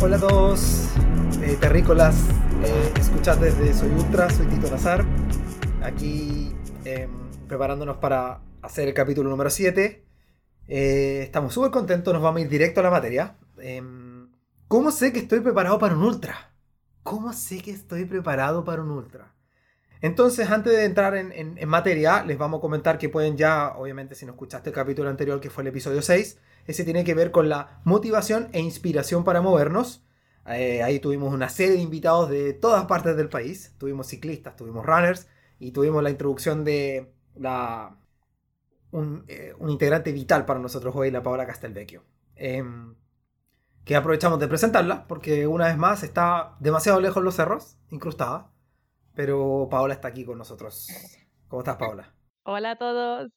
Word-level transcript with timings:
Hola 0.00 0.16
a 0.16 0.20
todos, 0.20 0.88
eh, 1.42 1.56
terrícolas, 1.60 2.16
eh, 2.64 2.92
escuchad 2.98 3.38
desde 3.38 3.74
Soy 3.74 3.90
Ultra, 3.90 4.28
soy 4.30 4.46
Tito 4.46 4.68
Nazar, 4.70 5.04
aquí 5.82 6.52
em, 6.84 7.10
preparándonos 7.46 7.98
para 7.98 8.40
hacer 8.62 8.88
el 8.88 8.94
capítulo 8.94 9.30
número 9.30 9.50
7. 9.50 10.04
Eh, 10.66 11.20
estamos 11.22 11.54
súper 11.54 11.70
contentos, 11.70 12.12
nos 12.12 12.22
vamos 12.22 12.38
a 12.38 12.42
ir 12.42 12.48
directo 12.48 12.80
a 12.80 12.84
la 12.84 12.90
materia. 12.90 13.36
Em, 13.58 14.28
¿Cómo 14.66 14.90
sé 14.90 15.12
que 15.12 15.20
estoy 15.20 15.40
preparado 15.40 15.78
para 15.78 15.94
un 15.94 16.02
ultra? 16.02 16.52
¿Cómo 17.04 17.32
sé 17.32 17.60
que 17.60 17.70
estoy 17.70 18.04
preparado 18.04 18.64
para 18.64 18.82
un 18.82 18.90
ultra? 18.90 19.37
Entonces, 20.00 20.50
antes 20.50 20.72
de 20.72 20.84
entrar 20.84 21.16
en, 21.16 21.68
materia, 21.68 22.24
les 22.24 22.38
vamos 22.38 22.58
a 22.58 22.60
comentar 22.60 22.98
que 22.98 23.08
pueden 23.08 23.36
ya, 23.36 23.74
obviamente, 23.76 24.14
si 24.14 24.26
no 24.26 24.32
escuchaste 24.32 24.70
el 24.70 24.74
capítulo 24.74 25.08
anterior, 25.10 25.40
que 25.40 25.50
fue 25.50 25.62
el 25.62 25.68
episodio 25.68 26.02
6, 26.02 26.38
ese 26.66 26.84
tiene 26.84 27.04
que 27.04 27.14
ver 27.14 27.30
con 27.30 27.48
la 27.48 27.80
motivación 27.84 28.48
e 28.52 28.60
inspiración 28.60 29.24
para 29.24 29.40
movernos. 29.40 30.04
Eh, 30.46 30.82
ahí 30.82 31.00
tuvimos 31.00 31.32
una 31.34 31.48
serie 31.48 31.74
de 31.74 31.82
invitados 31.82 32.30
de 32.30 32.52
todas 32.52 32.84
partes 32.86 33.16
del 33.16 33.28
país. 33.28 33.74
Tuvimos 33.78 34.06
ciclistas, 34.06 34.56
tuvimos 34.56 34.86
runners 34.86 35.28
y 35.58 35.72
tuvimos 35.72 36.02
la 36.02 36.10
introducción 36.10 36.64
de 36.64 37.12
eh, 38.92 39.54
un 39.58 39.70
integrante 39.70 40.12
vital 40.12 40.44
para 40.46 40.60
nosotros 40.60 40.94
hoy, 40.96 41.10
la 41.10 41.22
Paola 41.22 41.46
Castelvecchio. 41.46 42.04
Em, 42.36 42.94
que 43.84 43.96
aprovechamos 43.96 44.38
de 44.38 44.48
presentarla 44.48 45.06
porque 45.08 45.46
una 45.46 45.66
vez 45.66 45.76
más 45.76 46.02
está 46.02 46.56
demasiado 46.60 47.00
lejos 47.00 47.22
los 47.22 47.34
cerros, 47.34 47.78
incrustada. 47.90 48.50
Pero 49.18 49.66
Paola 49.68 49.94
está 49.94 50.06
aquí 50.06 50.24
con 50.24 50.38
nosotros. 50.38 50.86
¿Cómo 51.48 51.62
estás, 51.62 51.74
Paola? 51.74 52.14
Hola 52.44 52.70
a 52.70 52.76
todos. 52.78 53.32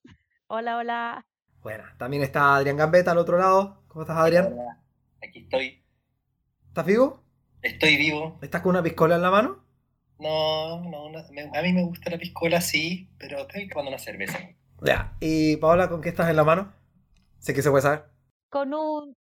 Hola, 0.45 0.77
hola. 0.77 1.25
Bueno, 1.63 1.83
también 1.97 2.21
está 2.21 2.55
Adrián 2.55 2.77
Gambetta 2.77 3.09
al 3.13 3.17
otro 3.17 3.39
lado. 3.39 3.81
¿Cómo 3.87 4.03
estás, 4.03 4.15
Adrián? 4.17 4.53
Hola, 4.53 4.77
Aquí 5.23 5.39
estoy. 5.39 5.83
¿Estás 6.67 6.85
vivo? 6.85 7.23
Estoy 7.63 7.97
vivo. 7.97 8.37
¿Estás 8.43 8.61
con 8.61 8.69
una 8.69 8.83
piscola 8.83 9.15
en 9.15 9.23
la 9.23 9.31
mano? 9.31 9.65
No, 10.19 10.81
no, 10.81 11.09
no, 11.09 11.19
me- 11.31 11.49
a 11.57 11.61
mí 11.63 11.73
me 11.73 11.83
gusta 11.83 12.11
la 12.11 12.19
piscola, 12.19 12.61
sí, 12.61 13.09
pero 13.17 13.39
estoy 13.39 13.67
tomando 13.67 13.89
una 13.89 13.97
cerveza. 13.97 14.37
Ya. 14.83 15.17
¿Y 15.19 15.57
Paola, 15.57 15.89
con 15.89 16.01
qué 16.01 16.09
estás 16.09 16.29
en 16.29 16.35
la 16.35 16.43
mano? 16.43 16.71
Sé 17.39 17.55
que 17.55 17.63
se 17.63 17.71
puede 17.71 17.81
saber. 17.81 18.05
Con 18.51 18.75
un, 18.75 19.15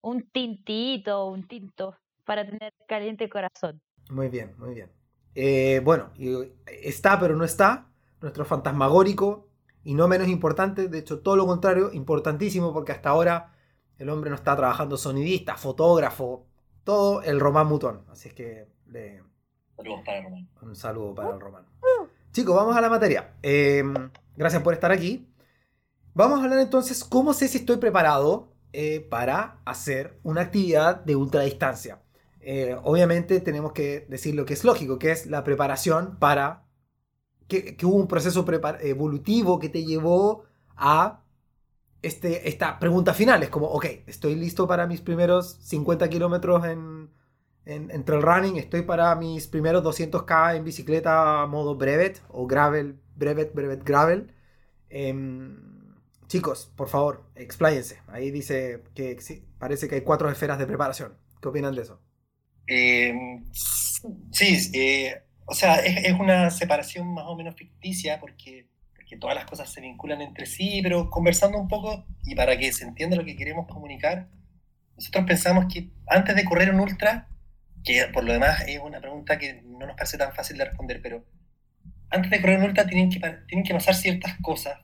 un 0.00 0.30
tintito, 0.30 1.26
un 1.26 1.46
tinto 1.46 1.94
para 2.24 2.46
tener 2.46 2.72
caliente 2.88 3.24
el 3.24 3.30
corazón. 3.30 3.82
Muy 4.08 4.28
bien, 4.30 4.54
muy 4.56 4.72
bien. 4.74 4.90
Eh, 5.38 5.80
bueno, 5.84 6.10
y 6.16 6.34
está 6.82 7.20
pero 7.20 7.36
no 7.36 7.44
está, 7.44 7.88
nuestro 8.22 8.44
fantasmagórico, 8.46 9.46
y 9.84 9.92
no 9.94 10.08
menos 10.08 10.28
importante, 10.28 10.88
de 10.88 10.98
hecho 10.98 11.20
todo 11.20 11.36
lo 11.36 11.46
contrario, 11.46 11.92
importantísimo 11.92 12.72
porque 12.72 12.92
hasta 12.92 13.10
ahora 13.10 13.52
el 13.98 14.08
hombre 14.08 14.30
no 14.30 14.36
está 14.36 14.56
trabajando 14.56 14.96
sonidista, 14.96 15.56
fotógrafo, 15.56 16.46
todo 16.84 17.22
el 17.22 17.38
Román 17.38 17.66
Mutón. 17.66 18.04
Así 18.10 18.28
es 18.28 18.34
que 18.34 18.66
le- 18.86 19.22
Saludos 19.76 20.00
para 20.06 20.22
Román. 20.22 20.48
un 20.62 20.74
saludo 20.76 21.14
para 21.14 21.34
el 21.34 21.40
Román. 21.40 21.66
Chicos, 22.32 22.56
vamos 22.56 22.74
a 22.74 22.80
la 22.80 22.88
materia. 22.88 23.34
Eh, 23.42 23.84
gracias 24.36 24.62
por 24.62 24.72
estar 24.72 24.90
aquí. 24.90 25.28
Vamos 26.14 26.40
a 26.40 26.44
hablar 26.44 26.60
entonces 26.60 27.04
cómo 27.04 27.34
sé 27.34 27.46
si 27.48 27.58
estoy 27.58 27.76
preparado 27.76 28.48
eh, 28.72 29.06
para 29.10 29.58
hacer 29.66 30.18
una 30.22 30.40
actividad 30.42 30.96
de 31.04 31.14
ultradistancia. 31.14 32.00
Eh, 32.48 32.76
obviamente 32.84 33.40
tenemos 33.40 33.72
que 33.72 34.06
decir 34.08 34.36
lo 34.36 34.44
que 34.44 34.54
es 34.54 34.62
lógico, 34.62 35.00
que 35.00 35.10
es 35.10 35.26
la 35.26 35.42
preparación 35.42 36.16
para... 36.20 36.64
que, 37.48 37.76
que 37.76 37.86
hubo 37.86 37.96
un 37.96 38.06
proceso 38.08 38.46
evolutivo 38.82 39.58
que 39.58 39.68
te 39.68 39.84
llevó 39.84 40.44
a 40.76 41.24
este, 42.02 42.48
esta 42.48 42.78
pregunta 42.78 43.14
final. 43.14 43.42
Es 43.42 43.50
como, 43.50 43.66
ok, 43.66 43.86
estoy 44.06 44.36
listo 44.36 44.68
para 44.68 44.86
mis 44.86 45.00
primeros 45.00 45.58
50 45.62 46.08
kilómetros 46.08 46.64
en, 46.66 47.10
en, 47.64 47.90
en 47.90 48.04
trail 48.04 48.22
running, 48.22 48.56
estoy 48.58 48.82
para 48.82 49.14
mis 49.16 49.48
primeros 49.48 49.82
200k 49.82 50.56
en 50.56 50.64
bicicleta 50.64 51.46
modo 51.46 51.74
brevet 51.76 52.22
o 52.28 52.46
gravel, 52.46 53.00
brevet, 53.16 53.54
brevet, 53.54 53.84
gravel. 53.84 54.32
Em, 54.88 55.96
chicos, 56.28 56.70
por 56.76 56.88
favor, 56.88 57.24
expláyense. 57.34 58.02
Ahí 58.06 58.30
dice 58.30 58.84
que 58.94 59.18
parece 59.58 59.88
que 59.88 59.96
hay 59.96 60.02
cuatro 60.02 60.30
esferas 60.30 60.58
de 60.60 60.66
preparación. 60.66 61.16
¿Qué 61.40 61.48
opinan 61.48 61.74
de 61.74 61.82
eso? 61.82 62.05
Eh, 62.66 63.14
sí, 64.32 64.70
eh, 64.74 65.22
o 65.46 65.54
sea, 65.54 65.76
es, 65.76 66.12
una 66.12 66.50
separación 66.50 67.12
más 67.14 67.24
o 67.26 67.36
menos 67.36 67.54
ficticia 67.54 68.20
porque, 68.20 68.66
todas 69.20 69.36
las 69.36 69.46
cosas 69.46 69.72
se 69.72 69.80
vinculan 69.80 70.20
entre 70.20 70.46
sí, 70.46 70.80
pero 70.82 71.08
conversando 71.08 71.58
un 71.58 71.68
poco 71.68 72.04
y 72.24 72.34
para 72.34 72.58
que 72.58 72.72
se 72.72 72.84
entienda 72.84 73.16
lo 73.16 73.24
que 73.24 73.36
queremos 73.36 73.66
comunicar, 73.68 74.28
nosotros 74.96 75.24
pensamos 75.26 75.72
que 75.72 75.90
antes 76.08 76.34
de 76.34 76.44
correr 76.44 76.74
un 76.74 76.80
ultra, 76.80 77.28
que 77.84 78.06
por 78.12 78.24
lo 78.24 78.32
demás 78.32 78.64
es 78.66 78.80
una 78.80 79.00
pregunta 79.00 79.38
que 79.38 79.62
no 79.62 79.86
nos 79.86 79.96
parece 79.96 80.18
tan 80.18 80.34
fácil 80.34 80.58
de 80.58 80.64
responder, 80.64 81.00
pero 81.00 81.24
antes 82.10 82.30
de 82.30 82.40
correr 82.40 82.58
un 82.58 82.64
ultra 82.64 82.86
tienen 82.86 83.08
que, 83.08 83.20
tienen 83.46 83.64
que 83.64 83.74
pasar 83.74 83.94
ciertas 83.94 84.34
cosas 84.42 84.80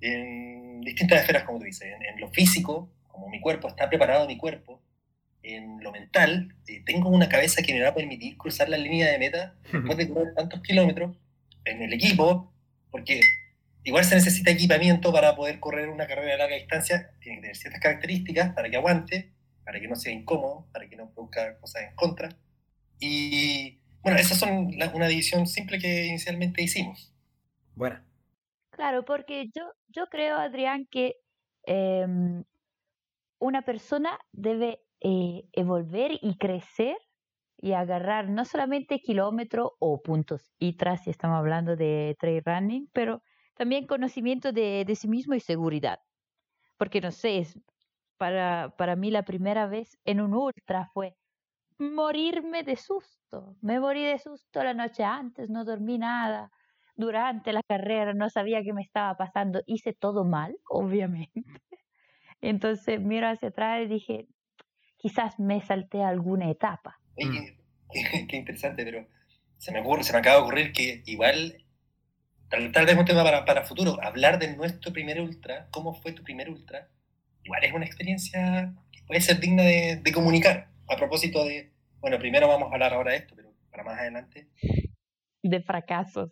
en 0.00 0.80
distintas 0.80 1.20
esferas, 1.20 1.44
como 1.44 1.58
tú 1.58 1.64
dices, 1.64 1.88
en 1.88 2.20
lo 2.20 2.28
físico, 2.28 2.90
como 3.06 3.28
mi 3.28 3.40
cuerpo 3.40 3.68
está 3.68 3.88
preparado, 3.88 4.26
mi 4.26 4.36
cuerpo, 4.36 4.82
en 5.42 5.82
lo 5.82 5.90
mental, 5.92 6.54
eh, 6.68 6.82
tengo 6.84 7.08
una 7.08 7.28
cabeza 7.28 7.62
que 7.62 7.72
me 7.74 7.82
va 7.82 7.88
a 7.90 7.94
permitir 7.94 8.36
cruzar 8.36 8.68
la 8.68 8.76
línea 8.76 9.10
de 9.10 9.18
meta 9.18 9.54
después 9.72 9.96
de 9.96 10.08
correr 10.08 10.34
tantos 10.34 10.60
kilómetros, 10.62 11.16
en 11.64 11.82
el 11.82 11.92
equipo, 11.92 12.52
porque 12.90 13.20
igual 13.84 14.04
se 14.04 14.14
necesita 14.16 14.50
equipamiento 14.50 15.12
para 15.12 15.34
poder 15.36 15.60
correr 15.60 15.88
una 15.88 16.06
carrera 16.06 16.32
de 16.32 16.38
larga 16.38 16.56
distancia, 16.56 17.10
tiene 17.20 17.36
que 17.36 17.42
tener 17.42 17.56
ciertas 17.56 17.80
características 17.80 18.52
para 18.54 18.68
que 18.70 18.76
aguante, 18.76 19.32
para 19.64 19.80
que 19.80 19.88
no 19.88 19.94
sea 19.96 20.12
incómodo, 20.12 20.66
para 20.72 20.88
que 20.88 20.96
no 20.96 21.10
produzca 21.10 21.56
cosas 21.58 21.82
en 21.88 21.94
contra. 21.94 22.28
Y 22.98 23.78
bueno, 24.02 24.18
esas 24.18 24.38
son 24.38 24.70
la- 24.76 24.88
una 24.94 25.06
división 25.08 25.46
simple 25.46 25.78
que 25.78 26.06
inicialmente 26.06 26.62
hicimos. 26.62 27.12
Buena. 27.74 28.04
Claro, 28.70 29.04
porque 29.04 29.50
yo, 29.54 29.62
yo 29.88 30.06
creo, 30.06 30.36
Adrián, 30.36 30.86
que 30.90 31.16
em, 31.64 32.42
una 33.38 33.62
persona 33.62 34.18
debe 34.32 34.80
eh, 35.02 35.44
evolver 35.52 36.12
y 36.22 36.36
crecer 36.38 36.96
y 37.58 37.72
agarrar 37.74 38.28
no 38.30 38.44
solamente 38.44 39.00
kilómetros 39.00 39.70
o 39.80 40.02
puntos 40.02 40.52
ITRA, 40.58 40.96
si 40.98 41.10
estamos 41.10 41.38
hablando 41.38 41.76
de 41.76 42.16
trail 42.18 42.42
running, 42.44 42.88
pero 42.92 43.22
también 43.56 43.86
conocimiento 43.86 44.52
de, 44.52 44.84
de 44.86 44.96
sí 44.96 45.08
mismo 45.08 45.34
y 45.34 45.40
seguridad. 45.40 46.00
Porque 46.78 47.00
no 47.00 47.10
sé, 47.10 47.38
es- 47.38 47.58
para, 48.18 48.74
para 48.78 48.96
mí 48.96 49.10
la 49.10 49.24
primera 49.24 49.66
vez 49.66 49.98
en 50.04 50.20
un 50.20 50.34
ultra 50.34 50.88
fue 50.94 51.16
morirme 51.78 52.62
de 52.64 52.76
susto. 52.76 53.56
Me 53.62 53.80
morí 53.80 54.04
de 54.04 54.18
susto 54.18 54.64
la 54.64 54.74
noche 54.74 55.04
antes, 55.04 55.50
no 55.50 55.64
dormí 55.64 55.98
nada. 55.98 56.50
Durante 56.96 57.52
la 57.52 57.62
carrera 57.62 58.14
no 58.14 58.30
sabía 58.30 58.62
qué 58.64 58.72
me 58.74 58.82
estaba 58.82 59.16
pasando. 59.16 59.62
Hice 59.66 59.94
todo 59.94 60.24
mal, 60.24 60.56
obviamente. 60.70 61.44
Entonces 62.40 63.00
miro 63.00 63.28
hacia 63.28 63.48
atrás 63.48 63.82
y 63.82 63.86
dije, 63.86 64.28
quizás 65.02 65.38
me 65.38 65.60
salté 65.60 66.02
alguna 66.02 66.48
etapa. 66.48 67.00
Oye, 67.16 67.58
qué, 67.92 68.26
qué 68.28 68.36
interesante, 68.36 68.84
pero 68.84 69.06
se 69.58 69.72
me 69.72 69.80
ocurre, 69.80 70.04
se 70.04 70.12
me 70.12 70.20
acaba 70.20 70.36
de 70.36 70.42
ocurrir 70.42 70.72
que 70.72 71.02
igual, 71.06 71.64
tal, 72.48 72.70
tal 72.70 72.86
vez 72.86 72.96
un 72.96 73.04
tema 73.04 73.24
para, 73.24 73.44
para 73.44 73.64
futuro, 73.64 73.98
hablar 74.00 74.38
de 74.38 74.56
nuestro 74.56 74.92
primer 74.92 75.20
ultra, 75.20 75.68
cómo 75.72 75.92
fue 75.92 76.12
tu 76.12 76.22
primer 76.22 76.48
ultra, 76.48 76.88
igual 77.42 77.64
es 77.64 77.72
una 77.72 77.84
experiencia 77.84 78.72
que 78.92 79.02
puede 79.02 79.20
ser 79.20 79.40
digna 79.40 79.64
de, 79.64 79.96
de 79.96 80.12
comunicar. 80.12 80.70
A 80.88 80.96
propósito 80.96 81.44
de, 81.44 81.72
bueno, 82.00 82.18
primero 82.18 82.46
vamos 82.46 82.70
a 82.70 82.74
hablar 82.74 82.94
ahora 82.94 83.12
de 83.12 83.18
esto, 83.18 83.34
pero 83.34 83.52
para 83.70 83.82
más 83.82 83.98
adelante. 83.98 84.48
de 85.42 85.60
fracasos. 85.62 86.30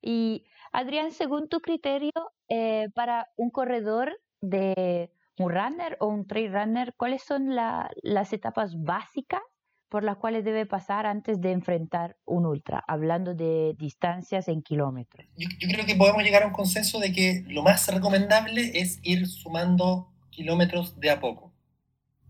Y 0.00 0.46
Adrián, 0.72 1.10
según 1.12 1.48
tu 1.48 1.60
criterio, 1.60 2.12
eh, 2.48 2.88
para 2.94 3.28
un 3.36 3.50
corredor 3.50 4.18
de 4.40 5.10
un 5.38 5.50
runner 5.50 5.96
o 6.00 6.06
un 6.06 6.26
trail 6.26 6.52
runner, 6.52 6.94
¿cuáles 6.96 7.22
son 7.22 7.54
la- 7.54 7.90
las 8.02 8.32
etapas 8.32 8.80
básicas 8.82 9.40
por 9.88 10.04
las 10.04 10.16
cuales 10.18 10.44
debe 10.44 10.66
pasar 10.66 11.06
antes 11.06 11.40
de 11.40 11.52
enfrentar 11.52 12.16
un 12.26 12.44
ultra, 12.44 12.84
hablando 12.86 13.34
de 13.34 13.74
distancias 13.78 14.48
en 14.48 14.62
kilómetros? 14.62 15.26
Yo, 15.36 15.48
yo 15.58 15.68
creo 15.68 15.86
que 15.86 15.94
podemos 15.94 16.22
llegar 16.22 16.42
a 16.42 16.46
un 16.46 16.52
consenso 16.52 16.98
de 16.98 17.12
que 17.12 17.44
lo 17.46 17.62
más 17.62 17.86
recomendable 17.88 18.72
es 18.74 19.00
ir 19.02 19.26
sumando 19.26 20.12
kilómetros 20.30 21.00
de 21.00 21.10
a 21.10 21.20
poco. 21.20 21.52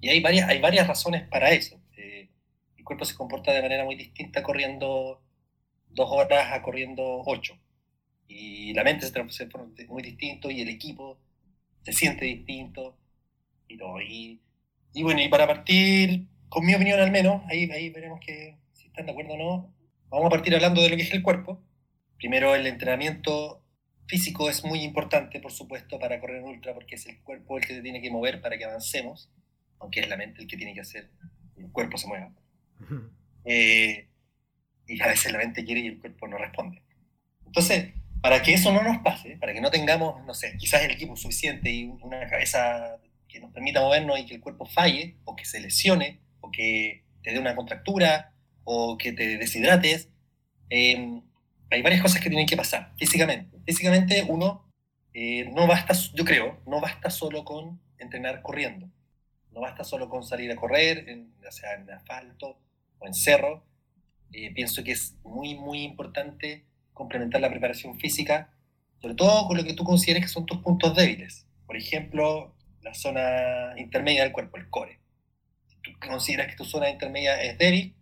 Y 0.00 0.08
hay 0.08 0.20
varias, 0.20 0.48
hay 0.48 0.60
varias 0.60 0.86
razones 0.86 1.26
para 1.28 1.50
eso. 1.50 1.80
Eh, 1.96 2.28
el 2.76 2.84
cuerpo 2.84 3.04
se 3.04 3.16
comporta 3.16 3.52
de 3.52 3.60
manera 3.62 3.84
muy 3.84 3.96
distinta 3.96 4.42
corriendo 4.44 5.20
dos 5.90 6.08
horas 6.12 6.52
a 6.52 6.62
corriendo 6.62 7.22
ocho. 7.26 7.58
Y 8.28 8.72
la 8.74 8.84
mente 8.84 9.06
se 9.06 9.12
transforma 9.12 9.72
muy 9.88 10.02
distinto 10.02 10.50
y 10.50 10.60
el 10.60 10.68
equipo 10.68 11.18
se 11.88 11.98
siente 11.98 12.24
distinto. 12.26 12.96
Y, 13.66 13.76
todo. 13.76 14.00
y, 14.00 14.40
y 14.94 15.02
bueno, 15.02 15.20
y 15.22 15.28
para 15.28 15.46
partir, 15.46 16.26
con 16.48 16.64
mi 16.64 16.74
opinión 16.74 17.00
al 17.00 17.10
menos, 17.10 17.42
ahí, 17.48 17.70
ahí 17.70 17.90
veremos 17.90 18.20
que 18.20 18.56
si 18.72 18.86
están 18.86 19.06
de 19.06 19.12
acuerdo 19.12 19.34
o 19.34 19.36
no, 19.36 19.74
vamos 20.08 20.26
a 20.26 20.30
partir 20.30 20.54
hablando 20.54 20.82
de 20.82 20.90
lo 20.90 20.96
que 20.96 21.02
es 21.02 21.12
el 21.12 21.22
cuerpo. 21.22 21.62
Primero 22.16 22.54
el 22.54 22.66
entrenamiento 22.66 23.62
físico 24.06 24.48
es 24.48 24.64
muy 24.64 24.80
importante, 24.80 25.40
por 25.40 25.52
supuesto, 25.52 25.98
para 25.98 26.18
correr 26.18 26.38
en 26.38 26.44
ultra, 26.44 26.74
porque 26.74 26.94
es 26.94 27.06
el 27.06 27.20
cuerpo 27.22 27.58
el 27.58 27.66
que 27.66 27.74
te 27.74 27.82
tiene 27.82 28.00
que 28.00 28.10
mover 28.10 28.40
para 28.40 28.56
que 28.56 28.64
avancemos, 28.64 29.30
aunque 29.78 30.00
es 30.00 30.08
la 30.08 30.16
mente 30.16 30.42
el 30.42 30.48
que 30.48 30.56
tiene 30.56 30.74
que 30.74 30.80
hacer 30.80 31.10
que 31.54 31.62
el 31.62 31.70
cuerpo 31.70 31.98
se 31.98 32.06
mueva. 32.06 32.32
Eh, 33.44 34.08
y 34.86 35.02
a 35.02 35.06
veces 35.06 35.32
la 35.32 35.38
mente 35.38 35.64
quiere 35.64 35.82
y 35.82 35.86
el 35.86 35.98
cuerpo 35.98 36.26
no 36.26 36.38
responde. 36.38 36.82
Entonces, 37.44 37.92
para 38.20 38.42
que 38.42 38.54
eso 38.54 38.72
no 38.72 38.82
nos 38.82 38.98
pase, 38.98 39.36
para 39.36 39.52
que 39.52 39.60
no 39.60 39.70
tengamos, 39.70 40.24
no 40.24 40.34
sé, 40.34 40.56
quizás 40.56 40.82
el 40.82 40.90
equipo 40.90 41.16
suficiente 41.16 41.70
y 41.70 41.84
una 41.84 42.26
cabeza 42.28 42.98
que 43.28 43.40
nos 43.40 43.52
permita 43.52 43.80
movernos 43.80 44.18
y 44.18 44.26
que 44.26 44.34
el 44.34 44.40
cuerpo 44.40 44.66
falle, 44.66 45.16
o 45.24 45.36
que 45.36 45.44
se 45.44 45.60
lesione, 45.60 46.20
o 46.40 46.50
que 46.50 47.04
te 47.22 47.32
dé 47.32 47.38
una 47.38 47.54
contractura, 47.54 48.32
o 48.64 48.98
que 48.98 49.12
te 49.12 49.38
deshidrates, 49.38 50.08
eh, 50.70 51.20
hay 51.70 51.82
varias 51.82 52.02
cosas 52.02 52.20
que 52.20 52.28
tienen 52.28 52.46
que 52.46 52.56
pasar 52.56 52.92
físicamente. 52.96 53.58
Físicamente 53.66 54.24
uno 54.28 54.68
eh, 55.14 55.50
no 55.54 55.66
basta, 55.66 55.94
yo 56.14 56.24
creo, 56.24 56.60
no 56.66 56.80
basta 56.80 57.10
solo 57.10 57.44
con 57.44 57.80
entrenar 57.98 58.42
corriendo. 58.42 58.88
No 59.52 59.60
basta 59.60 59.84
solo 59.84 60.08
con 60.08 60.22
salir 60.22 60.50
a 60.52 60.56
correr, 60.56 61.08
en, 61.08 61.34
ya 61.42 61.50
sea 61.50 61.74
en 61.74 61.90
asfalto 61.90 62.58
o 62.98 63.06
en 63.06 63.14
cerro. 63.14 63.64
Eh, 64.32 64.52
pienso 64.52 64.84
que 64.84 64.92
es 64.92 65.16
muy, 65.24 65.54
muy 65.56 65.82
importante 65.82 66.67
complementar 66.98 67.40
la 67.40 67.48
preparación 67.48 67.98
física, 67.98 68.52
sobre 69.00 69.14
todo 69.14 69.46
con 69.46 69.56
lo 69.56 69.64
que 69.64 69.72
tú 69.72 69.84
consideres 69.84 70.24
que 70.24 70.28
son 70.28 70.44
tus 70.44 70.58
puntos 70.58 70.94
débiles. 70.94 71.46
Por 71.64 71.76
ejemplo, 71.76 72.54
la 72.82 72.92
zona 72.92 73.74
intermedia 73.76 74.24
del 74.24 74.32
cuerpo, 74.32 74.56
el 74.56 74.68
core. 74.68 75.00
Si 75.68 75.76
tú 75.80 75.90
consideras 76.06 76.48
que 76.48 76.56
tu 76.56 76.64
zona 76.64 76.90
intermedia 76.90 77.40
es 77.40 77.56
débil, 77.56 77.94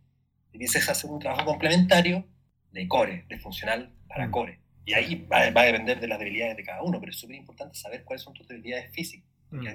dices 0.53 0.89
hacer 0.89 1.11
un 1.11 1.19
trabajo 1.19 1.45
complementario 1.45 2.27
de 2.73 2.89
core, 2.89 3.27
de 3.29 3.39
funcional 3.39 3.93
para 4.09 4.29
mm. 4.29 4.31
core. 4.31 4.61
Y 4.87 4.95
ahí 4.95 5.27
va, 5.31 5.41
a 5.41 5.65
depender 5.65 6.01
de 6.01 6.09
las 6.09 6.19
debilidades 6.19 6.57
de 6.57 6.65
cada 6.65 6.83
uno, 6.83 6.99
pero 6.99 7.11
es 7.11 7.19
súper 7.19 7.37
importante 7.37 7.77
saber 7.77 8.05
cuáles 8.05 8.23
son 8.23 8.33
tus 8.33 8.49
debilidades 8.49 8.91
físicas. 8.95 9.29
Mm. 9.51 9.67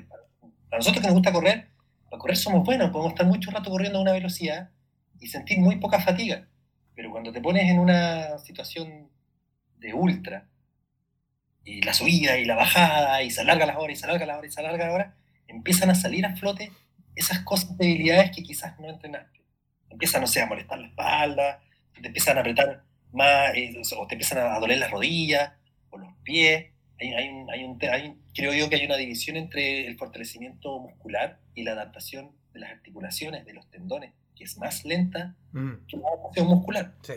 Para 0.69 0.79
nosotros 0.79 1.01
que 1.01 1.07
nos 1.07 1.15
gusta 1.15 1.31
correr, 1.31 1.67
para 2.09 2.19
correr 2.19 2.37
somos 2.37 2.63
buenos, 2.63 2.89
podemos 2.89 3.13
estar 3.13 3.27
mucho 3.27 3.51
rato 3.51 3.69
corriendo 3.69 3.99
a 3.99 4.01
una 4.01 4.13
velocidad 4.13 4.71
y 5.19 5.27
sentir 5.27 5.59
muy 5.59 5.75
poca 5.77 5.99
fatiga. 5.99 6.47
Pero 6.95 7.11
cuando 7.11 7.31
te 7.31 7.41
pones 7.41 7.69
en 7.69 7.79
una 7.79 8.37
situación 8.39 9.10
de 9.81 9.93
ultra, 9.93 10.47
y 11.65 11.81
la 11.81 11.93
subida 11.93 12.37
y 12.37 12.45
la 12.45 12.55
bajada, 12.55 13.21
y 13.23 13.31
se 13.31 13.41
alarga 13.41 13.65
las 13.65 13.77
horas, 13.77 13.97
y 13.97 13.99
se 13.99 14.05
alarga 14.05 14.25
las 14.25 14.37
horas, 14.37 14.51
y 14.51 14.53
se 14.53 14.59
alarga 14.61 14.85
las 14.85 14.95
horas, 14.95 15.13
empiezan 15.47 15.89
a 15.89 15.95
salir 15.95 16.25
a 16.25 16.35
flote 16.35 16.71
esas 17.15 17.39
cosas, 17.39 17.77
debilidades 17.77 18.31
que 18.31 18.43
quizás 18.43 18.79
no 18.79 18.89
entrenaste. 18.89 19.41
Empiezan, 19.89 20.21
no 20.21 20.27
sé, 20.27 20.41
a 20.41 20.45
molestar 20.45 20.79
la 20.79 20.87
espalda, 20.87 21.61
te 22.01 22.07
empiezan 22.07 22.37
a 22.37 22.41
apretar 22.41 22.83
más, 23.11 23.55
eh, 23.55 23.81
o 23.97 24.07
te 24.07 24.15
empiezan 24.15 24.37
a 24.39 24.59
doler 24.59 24.77
las 24.77 24.91
rodillas 24.91 25.53
o 25.89 25.97
los 25.97 26.13
pies. 26.23 26.71
Hay, 26.99 27.13
hay, 27.13 27.29
un, 27.29 27.49
hay, 27.49 27.63
un, 27.63 28.21
creo 28.33 28.53
yo 28.53 28.69
que 28.69 28.75
hay 28.75 28.85
una 28.85 28.95
división 28.95 29.35
entre 29.35 29.87
el 29.87 29.97
fortalecimiento 29.97 30.79
muscular 30.79 31.39
y 31.55 31.63
la 31.63 31.71
adaptación 31.71 32.31
de 32.53 32.59
las 32.59 32.71
articulaciones, 32.71 33.45
de 33.45 33.53
los 33.53 33.69
tendones, 33.69 34.13
que 34.35 34.43
es 34.43 34.57
más 34.57 34.85
lenta 34.85 35.35
mm. 35.51 35.85
que 35.87 35.97
la 35.97 36.07
adaptación 36.07 36.47
muscular. 36.47 36.95
Sí. 37.03 37.13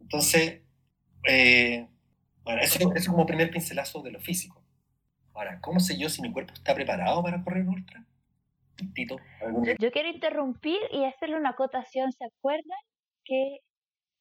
Entonces, 0.00 0.60
eh, 1.26 1.88
bueno, 2.42 2.60
eso, 2.60 2.92
es 2.94 3.08
como 3.08 3.26
primer 3.26 3.50
pincelazo 3.50 4.02
de 4.02 4.12
lo 4.12 4.20
físico. 4.20 4.62
Ahora, 5.32 5.60
¿cómo 5.60 5.80
sé 5.80 5.98
yo 5.98 6.08
si 6.08 6.22
mi 6.22 6.32
cuerpo 6.32 6.52
está 6.52 6.74
preparado 6.74 7.22
para 7.22 7.42
correr 7.42 7.66
ultra? 7.66 8.04
Tito, 8.94 9.16
yo 9.78 9.90
quiero 9.92 10.08
interrumpir 10.08 10.78
y 10.90 11.04
hacerle 11.04 11.36
una 11.36 11.50
acotación. 11.50 12.12
¿Se 12.12 12.24
acuerdan 12.24 12.78
que 13.24 13.58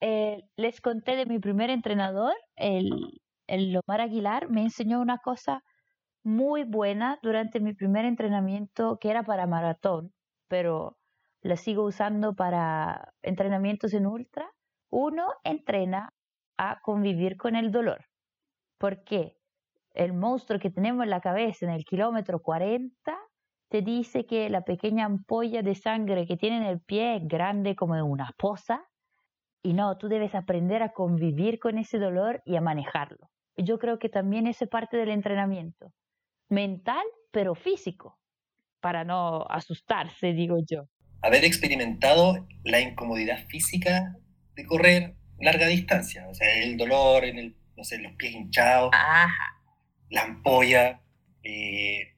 eh, 0.02 0.44
les 0.58 0.80
conté 0.80 1.16
de 1.16 1.26
mi 1.26 1.40
primer 1.40 1.70
entrenador, 1.70 2.34
el, 2.56 3.22
el 3.48 3.74
Lomar 3.74 4.02
Aguilar, 4.02 4.50
me 4.50 4.62
enseñó 4.62 5.02
una 5.02 5.18
cosa 5.18 5.64
muy 6.24 6.64
buena 6.64 7.20
durante 7.22 7.60
mi 7.60 7.74
primer 7.74 8.06
entrenamiento 8.06 8.98
que 9.00 9.10
era 9.10 9.24
para 9.24 9.48
maratón, 9.48 10.14
pero 10.48 10.98
la 11.42 11.58
sigo 11.58 11.84
usando 11.84 12.36
para 12.36 13.14
entrenamientos 13.22 13.94
en 13.94 14.08
ultra. 14.08 14.50
Uno 14.90 15.28
entrena 15.44 16.13
a 16.58 16.80
convivir 16.82 17.38
con 17.38 17.56
el 17.56 17.72
dolor. 17.72 18.06
porque 18.78 19.38
El 19.94 20.14
monstruo 20.14 20.60
que 20.60 20.72
tenemos 20.72 21.04
en 21.04 21.10
la 21.12 21.22
cabeza 21.22 21.66
en 21.66 21.72
el 21.72 21.86
kilómetro 21.86 22.42
40 22.42 23.16
te 23.70 23.82
dice 23.82 24.26
que 24.26 24.50
la 24.50 24.62
pequeña 24.62 25.06
ampolla 25.06 25.62
de 25.62 25.76
sangre 25.76 26.28
que 26.28 26.38
tiene 26.38 26.58
en 26.58 26.64
el 26.64 26.82
pie 26.82 27.16
es 27.16 27.28
grande 27.28 27.76
como 27.76 27.94
una 28.06 28.32
poza 28.38 28.84
y 29.64 29.74
no, 29.74 29.98
tú 29.98 30.10
debes 30.10 30.36
aprender 30.36 30.84
a 30.84 30.92
convivir 30.92 31.60
con 31.60 31.78
ese 31.78 31.98
dolor 31.98 32.42
y 32.46 32.58
a 32.58 32.62
manejarlo. 32.62 33.30
Yo 33.56 33.80
creo 33.80 33.98
que 33.98 34.10
también 34.10 34.46
es 34.48 34.60
parte 34.70 34.98
del 34.98 35.10
entrenamiento, 35.10 35.94
mental 36.50 37.04
pero 37.32 37.56
físico, 37.56 38.20
para 38.82 39.04
no 39.04 39.46
asustarse, 39.50 40.34
digo 40.34 40.58
yo. 40.70 40.84
Haber 41.22 41.46
experimentado 41.46 42.46
la 42.64 42.82
incomodidad 42.82 43.48
física 43.48 44.16
de 44.56 44.66
correr 44.66 45.16
larga 45.40 45.68
distancia, 45.68 46.28
o 46.28 46.34
sea, 46.34 46.54
el 46.64 46.78
dolor 46.78 47.26
en 47.26 47.40
el, 47.40 47.56
no 47.76 47.84
sé, 47.84 47.98
los 48.00 48.14
pies 48.14 48.34
hinchados, 48.34 48.92
la 50.10 50.22
ampolla, 50.22 51.02
eh, 51.44 52.14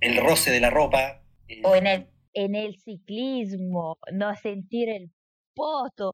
el 0.00 0.16
roce 0.18 0.50
de 0.50 0.60
la 0.60 0.70
ropa. 0.70 1.22
Eh, 1.48 1.62
o 1.64 1.74
en 1.74 1.86
el, 1.86 2.06
en 2.32 2.54
el 2.54 2.78
ciclismo, 2.78 3.98
no 4.12 4.34
sentir 4.36 4.88
el 4.88 5.10
poto. 5.54 6.12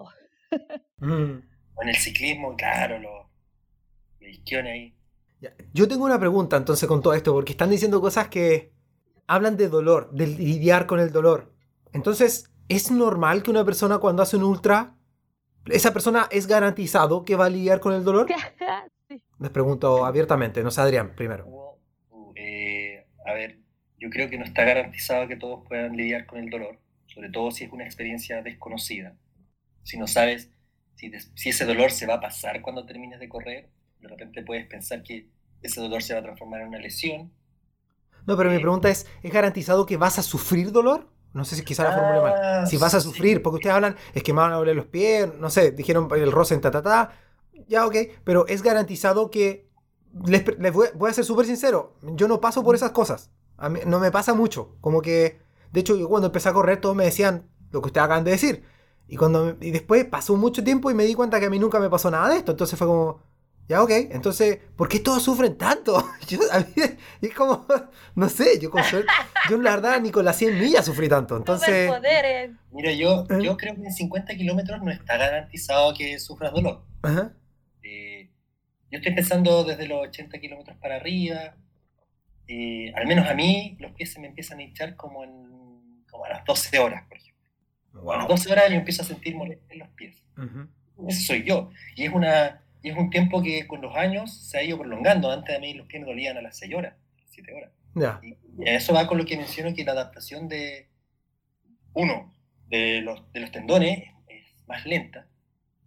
Mm. 0.99 1.41
En 1.83 1.89
el 1.89 1.97
ciclismo, 1.97 2.57
claro, 2.57 2.99
los, 2.99 3.27
isquiones 4.21 4.73
ahí. 4.73 4.95
Yo 5.73 5.87
tengo 5.87 6.05
una 6.05 6.19
pregunta 6.19 6.57
entonces 6.57 6.89
con 6.89 7.03
todo 7.03 7.15
esto, 7.15 7.33
porque 7.33 7.53
están 7.53 7.71
diciendo 7.71 8.01
cosas 8.01 8.29
que 8.29 8.73
hablan 9.27 9.57
de 9.57 9.69
dolor, 9.69 10.11
de 10.13 10.27
lidiar 10.27 10.87
con 10.87 10.99
el 11.01 11.13
dolor. 11.13 11.53
Entonces, 11.93 12.51
¿es 12.69 12.91
normal 12.91 13.43
que 13.43 13.51
una 13.51 13.65
persona 13.65 13.99
cuando 13.99 14.23
hace 14.23 14.37
un 14.37 14.45
ultra, 14.45 14.96
esa 15.71 15.93
persona 15.93 16.29
es 16.31 16.47
garantizado 16.47 17.25
que 17.25 17.37
va 17.37 17.47
a 17.47 17.51
lidiar 17.51 17.81
con 17.81 17.95
el 17.95 18.05
dolor? 18.05 18.27
Les 19.39 19.51
pregunto 19.51 20.05
abiertamente, 20.05 20.63
no 20.63 20.71
sé, 20.71 20.81
Adrián, 20.81 21.15
primero. 21.15 21.79
Eh, 22.35 23.07
a 23.27 23.33
ver, 23.33 23.59
yo 23.99 24.11
creo 24.11 24.29
que 24.29 24.39
no 24.39 24.45
está 24.45 24.65
garantizado 24.65 25.29
que 25.29 25.37
todos 25.37 25.67
puedan 25.67 25.97
lidiar 25.97 26.27
con 26.27 26.39
el 26.39 26.51
dolor, 26.51 26.79
sobre 27.07 27.31
todo 27.31 27.51
si 27.51 27.65
es 27.65 27.73
una 27.73 27.85
experiencia 27.85 28.43
desconocida 28.43 29.17
si 29.87 29.97
no 29.97 30.07
sabes 30.07 30.51
si, 30.97 31.11
si, 31.35 31.51
ese 31.51 31.65
dolor 31.65 31.91
se 31.91 32.07
va 32.07 32.15
a 32.15 32.21
pasar 32.21 32.61
cuando 32.61 32.87
termines 32.87 33.21
de 33.21 33.29
correr, 33.29 33.71
de 34.01 34.09
repente 34.09 34.43
puedes 34.43 34.67
pensar 34.67 35.03
que 35.03 35.31
ese 35.63 35.81
dolor 35.81 36.03
se 36.03 36.15
va 36.15 36.21
a 36.21 36.23
transformar 36.23 36.63
en 36.63 36.69
una 36.69 36.79
lesión. 36.79 37.33
No, 38.27 38.37
pero 38.37 38.51
mi 38.51 38.57
eh, 38.57 38.61
pregunta 38.61 38.89
es, 38.89 39.07
¿es 39.23 39.33
garantizado 39.33 39.87
que 39.87 39.97
vas 39.97 40.19
a 40.19 40.23
sufrir 40.23 40.73
dolor? 40.73 41.13
No 41.37 41.45
sé 41.45 41.55
si 41.57 41.63
quizá 41.63 41.85
la 41.85 41.93
formule 41.93 42.21
mal. 42.21 42.35
Ah, 42.43 42.67
si 42.67 42.77
vas 42.79 42.95
a 42.95 43.01
sufrir, 43.01 43.43
porque 43.43 43.57
ustedes 43.57 43.75
hablan, 43.75 43.97
es 44.15 44.23
que 44.23 44.33
me 44.33 44.41
van 44.41 44.53
a 44.53 44.57
doler 44.57 44.75
los 44.75 44.87
pies, 44.87 45.29
no 45.39 45.51
sé, 45.51 45.71
dijeron 45.71 46.09
el 46.15 46.33
roce 46.33 46.55
en 46.55 46.61
ta, 46.61 46.71
ta, 46.71 46.83
ta. 46.83 47.13
Ya, 47.69 47.87
ok, 47.87 47.95
pero 48.25 48.47
es 48.47 48.63
garantizado 48.63 49.31
que... 49.31 49.67
Les, 50.25 50.45
voy, 50.73 50.89
voy, 50.95 51.11
a 51.11 51.13
ser 51.13 51.27
súper 51.27 51.45
sincero, 51.45 51.95
yo 52.01 52.27
no 52.27 52.41
paso 52.41 52.65
por 52.65 52.75
esas 52.75 52.93
cosas. 52.93 53.31
A 53.59 53.69
mí, 53.69 53.81
no 53.85 54.01
me 54.01 54.11
pasa 54.11 54.33
mucho. 54.33 54.77
Como 54.81 55.03
que, 55.03 55.41
de 55.73 55.81
hecho, 55.81 55.95
yo 55.95 56.09
cuando 56.09 56.29
empecé 56.29 56.49
a 56.49 56.55
correr, 56.55 56.81
todos 56.81 56.97
me 56.97 57.05
decían 57.05 57.51
lo 57.71 57.83
que 57.83 57.89
ustedes 57.89 58.05
acaban 58.05 58.25
de 58.25 58.31
decir 58.31 58.65
y, 59.09 59.17
cuando, 59.17 59.57
y 59.61 59.71
después 59.71 60.05
pasó 60.05 60.37
mucho 60.37 60.65
tiempo 60.65 60.91
y 60.91 60.95
me 60.95 61.05
di 61.05 61.15
cuenta 61.15 61.39
que 61.39 61.47
a 61.47 61.51
mí 61.51 61.59
nunca 61.59 61.79
me 61.79 61.89
pasó 61.89 62.11
nada 62.11 62.29
de 62.29 62.39
esto. 62.39 62.53
Entonces 62.53 62.79
fue 62.79 62.89
como, 62.89 63.21
ya 63.69 63.83
ok, 63.83 63.91
entonces, 64.11 64.59
¿por 64.77 64.89
qué 64.89 65.01
todos 65.01 65.23
sufren 65.23 65.59
tanto? 65.59 66.05
Yo, 66.29 66.39
a 66.53 66.61
mí, 66.61 66.67
es 67.21 67.35
como, 67.35 67.67
no 68.15 68.29
sé, 68.29 68.61
yo 68.61 68.71
con 68.71 68.83
yo 69.51 69.61
la 69.61 69.77
verdad 69.77 70.01
ni 70.01 70.11
con 70.11 70.25
las 70.25 70.37
100 70.37 70.59
millas 70.59 70.85
sufrí 70.85 71.09
tanto. 71.09 71.37
Entonces, 71.37 71.91
Mira, 72.71 72.93
yo, 72.93 73.25
¿Eh? 73.31 73.43
yo 73.43 73.57
creo 73.57 73.75
que 73.75 73.83
en 73.83 73.93
50 73.93 74.35
kilómetros 74.37 74.83
no 74.83 74.91
está 74.91 75.17
garantizado 75.17 75.95
que 75.95 76.19
sufras 76.19 76.53
dolor. 76.53 76.83
Eh, 77.83 78.31
yo 78.91 78.99
estoy 78.99 79.15
pensando 79.15 79.65
desde 79.65 79.87
los 79.87 80.07
80 80.09 80.39
kilómetros 80.39 80.77
para 80.79 80.97
arriba. 80.97 81.57
Eh, 82.49 82.93
al 82.95 83.07
menos 83.07 83.29
a 83.29 83.35
mí 83.35 83.77
los 83.81 83.93
pies 83.93 84.13
se 84.13 84.21
me 84.21 84.29
empiezan 84.29 84.59
a 84.59 84.63
hinchar 84.63 84.95
como, 84.97 85.25
en, 85.25 86.05
como 86.11 86.25
a 86.25 86.29
las 86.29 86.45
12 86.45 86.79
horas, 86.79 87.05
por 87.09 87.17
ejemplo. 87.17 88.13
A 88.13 88.19
las 88.19 88.29
12 88.29 88.53
horas 88.53 88.71
yo 88.71 88.77
empiezo 88.77 89.03
a 89.03 89.07
sentir 89.07 89.35
molestia 89.35 89.73
en 89.73 89.79
los 89.79 89.89
pies. 89.91 90.23
Ese 91.09 91.21
soy 91.23 91.45
yo. 91.45 91.71
Y 91.95 92.05
es, 92.05 92.13
una, 92.13 92.63
y 92.87 92.91
es 92.91 92.97
un 92.97 93.11
tiempo 93.11 93.43
que 93.43 93.67
con 93.67 93.81
los 93.81 93.97
años 93.97 94.33
se 94.49 94.59
ha 94.59 94.63
ido 94.63 94.79
prolongando. 94.79 95.33
Antes 95.33 95.53
de 95.53 95.61
mí 95.61 95.75
los 95.75 95.89
pies 95.89 96.03
me 96.03 96.09
dolían 96.09 96.37
a 96.37 96.43
las 96.43 96.57
6 96.59 96.73
horas, 96.75 96.95
7 97.27 97.53
horas. 97.53 97.73
Y, 98.23 98.37
eso 98.65 98.93
va 98.93 99.09
con 99.09 99.19
lo 99.19 99.25
que 99.25 99.37
menciono 99.37 99.75
que 99.75 99.85
la 99.85 99.93
adaptación 99.93 100.49
de, 100.49 100.89
uno, 101.95 102.33
de 102.69 103.01
los, 103.01 103.33
de 103.33 103.41
los 103.41 103.51
tendones 103.51 104.05
es 104.29 104.65
más 104.69 104.87
lenta, 104.87 105.27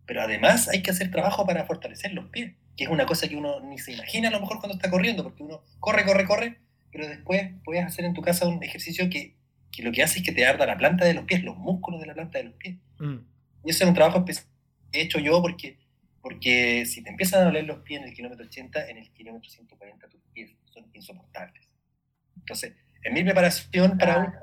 pero 0.05 0.21
además 0.21 0.67
hay 0.67 0.81
que 0.81 0.91
hacer 0.91 1.09
trabajo 1.09 1.45
para 1.45 1.63
fortalecer 1.63 2.13
los 2.13 2.25
pies, 2.25 2.55
que 2.75 2.83
es 2.83 2.89
una 2.89 3.05
cosa 3.05 3.29
que 3.29 3.37
uno 3.37 3.61
ni 3.61 3.77
se 3.77 3.93
imagina 3.93 4.27
a 4.27 4.31
lo 4.31 4.41
mejor 4.41 4.59
cuando 4.59 4.75
está 4.75 4.91
corriendo, 4.91 5.23
porque 5.23 5.43
uno 5.43 5.63
corre, 5.79 6.03
corre, 6.05 6.25
corre, 6.25 6.59
pero 6.91 7.07
después 7.07 7.51
puedes 7.63 7.85
hacer 7.85 8.03
en 8.03 8.13
tu 8.13 8.21
casa 8.21 8.45
un 8.45 8.61
ejercicio 8.61 9.09
que 9.09 9.39
que 9.71 9.83
lo 9.83 9.91
que 9.91 10.03
hace 10.03 10.19
es 10.19 10.25
que 10.25 10.31
te 10.31 10.45
arda 10.45 10.65
la 10.65 10.77
planta 10.77 11.05
de 11.05 11.13
los 11.13 11.25
pies, 11.25 11.43
los 11.43 11.57
músculos 11.57 11.99
de 12.01 12.07
la 12.07 12.13
planta 12.13 12.39
de 12.39 12.45
los 12.45 12.53
pies. 12.55 12.77
Mm. 12.99 13.17
Y 13.65 13.69
ese 13.69 13.83
es 13.83 13.87
un 13.87 13.95
trabajo 13.95 14.25
que 14.25 14.33
he 14.91 15.01
hecho 15.01 15.19
yo 15.19 15.41
porque 15.41 15.77
Porque 16.21 16.85
si 16.85 17.03
te 17.03 17.09
empiezan 17.09 17.41
a 17.41 17.45
doler 17.45 17.65
los 17.65 17.79
pies 17.79 18.01
en 18.01 18.07
el 18.07 18.13
kilómetro 18.13 18.45
80, 18.45 18.89
en 18.89 18.97
el 18.97 19.11
kilómetro 19.11 19.49
140 19.49 20.07
tus 20.09 20.21
pies 20.33 20.51
son 20.65 20.89
insoportables. 20.93 21.67
Entonces, 22.37 22.73
en 23.03 23.13
mi 23.13 23.23
preparación 23.23 23.97
para 23.97 24.19
ultra, 24.19 24.41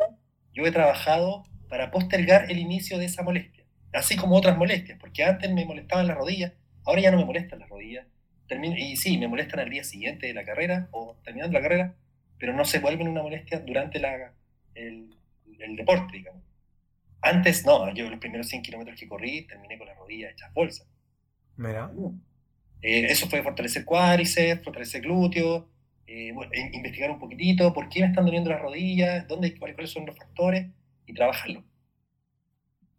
yo 0.54 0.66
he 0.66 0.72
trabajado 0.72 1.44
para 1.68 1.90
postergar 1.90 2.50
el 2.50 2.58
inicio 2.58 2.98
de 2.98 3.06
esa 3.06 3.22
molestia, 3.22 3.64
así 3.92 4.16
como 4.16 4.36
otras 4.36 4.56
molestias, 4.56 4.98
porque 4.98 5.24
antes 5.24 5.52
me 5.52 5.64
molestaban 5.64 6.06
las 6.06 6.16
rodillas, 6.16 6.52
ahora 6.84 7.02
ya 7.02 7.10
no 7.10 7.18
me 7.18 7.24
molestan 7.24 7.58
las 7.58 7.68
rodillas, 7.68 8.06
y 8.48 8.96
sí, 8.96 9.18
me 9.18 9.28
molestan 9.28 9.60
al 9.60 9.70
día 9.70 9.82
siguiente 9.82 10.28
de 10.28 10.34
la 10.34 10.44
carrera 10.44 10.88
o 10.92 11.16
terminando 11.24 11.58
la 11.58 11.62
carrera, 11.62 11.94
pero 12.38 12.52
no 12.52 12.64
se 12.64 12.78
vuelven 12.78 13.08
una 13.08 13.22
molestia 13.22 13.60
durante 13.60 13.98
la, 13.98 14.32
el, 14.74 15.16
el 15.58 15.76
deporte, 15.76 16.16
digamos. 16.16 16.42
Antes 17.22 17.66
no, 17.66 17.92
yo 17.92 18.08
los 18.08 18.20
primeros 18.20 18.48
100 18.48 18.62
kilómetros 18.62 18.98
que 18.98 19.08
corrí 19.08 19.46
terminé 19.46 19.78
con 19.78 19.88
las 19.88 19.96
rodillas 19.96 20.32
hechas 20.32 20.52
bolsas. 20.54 20.86
Mira. 21.56 21.90
Eh, 22.82 23.06
eso 23.10 23.28
fue 23.28 23.42
fortalecer 23.42 23.84
cuádriceps, 23.84 24.62
fortalecer 24.62 25.02
glúteos, 25.02 25.64
eh, 26.06 26.32
investigar 26.72 27.10
un 27.10 27.18
poquitito 27.18 27.72
por 27.72 27.88
qué 27.88 28.00
me 28.00 28.06
están 28.06 28.24
doliendo 28.24 28.50
las 28.50 28.60
rodillas, 28.60 29.26
dónde, 29.26 29.58
cuáles, 29.58 29.90
son 29.90 30.06
los 30.06 30.16
factores 30.16 30.68
y 31.06 31.14
trabajarlo. 31.14 31.64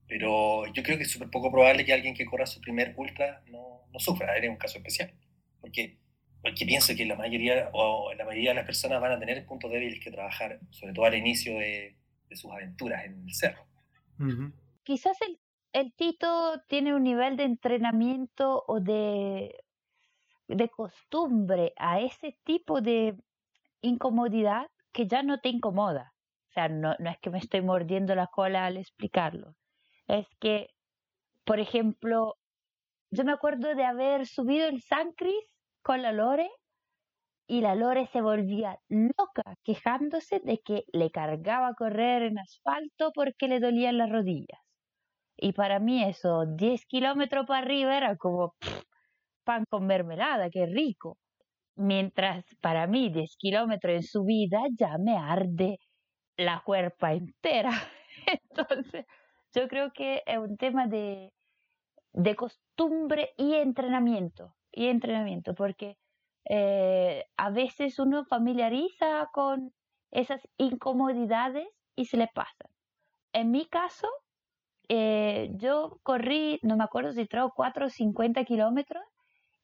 Pero 0.07 0.65
yo 0.73 0.83
creo 0.83 0.97
que 0.97 1.03
es 1.03 1.11
súper 1.11 1.29
poco 1.29 1.51
probable 1.51 1.85
que 1.85 1.93
alguien 1.93 2.15
que 2.15 2.25
corra 2.25 2.45
su 2.45 2.59
primer 2.61 2.93
ultra 2.97 3.43
no, 3.47 3.87
no 3.91 3.99
sufra, 3.99 4.37
es 4.37 4.49
un 4.49 4.57
caso 4.57 4.77
especial. 4.77 5.13
Porque, 5.61 5.97
porque 6.41 6.65
pienso 6.65 6.95
que 6.95 7.05
la 7.05 7.15
mayoría, 7.15 7.69
o 7.73 8.13
la 8.13 8.25
mayoría 8.25 8.51
de 8.51 8.55
las 8.55 8.65
personas 8.65 9.01
van 9.01 9.11
a 9.11 9.19
tener 9.19 9.45
puntos 9.45 9.71
débiles 9.71 9.99
que 9.99 10.11
trabajar, 10.11 10.59
sobre 10.71 10.93
todo 10.93 11.05
al 11.05 11.15
inicio 11.15 11.57
de, 11.57 11.97
de 12.29 12.35
sus 12.35 12.51
aventuras 12.51 13.05
en 13.05 13.23
el 13.25 13.33
cerro. 13.33 13.65
Quizás 14.83 15.17
el, 15.21 15.37
el 15.77 15.93
Tito 15.93 16.59
tiene 16.67 16.95
un 16.95 17.03
nivel 17.03 17.37
de 17.37 17.43
entrenamiento 17.43 18.63
o 18.67 18.79
de, 18.79 19.63
de 20.47 20.69
costumbre 20.69 21.73
a 21.77 21.99
ese 21.99 22.35
tipo 22.43 22.81
de 22.81 23.15
incomodidad 23.81 24.65
que 24.91 25.05
ya 25.05 25.21
no 25.21 25.39
te 25.39 25.49
incomoda. 25.49 26.13
O 26.49 26.53
sea, 26.53 26.67
no, 26.67 26.95
no 26.97 27.11
es 27.11 27.19
que 27.19 27.29
me 27.29 27.37
estoy 27.37 27.61
mordiendo 27.61 28.15
la 28.15 28.25
cola 28.25 28.65
al 28.65 28.77
explicarlo. 28.77 29.53
Es 30.07 30.25
que, 30.39 30.69
por 31.45 31.59
ejemplo, 31.59 32.37
yo 33.11 33.23
me 33.23 33.33
acuerdo 33.33 33.75
de 33.75 33.85
haber 33.85 34.25
subido 34.25 34.67
el 34.67 34.81
San 34.81 35.11
Cris 35.11 35.45
con 35.83 36.01
la 36.01 36.11
Lore 36.11 36.49
y 37.45 37.61
la 37.61 37.75
Lore 37.75 38.07
se 38.07 38.21
volvía 38.21 38.79
loca 38.89 39.43
quejándose 39.63 40.39
de 40.39 40.57
que 40.57 40.85
le 40.91 41.11
cargaba 41.11 41.75
correr 41.75 42.23
en 42.23 42.39
asfalto 42.39 43.11
porque 43.13 43.47
le 43.47 43.59
dolían 43.59 43.99
las 43.99 44.09
rodillas. 44.09 44.66
Y 45.37 45.53
para 45.53 45.79
mí 45.79 46.03
eso, 46.03 46.45
10 46.47 46.85
kilómetros 46.87 47.45
para 47.45 47.59
arriba 47.59 47.95
era 47.95 48.17
como 48.17 48.55
pan 49.43 49.65
con 49.69 49.85
mermelada, 49.85 50.49
qué 50.49 50.65
rico. 50.65 51.17
Mientras 51.75 52.43
para 52.61 52.87
mí 52.87 53.09
10 53.09 53.37
kilómetros 53.37 53.95
en 53.95 54.03
subida 54.03 54.61
ya 54.77 54.97
me 54.97 55.15
arde 55.17 55.77
la 56.37 56.61
cuerpa 56.65 57.13
entera. 57.13 57.71
Entonces, 58.27 59.05
yo 59.53 59.67
creo 59.67 59.91
que 59.93 60.23
es 60.25 60.37
un 60.37 60.57
tema 60.57 60.87
de, 60.87 61.31
de 62.13 62.35
costumbre 62.35 63.33
y 63.37 63.53
entrenamiento. 63.55 64.55
Y 64.71 64.87
entrenamiento, 64.87 65.55
porque 65.55 65.97
eh, 66.49 67.25
a 67.37 67.49
veces 67.49 67.99
uno 67.99 68.25
familiariza 68.25 69.29
con 69.33 69.73
esas 70.11 70.41
incomodidades 70.57 71.67
y 71.95 72.05
se 72.05 72.17
le 72.17 72.27
pasan. 72.27 72.69
En 73.33 73.51
mi 73.51 73.65
caso, 73.65 74.07
eh, 74.89 75.49
yo 75.55 75.99
corrí, 76.03 76.59
no 76.63 76.77
me 76.77 76.83
acuerdo 76.83 77.13
si 77.13 77.25
trajo 77.25 77.53
4 77.55 77.87
o 77.87 77.89
50 77.89 78.43
kilómetros 78.45 79.03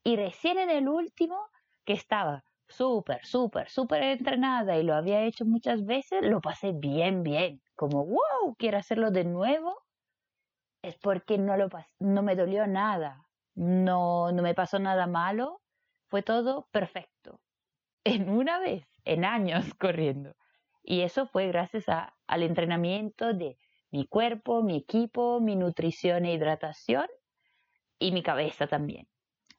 y 0.03 0.15
recién 0.15 0.57
en 0.57 0.69
el 0.69 0.87
último, 0.89 1.37
que 1.85 1.93
estaba 1.93 2.43
súper, 2.67 3.25
súper, 3.25 3.69
súper 3.69 4.03
entrenada 4.03 4.77
y 4.77 4.83
lo 4.83 4.95
había 4.95 5.23
hecho 5.23 5.45
muchas 5.45 5.85
veces, 5.85 6.21
lo 6.23 6.41
pasé 6.41 6.73
bien, 6.73 7.23
bien. 7.23 7.61
Como, 7.75 8.05
wow, 8.05 8.55
quiero 8.57 8.77
hacerlo 8.77 9.11
de 9.11 9.25
nuevo. 9.25 9.75
Es 10.81 10.97
porque 10.97 11.37
no, 11.37 11.55
lo 11.57 11.69
no 11.99 12.23
me 12.23 12.35
dolió 12.35 12.67
nada, 12.67 13.25
no, 13.55 14.31
no 14.31 14.43
me 14.43 14.53
pasó 14.53 14.79
nada 14.79 15.07
malo 15.07 15.61
fue 16.13 16.21
todo 16.21 16.67
perfecto. 16.69 17.41
En 18.03 18.29
una 18.29 18.59
vez, 18.59 18.85
en 19.03 19.25
años 19.25 19.65
corriendo. 19.79 20.35
Y 20.83 21.01
eso 21.01 21.25
fue 21.25 21.47
gracias 21.47 21.89
a, 21.89 22.13
al 22.27 22.43
entrenamiento 22.43 23.33
de 23.33 23.57
mi 23.93 24.07
cuerpo, 24.07 24.63
mi 24.63 24.75
equipo, 24.75 25.39
mi 25.39 25.55
nutrición 25.55 26.25
e 26.25 26.33
hidratación 26.33 27.05
y 27.99 28.11
mi 28.11 28.23
cabeza 28.23 28.65
también. 28.65 29.07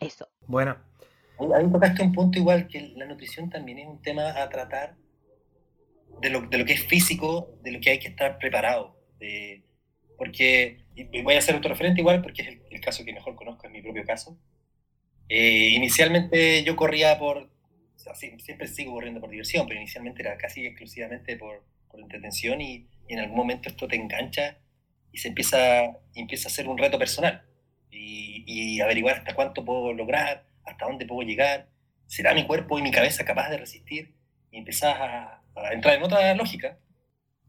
Eso. 0.00 0.28
Bueno. 0.48 0.76
Ahí 1.54 1.70
tocaste 1.70 2.02
un 2.02 2.12
punto 2.12 2.38
igual 2.38 2.66
que 2.66 2.92
la 2.96 3.06
nutrición 3.06 3.48
también 3.48 3.78
es 3.78 3.86
un 3.86 4.02
tema 4.02 4.42
a 4.42 4.48
tratar 4.48 4.96
de 6.20 6.30
lo, 6.30 6.42
de 6.42 6.58
lo 6.58 6.64
que 6.64 6.72
es 6.72 6.84
físico, 6.84 7.56
de 7.62 7.72
lo 7.72 7.80
que 7.80 7.90
hay 7.90 7.98
que 8.00 8.08
estar 8.08 8.38
preparado. 8.38 8.96
De, 9.20 9.62
porque, 10.18 10.84
y 10.96 11.22
voy 11.22 11.34
a 11.34 11.38
hacer 11.38 11.54
otro 11.54 11.70
referente 11.70 12.00
igual 12.00 12.20
porque 12.20 12.42
es 12.42 12.48
el, 12.48 12.62
el 12.70 12.80
caso 12.80 13.04
que 13.04 13.12
mejor 13.12 13.36
conozco, 13.36 13.66
es 13.66 13.72
mi 13.72 13.82
propio 13.82 14.04
caso. 14.04 14.36
Eh, 15.28 15.68
inicialmente 15.70 16.64
yo 16.64 16.74
corría 16.74 17.16
por, 17.20 17.50
siempre 18.38 18.66
sigo 18.66 18.94
corriendo 18.94 19.20
por 19.20 19.30
diversión, 19.30 19.66
pero 19.68 19.78
inicialmente 19.78 20.22
era 20.22 20.36
casi 20.36 20.66
exclusivamente 20.66 21.36
por, 21.36 21.62
por 21.94 22.02
entretención 22.02 22.60
y, 22.60 22.88
en 23.06 23.18
algún 23.18 23.36
momento 23.36 23.68
esto 23.68 23.86
te 23.86 23.96
engancha 23.96 24.56
y 25.12 25.18
se 25.18 25.28
empieza, 25.28 25.92
empieza 26.14 26.48
a 26.48 26.50
ser 26.50 26.66
un 26.66 26.78
reto 26.78 26.98
personal. 26.98 27.44
Y, 27.90 28.44
y, 28.46 28.80
averiguar 28.80 29.18
hasta 29.18 29.34
cuánto 29.34 29.64
puedo 29.64 29.92
lograr, 29.92 30.46
hasta 30.64 30.86
dónde 30.86 31.06
puedo 31.06 31.26
llegar, 31.26 31.68
será 32.06 32.34
mi 32.34 32.46
cuerpo 32.46 32.78
y 32.78 32.82
mi 32.82 32.90
cabeza 32.90 33.24
capaz 33.24 33.50
de 33.50 33.58
resistir 33.58 34.14
y 34.50 34.58
empezás 34.58 34.96
a, 34.98 35.42
entrar 35.72 35.96
en 35.96 36.02
otra 36.02 36.34
lógica. 36.34 36.78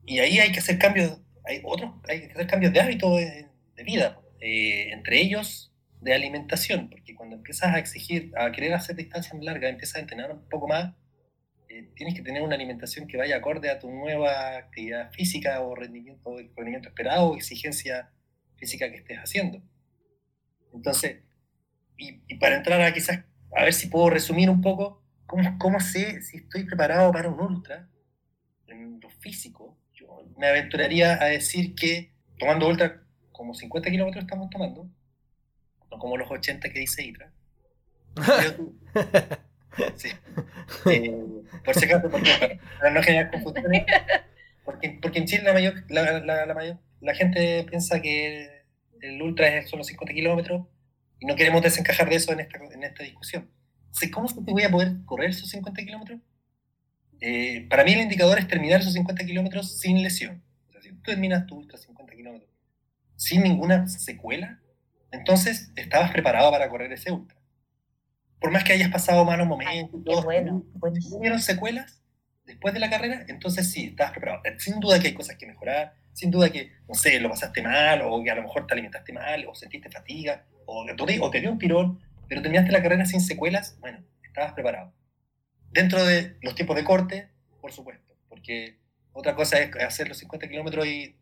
Y 0.05 0.19
ahí 0.19 0.39
hay 0.39 0.51
que 0.51 0.59
hacer 0.59 0.77
cambios, 0.77 1.19
hay 1.45 1.61
otros, 1.63 1.91
hay 2.07 2.27
que 2.27 2.33
hacer 2.33 2.47
cambios 2.47 2.73
de 2.73 2.81
hábito 2.81 3.15
de, 3.15 3.47
vida, 3.83 4.19
eh, 4.41 4.91
entre 4.91 5.21
ellos 5.21 5.73
de 6.01 6.13
alimentación, 6.13 6.89
porque 6.89 7.15
cuando 7.15 7.37
empiezas 7.37 7.73
a 7.73 7.79
exigir, 7.79 8.31
a 8.37 8.51
querer 8.51 8.73
hacer 8.73 8.95
distancias 8.95 9.35
largas, 9.41 9.71
empiezas 9.71 9.95
a 9.95 9.99
entrenar 10.01 10.31
un 10.31 10.47
poco 10.49 10.67
más, 10.67 10.93
eh, 11.75 11.91
tienes 11.93 12.15
que 12.15 12.21
tener 12.21 12.41
una 12.41 12.55
alimentación 12.55 13.05
que 13.05 13.17
vaya 13.17 13.35
acorde 13.35 13.69
a 13.69 13.79
tu 13.79 13.91
nueva 13.91 14.55
actividad 14.55 15.11
física 15.11 15.59
o 15.59 15.75
rendimiento, 15.75 16.37
rendimiento 16.55 16.87
esperado 16.87 17.31
o 17.31 17.35
exigencia 17.35 18.11
física 18.55 18.89
que 18.89 18.95
estés 18.95 19.17
haciendo. 19.17 19.61
Entonces, 20.73 21.17
y, 21.97 22.35
para 22.35 22.55
entrar 22.55 22.79
a 22.79 22.93
quizás, 22.93 23.25
a 23.53 23.63
ver 23.65 23.73
si 23.73 23.87
puedo 23.87 24.09
resumir 24.09 24.49
un 24.49 24.61
poco, 24.61 25.03
¿cómo, 25.25 25.57
cómo 25.59 25.81
sé 25.81 26.21
si 26.21 26.37
estoy 26.37 26.63
preparado 26.63 27.11
para 27.11 27.27
un 27.27 27.41
ultra 27.41 27.89
en 28.67 29.01
lo 29.01 29.09
físico? 29.09 29.77
Yo 29.93 30.25
me 30.37 30.47
aventuraría 30.47 31.21
a 31.21 31.25
decir 31.25 31.75
que 31.75 32.13
tomando 32.39 32.69
ultra, 32.69 33.03
como 33.33 33.53
50 33.53 33.91
kilómetros 33.91 34.23
estamos 34.23 34.49
tomando, 34.49 34.89
como 35.89 36.15
los 36.15 36.31
80 36.31 36.69
que 36.69 36.79
dice 36.79 37.03
Itra. 37.03 37.33
sí. 39.95 40.09
Eh, 40.89 41.25
por 41.63 41.75
si 41.75 41.85
acaso, 41.85 42.09
para 42.09 42.91
no 42.91 43.03
generar 43.03 43.31
confusiones, 43.31 43.85
porque, 44.63 44.99
porque 45.01 45.19
en 45.19 45.25
Chile 45.25 45.43
la, 45.43 45.53
mayor, 45.53 45.83
la, 45.89 46.19
la, 46.45 46.53
mayor, 46.53 46.79
la 47.01 47.15
gente 47.15 47.65
piensa 47.69 48.01
que 48.01 48.63
el 49.01 49.21
ultra 49.21 49.47
es 49.47 49.69
solo 49.69 49.83
50 49.83 50.13
kilómetros 50.13 50.65
y 51.19 51.25
no 51.25 51.35
queremos 51.35 51.61
desencajar 51.61 52.09
de 52.09 52.15
eso 52.15 52.33
en 52.33 52.41
esta, 52.41 52.57
en 52.57 52.83
esta 52.83 53.03
discusión. 53.03 53.49
¿Cómo 54.11 54.27
se 54.27 54.35
voy 54.39 54.63
a 54.63 54.69
poder 54.69 54.93
correr 55.05 55.29
esos 55.29 55.49
50 55.49 55.83
kilómetros? 55.83 56.19
Eh, 57.21 57.65
para 57.69 57.83
mí 57.83 57.93
el 57.93 58.01
indicador 58.01 58.37
es 58.37 58.47
terminar 58.47 58.81
esos 58.81 58.93
50 58.93 59.25
kilómetros 59.25 59.79
sin 59.79 60.03
lesión. 60.03 60.43
O 60.67 60.71
sea, 60.71 60.81
si 60.81 60.89
tú 60.89 61.01
terminas 61.01 61.45
tu 61.45 61.55
ultra 61.55 61.77
50 61.77 62.13
kilómetros 62.13 62.49
sin 63.15 63.43
ninguna 63.43 63.87
secuela, 63.87 64.59
entonces, 65.15 65.71
estabas 65.75 66.11
preparado 66.11 66.51
para 66.51 66.69
correr 66.69 66.91
ese 66.91 67.11
ultra. 67.11 67.37
Por 68.45 68.53
más 68.53 68.63
que 68.63 68.73
hayas 68.73 68.91
pasado 68.91 69.25
malos 69.25 69.47
momentos, 69.47 70.03
todos, 70.05 70.23
bueno, 70.23 70.63
tuvieron 71.09 71.39
secuelas 71.39 72.03
después 72.45 72.75
de 72.75 72.79
la 72.79 72.91
carrera, 72.91 73.25
entonces 73.27 73.71
sí, 73.71 73.85
estabas 73.85 74.11
preparado. 74.11 74.43
Sin 74.59 74.79
duda 74.79 74.99
que 74.99 75.07
hay 75.07 75.13
cosas 75.15 75.35
que 75.35 75.47
mejorar, 75.47 75.95
sin 76.13 76.29
duda 76.29 76.51
que, 76.51 76.71
no 76.87 76.93
sé, 76.93 77.19
lo 77.19 77.27
pasaste 77.27 77.63
mal, 77.63 78.03
o 78.03 78.23
que 78.23 78.29
a 78.29 78.35
lo 78.35 78.43
mejor 78.43 78.67
te 78.67 78.75
alimentaste 78.75 79.13
mal, 79.13 79.47
o 79.47 79.55
sentiste 79.55 79.89
fatiga, 79.89 80.45
o, 80.67 80.85
o 80.85 81.31
te 81.31 81.41
dio 81.41 81.51
un 81.51 81.57
tirón, 81.57 81.99
pero 82.27 82.43
terminaste 82.43 82.71
la 82.71 82.83
carrera 82.83 83.03
sin 83.07 83.19
secuelas, 83.19 83.79
bueno, 83.79 84.05
estabas 84.21 84.53
preparado. 84.53 84.93
Dentro 85.71 86.05
de 86.05 86.37
los 86.43 86.53
tiempos 86.53 86.75
de 86.75 86.83
corte, 86.83 87.29
por 87.61 87.71
supuesto, 87.71 88.13
porque 88.29 88.77
otra 89.11 89.33
cosa 89.33 89.57
es 89.57 89.75
hacer 89.77 90.07
los 90.07 90.19
50 90.19 90.47
kilómetros 90.47 90.85
y, 90.85 91.17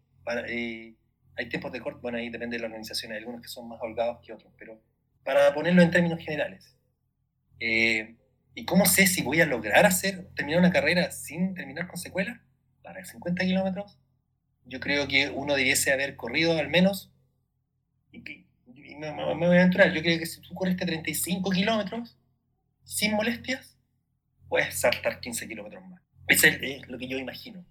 y 0.50 0.98
hay 1.38 1.48
tiempos 1.48 1.72
de 1.72 1.80
corte, 1.80 2.01
bueno, 2.01 2.18
ahí 2.18 2.30
depende 2.30 2.58
de 2.58 2.63
la 2.63 2.68
organización, 2.68 3.13
hay 3.13 3.20
algunos 3.20 3.42
que 3.42 3.48
son 3.48 3.70
más 3.70 3.80
holgados 3.82 4.20
que 4.25 4.34
otros, 4.34 4.51
pero 4.58 4.77
para 5.24 5.53
ponerlo 5.53 5.82
en 5.82 5.89
términos 5.89 6.20
generales. 6.20 6.75
Eh, 7.65 8.17
¿Y 8.55 8.65
cómo 8.65 8.86
sé 8.86 9.08
si 9.08 9.22
voy 9.22 9.39
a 9.39 9.46
lograr 9.46 9.86
hacer, 9.86 10.27
terminar 10.36 10.60
una 10.60 10.74
carrera 10.74 11.12
sin 11.12 11.55
terminar 11.55 11.88
con 11.88 11.98
secuelas? 11.98 12.41
Para 12.82 13.05
50 13.05 13.46
kilómetros, 13.46 13.98
yo 14.65 14.82
creo 14.82 15.08
que 15.08 15.29
uno 15.29 15.55
debiese 15.55 15.93
haber 15.93 16.17
corrido 16.17 16.58
al 16.58 16.67
menos, 16.67 17.13
y, 18.12 18.17
y 18.67 18.96
me, 18.96 19.13
me, 19.13 19.34
voy 19.34 19.55
a 19.55 19.62
aventurar. 19.62 19.93
Yo 19.93 20.01
creo 20.01 20.20
que 20.20 20.25
si 20.25 20.41
tú 20.41 20.53
corriste 20.53 20.86
35 20.86 21.50
kilómetros 21.51 22.17
sin 22.84 23.13
molestias, 23.13 23.77
puedes 24.50 24.77
saltar 24.77 25.22
15 25.22 25.48
kilómetros 25.48 25.88
más. 25.88 26.01
Eso 26.27 26.48
es 26.48 26.86
lo 26.89 26.98
que 26.98 27.08
yo 27.08 27.17
imagino. 27.17 27.65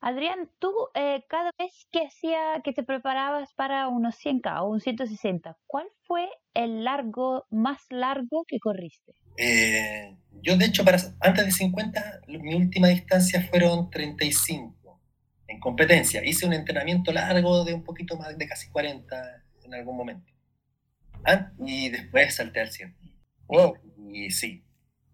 Adrián, 0.00 0.48
tú 0.58 0.72
eh, 0.94 1.24
cada 1.28 1.50
vez 1.58 1.86
que 1.92 2.06
hacía, 2.06 2.62
que 2.64 2.72
te 2.72 2.82
preparabas 2.82 3.52
para 3.52 3.88
unos 3.88 4.16
100K 4.16 4.62
o 4.62 4.70
un 4.70 4.80
160, 4.80 5.58
¿cuál 5.66 5.86
fue 6.06 6.28
el 6.54 6.84
largo 6.84 7.46
más 7.50 7.80
largo 7.90 8.44
que 8.48 8.58
corriste? 8.58 9.12
Eh, 9.36 10.16
yo 10.42 10.56
de 10.56 10.64
hecho 10.64 10.84
para 10.84 10.98
antes 11.20 11.44
de 11.44 11.50
50 11.50 12.20
mi 12.28 12.54
última 12.54 12.88
distancia 12.88 13.42
fueron 13.42 13.90
35 13.90 15.00
en 15.48 15.60
competencia. 15.60 16.24
Hice 16.24 16.46
un 16.46 16.54
entrenamiento 16.54 17.12
largo 17.12 17.64
de 17.64 17.74
un 17.74 17.84
poquito 17.84 18.16
más 18.16 18.38
de 18.38 18.46
casi 18.46 18.70
40 18.70 19.44
en 19.64 19.74
algún 19.74 19.96
momento. 19.96 20.32
Ah, 21.26 21.52
y 21.66 21.90
después 21.90 22.34
salté 22.34 22.60
al 22.60 22.70
100. 22.70 22.96
Wow. 23.48 23.74
Y 24.12 24.30
sí, 24.30 24.64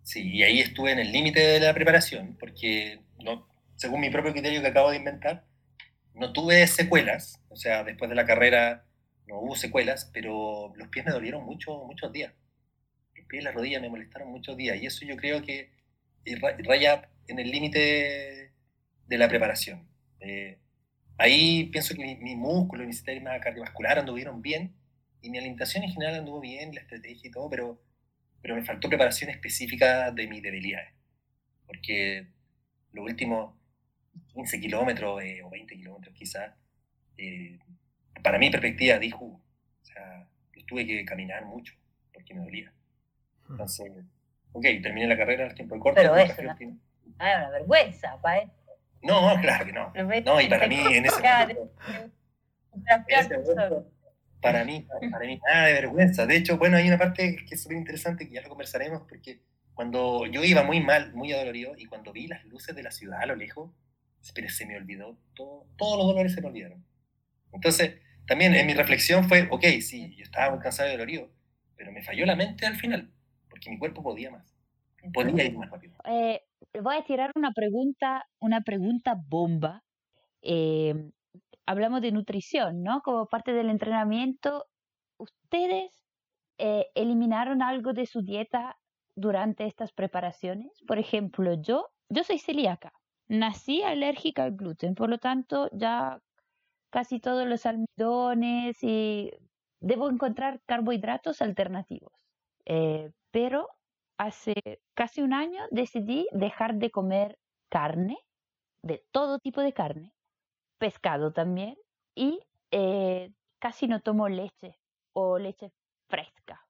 sí, 0.03 0.31
y 0.31 0.43
ahí 0.45 0.61
estuve 0.61 0.93
en 0.93 1.01
el 1.01 1.11
límite 1.11 1.41
de 1.41 1.61
la 1.61 1.75
preparación 1.75 2.37
porque 2.39 3.01
no 3.19 3.49
según 3.77 4.01
mi 4.01 4.11
propio 4.11 4.33
criterio 4.33 4.61
que 4.61 4.69
acabo 4.69 4.91
de 4.91 4.97
inventar, 4.97 5.45
no 6.15 6.33
tuve 6.33 6.67
secuelas, 6.67 7.43
o 7.49 7.57
sea, 7.57 7.85
después 7.85 8.09
de 8.09 8.17
la 8.17 8.27
carrera 8.27 8.87
no 9.27 9.41
hubo 9.41 9.55
secuelas, 9.55 10.11
pero 10.13 10.73
los 10.77 10.89
pies 10.89 11.05
me 11.05 11.13
dolieron 11.13 11.45
mucho, 11.45 11.85
muchos 11.85 12.13
días. 12.13 12.33
Los 13.15 13.27
pies 13.27 13.43
y 13.43 13.45
las 13.45 13.55
rodillas 13.55 13.83
me 13.83 13.91
molestaron 13.91 14.31
muchos 14.31 14.57
días, 14.57 14.81
y 14.81 14.87
eso 14.87 15.05
yo 15.05 15.17
creo 15.17 15.43
que 15.43 15.71
raya 16.65 17.09
en 17.29 17.39
el 17.39 17.51
límite 17.51 18.53
de 19.07 19.19
la 19.19 19.29
preparación. 19.29 19.89
Eh, 20.21 20.59
ahí 21.19 21.65
pienso 21.65 21.95
que 21.95 22.03
mi, 22.03 22.17
mi, 22.17 22.35
músculo 22.35 22.83
y 22.83 22.87
mi 22.87 22.93
sistema 22.93 23.39
cardiovascular 23.41 23.99
anduvieron 23.99 24.43
bien, 24.43 24.75
y 25.21 25.31
mi 25.31 25.39
alimentación 25.39 25.85
en 25.85 25.91
general 25.91 26.15
anduvo 26.17 26.41
bien, 26.41 26.75
la 26.75 26.81
estrategia 26.81 27.29
y 27.29 27.31
todo, 27.31 27.51
pero, 27.51 27.83
pero 28.41 28.55
me 28.55 28.65
faltó 28.65 28.89
preparación 28.89 29.31
específica 29.31 30.11
de 30.13 30.29
mis 30.29 30.43
debilidades. 30.43 30.93
Porque 31.67 32.29
lo 32.93 33.03
último, 33.03 33.56
15 34.35 34.61
kilómetros 34.61 35.23
eh, 35.23 35.43
o 35.43 35.51
20 35.51 35.77
kilómetros 35.77 36.15
quizás, 36.15 36.53
eh, 37.19 37.59
para 38.23 38.39
mi 38.39 38.51
perspectiva 38.51 38.99
dijo, 38.99 39.25
o 39.25 39.41
sea, 39.83 40.29
tuve 40.67 40.87
que 40.87 41.05
caminar 41.05 41.45
mucho 41.45 41.75
porque 42.13 42.35
me 42.35 42.45
dolía. 42.45 42.73
Hmm. 43.47 43.53
Entonces, 43.53 43.93
ok, 44.53 44.65
terminé 44.83 45.07
la 45.07 45.17
carrera 45.17 45.45
al 45.47 45.55
tiempo 45.55 45.75
de 45.75 45.81
corte. 45.81 46.01
Pero 46.01 46.17
eso, 46.17 46.43
¿no? 46.43 46.57
Ah, 47.19 47.37
una 47.39 47.51
vergüenza 47.51 48.21
para 48.21 48.43
él. 48.43 48.51
No, 49.03 49.41
claro 49.41 49.65
que 49.65 49.73
no. 49.73 49.93
No, 49.95 50.41
y 50.41 50.49
para 50.49 50.67
mí 50.67 50.81
en 50.91 51.07
ese 51.07 51.23
momento, 51.23 51.71
para 54.41 54.65
mí, 54.65 54.87
para 55.11 55.27
mí 55.27 55.41
nada 55.47 55.67
de 55.67 55.73
vergüenza. 55.75 56.27
De 56.27 56.37
hecho, 56.37 56.59
bueno, 56.59 56.77
hay 56.77 56.89
una 56.89 56.99
parte 56.99 57.37
que 57.49 57.55
es 57.55 57.63
súper 57.63 57.79
interesante 57.79 58.27
que 58.27 58.35
ya 58.35 58.43
lo 58.43 58.49
conversaremos 58.49 59.03
porque 59.09 59.41
cuando 59.75 60.27
yo 60.27 60.43
iba 60.43 60.63
muy 60.63 60.81
mal, 60.81 61.13
muy 61.15 61.33
adolorido, 61.33 61.75
y 61.77 61.87
cuando 61.87 62.13
vi 62.13 62.27
las 62.27 62.45
luces 62.47 62.75
de 62.75 62.83
la 62.83 62.91
ciudad 62.91 63.21
a 63.21 63.27
lo 63.27 63.37
lejos, 63.37 63.71
pero 64.33 64.49
se 64.49 64.67
me 64.67 64.77
olvidó, 64.77 65.19
todo, 65.35 65.67
todos 65.77 65.99
los 65.99 66.07
dolores 66.07 66.35
se 66.35 66.41
me 66.41 66.49
olvidaron. 66.49 66.85
Entonces, 67.53 68.01
también 68.27 68.55
en 68.55 68.67
mi 68.67 68.75
reflexión 68.75 69.25
fue, 69.29 69.49
ok, 69.51 69.65
sí, 69.81 70.15
yo 70.17 70.25
estaba 70.25 70.51
muy 70.51 70.63
cansado 70.63 70.89
y 70.89 70.93
dolorido, 70.93 71.31
pero 71.77 71.93
me 71.93 72.03
falló 72.03 72.27
la 72.27 72.37
mente 72.37 72.67
al 72.67 72.77
final, 72.77 73.11
porque 73.49 73.71
mi 73.71 73.79
cuerpo 73.79 74.03
podía 74.03 74.31
más, 74.31 74.57
podía 75.13 75.45
ir 75.45 75.57
más 75.57 75.71
rápido. 75.71 75.95
Eh, 76.05 76.43
voy 76.83 76.97
a 76.97 77.05
tirar 77.05 77.31
una 77.35 77.53
pregunta, 77.53 78.27
una 78.41 78.63
pregunta 78.63 79.15
bomba. 79.29 79.85
Eh, 80.43 80.95
hablamos 81.67 82.01
de 82.03 82.13
nutrición, 82.13 82.83
¿no? 82.83 83.01
Como 83.03 83.27
parte 83.27 83.53
del 83.53 83.71
entrenamiento, 83.71 84.67
¿ustedes 85.19 85.93
eh, 86.59 86.87
eliminaron 86.95 87.63
algo 87.63 87.93
de 87.93 88.07
su 88.07 88.23
dieta 88.23 88.77
durante 89.15 89.67
estas 89.67 89.93
preparaciones? 89.93 90.73
Por 90.87 90.99
ejemplo, 90.99 91.55
yo, 91.61 91.89
yo 92.09 92.25
soy 92.25 92.39
celíaca 92.39 92.93
nací 93.29 93.83
alérgica 93.83 94.45
al 94.45 94.53
gluten, 94.57 94.95
por 94.95 95.11
lo 95.11 95.19
tanto 95.19 95.69
ya 95.73 96.21
casi 96.91 97.21
todos 97.21 97.47
los 97.47 97.67
almidones 97.67 98.83
y 98.83 99.33
debo 99.81 100.09
encontrar 100.09 100.61
carbohidratos 100.67 101.43
alternativos. 101.43 102.13
Eh, 102.65 103.11
pero 103.31 103.69
hace 104.19 104.55
casi 104.95 105.23
un 105.23 105.33
año 105.33 105.65
decidí 105.71 106.27
dejar 106.33 106.77
de 106.77 106.91
comer 106.91 107.39
carne, 107.69 108.19
de 108.83 109.05
todo 109.11 109.39
tipo 109.39 109.61
de 109.61 109.73
carne, 109.73 110.15
pescado 110.79 111.33
también, 111.33 111.77
y 112.15 112.41
eh, 112.71 113.33
casi 113.59 113.89
no 113.89 114.01
tomo 114.01 114.29
leche 114.29 114.79
o 115.13 115.39
leche 115.39 115.73
fresca. 116.09 116.67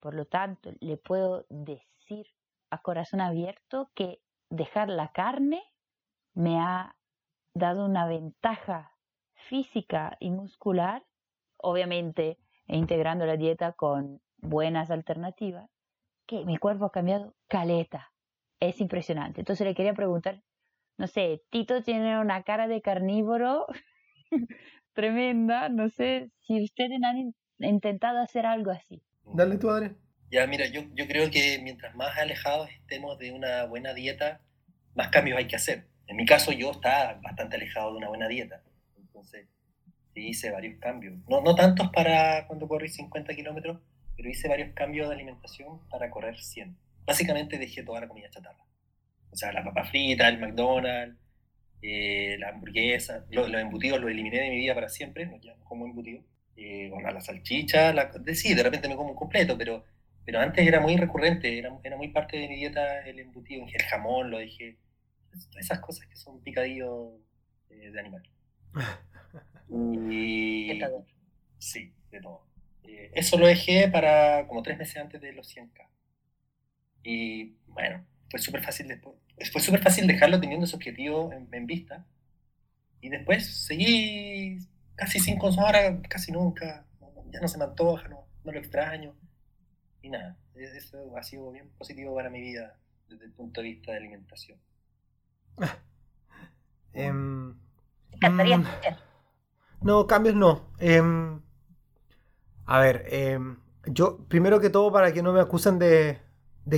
Por 0.00 0.14
lo 0.14 0.26
tanto, 0.26 0.70
le 0.80 0.96
puedo 0.96 1.46
decir 1.48 2.26
a 2.70 2.82
corazón 2.82 3.20
abierto 3.20 3.90
que 3.94 4.20
dejar 4.50 4.88
la 4.88 5.10
carne 5.12 5.62
me 6.36 6.60
ha 6.60 6.94
dado 7.54 7.86
una 7.86 8.06
ventaja 8.06 8.92
física 9.48 10.16
y 10.20 10.30
muscular, 10.30 11.02
obviamente 11.56 12.38
integrando 12.66 13.24
la 13.26 13.36
dieta 13.36 13.72
con 13.72 14.20
buenas 14.36 14.90
alternativas, 14.90 15.70
que 16.26 16.44
mi 16.44 16.58
cuerpo 16.58 16.84
ha 16.84 16.92
cambiado 16.92 17.34
caleta. 17.48 18.12
Es 18.60 18.80
impresionante. 18.80 19.40
Entonces 19.40 19.66
le 19.66 19.74
quería 19.74 19.94
preguntar, 19.94 20.42
no 20.98 21.06
sé, 21.06 21.42
Tito 21.50 21.82
tiene 21.82 22.20
una 22.20 22.42
cara 22.42 22.68
de 22.68 22.82
carnívoro 22.82 23.66
tremenda, 24.92 25.68
no 25.70 25.88
sé 25.88 26.30
si 26.40 26.62
ustedes 26.62 26.98
han 27.02 27.34
intentado 27.58 28.18
hacer 28.18 28.44
algo 28.44 28.70
así. 28.70 29.02
Dale 29.24 29.56
tu 29.56 29.70
Adrián. 29.70 29.98
Ya, 30.30 30.46
mira, 30.46 30.66
yo, 30.66 30.82
yo 30.92 31.06
creo 31.06 31.30
que 31.30 31.60
mientras 31.62 31.94
más 31.94 32.18
alejados 32.18 32.68
estemos 32.70 33.16
de 33.18 33.32
una 33.32 33.64
buena 33.64 33.94
dieta, 33.94 34.42
más 34.94 35.08
cambios 35.08 35.38
hay 35.38 35.46
que 35.46 35.56
hacer. 35.56 35.88
En 36.06 36.16
mi 36.16 36.24
caso 36.24 36.52
yo 36.52 36.70
estaba 36.70 37.14
bastante 37.14 37.56
alejado 37.56 37.92
de 37.92 37.98
una 37.98 38.08
buena 38.08 38.28
dieta, 38.28 38.62
entonces 38.96 39.48
hice 40.20 40.50
varios 40.50 40.78
cambios. 40.78 41.14
No, 41.28 41.40
no 41.40 41.54
tantos 41.54 41.90
para 41.90 42.46
cuando 42.46 42.68
corrí 42.68 42.88
50 42.88 43.34
kilómetros, 43.34 43.80
pero 44.16 44.28
hice 44.28 44.48
varios 44.48 44.72
cambios 44.74 45.08
de 45.08 45.14
alimentación 45.14 45.86
para 45.88 46.10
correr 46.10 46.38
100. 46.38 46.76
Básicamente 47.04 47.58
dejé 47.58 47.82
toda 47.82 48.00
la 48.00 48.08
comida 48.08 48.30
chatarra. 48.30 48.64
O 49.30 49.36
sea, 49.36 49.52
la 49.52 49.62
papa 49.62 49.84
frita, 49.84 50.28
el 50.28 50.38
McDonald's, 50.38 51.18
eh, 51.82 52.36
la 52.38 52.50
hamburguesa, 52.50 53.26
los, 53.30 53.52
embutidos 53.52 54.00
los 54.00 54.10
eliminé 54.10 54.40
de 54.40 54.50
mi 54.50 54.56
vida 54.56 54.74
para 54.74 54.88
siempre, 54.88 55.26
no 55.26 55.38
ya 55.40 55.54
como 55.64 55.86
embutido. 55.86 56.22
Eh, 56.56 56.90
la 57.02 57.20
salchicha, 57.20 57.92
la, 57.92 58.06
de, 58.06 58.34
sí, 58.34 58.54
de 58.54 58.62
repente 58.62 58.88
me 58.88 58.96
como 58.96 59.10
un 59.10 59.16
completo, 59.16 59.58
pero, 59.58 59.84
pero 60.24 60.40
antes 60.40 60.66
era 60.66 60.80
muy 60.80 60.96
recurrente, 60.96 61.58
era, 61.58 61.78
era 61.84 61.96
muy 61.98 62.08
parte 62.08 62.38
de 62.38 62.48
mi 62.48 62.56
dieta 62.56 63.00
el 63.06 63.18
embutido, 63.18 63.66
el 63.66 63.82
jamón 63.82 64.30
lo 64.30 64.38
dejé 64.38 64.78
esas 65.58 65.80
cosas 65.80 66.06
que 66.06 66.16
son 66.16 66.40
picadillos 66.42 67.12
eh, 67.70 67.90
de 67.90 68.00
animal. 68.00 68.22
y... 69.70 70.80
Sí, 71.58 71.92
de 72.10 72.20
todo. 72.20 72.46
Eh, 72.84 73.10
eso 73.14 73.38
lo 73.38 73.46
dejé 73.46 73.88
para 73.88 74.46
como 74.46 74.62
tres 74.62 74.78
meses 74.78 74.96
antes 74.96 75.20
de 75.20 75.32
los 75.32 75.54
100K. 75.54 75.88
Y 77.02 77.56
bueno, 77.68 78.04
fue 78.30 78.40
súper 78.40 78.62
fácil 78.62 78.88
después. 78.88 79.16
Fue 79.52 79.60
súper 79.60 79.82
fácil 79.82 80.06
dejarlo 80.06 80.40
teniendo 80.40 80.64
ese 80.64 80.76
objetivo 80.76 81.32
en, 81.32 81.66
vista. 81.66 82.06
Y 83.00 83.10
después 83.10 83.64
seguí 83.64 84.58
casi 84.94 85.20
cinco 85.20 85.48
horas, 85.48 86.00
casi 86.08 86.32
nunca. 86.32 86.86
Ya 87.30 87.40
no 87.40 87.48
se 87.48 87.58
me 87.58 87.64
antoja, 87.64 88.08
no, 88.08 88.26
no 88.44 88.52
lo 88.52 88.58
extraño. 88.58 89.14
Y 90.00 90.10
nada, 90.10 90.36
eso 90.54 91.16
ha 91.16 91.22
sido 91.22 91.50
bien 91.52 91.68
positivo 91.76 92.14
para 92.14 92.30
mi 92.30 92.40
vida 92.40 92.78
desde 93.08 93.24
el 93.24 93.32
punto 93.32 93.60
de 93.60 93.68
vista 93.68 93.92
de 93.92 93.98
alimentación. 93.98 94.58
Em, 96.92 97.14
mm, 97.14 97.54
no, 99.82 100.06
cambios 100.06 100.34
no. 100.34 100.72
Em, 100.78 101.40
a 102.64 102.80
ver, 102.80 103.04
em, 103.10 103.58
yo, 103.84 104.18
primero 104.28 104.60
que 104.60 104.70
todo, 104.70 104.90
para 104.90 105.12
que 105.12 105.22
no 105.22 105.32
me 105.34 105.40
acusen 105.40 105.78
de, 105.78 106.20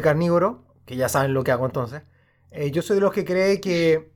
carnívoro, 0.03 0.65
que 0.87 0.97
ya 0.97 1.09
saben 1.09 1.35
lo 1.35 1.45
que 1.45 1.53
hago 1.53 1.67
entonces, 1.67 2.03
eh, 2.51 2.71
yo 2.73 2.83
soy 2.83 2.97
de 2.97 3.03
los 3.03 3.13
que 3.13 3.25
cree 3.25 3.61
que 3.61 4.13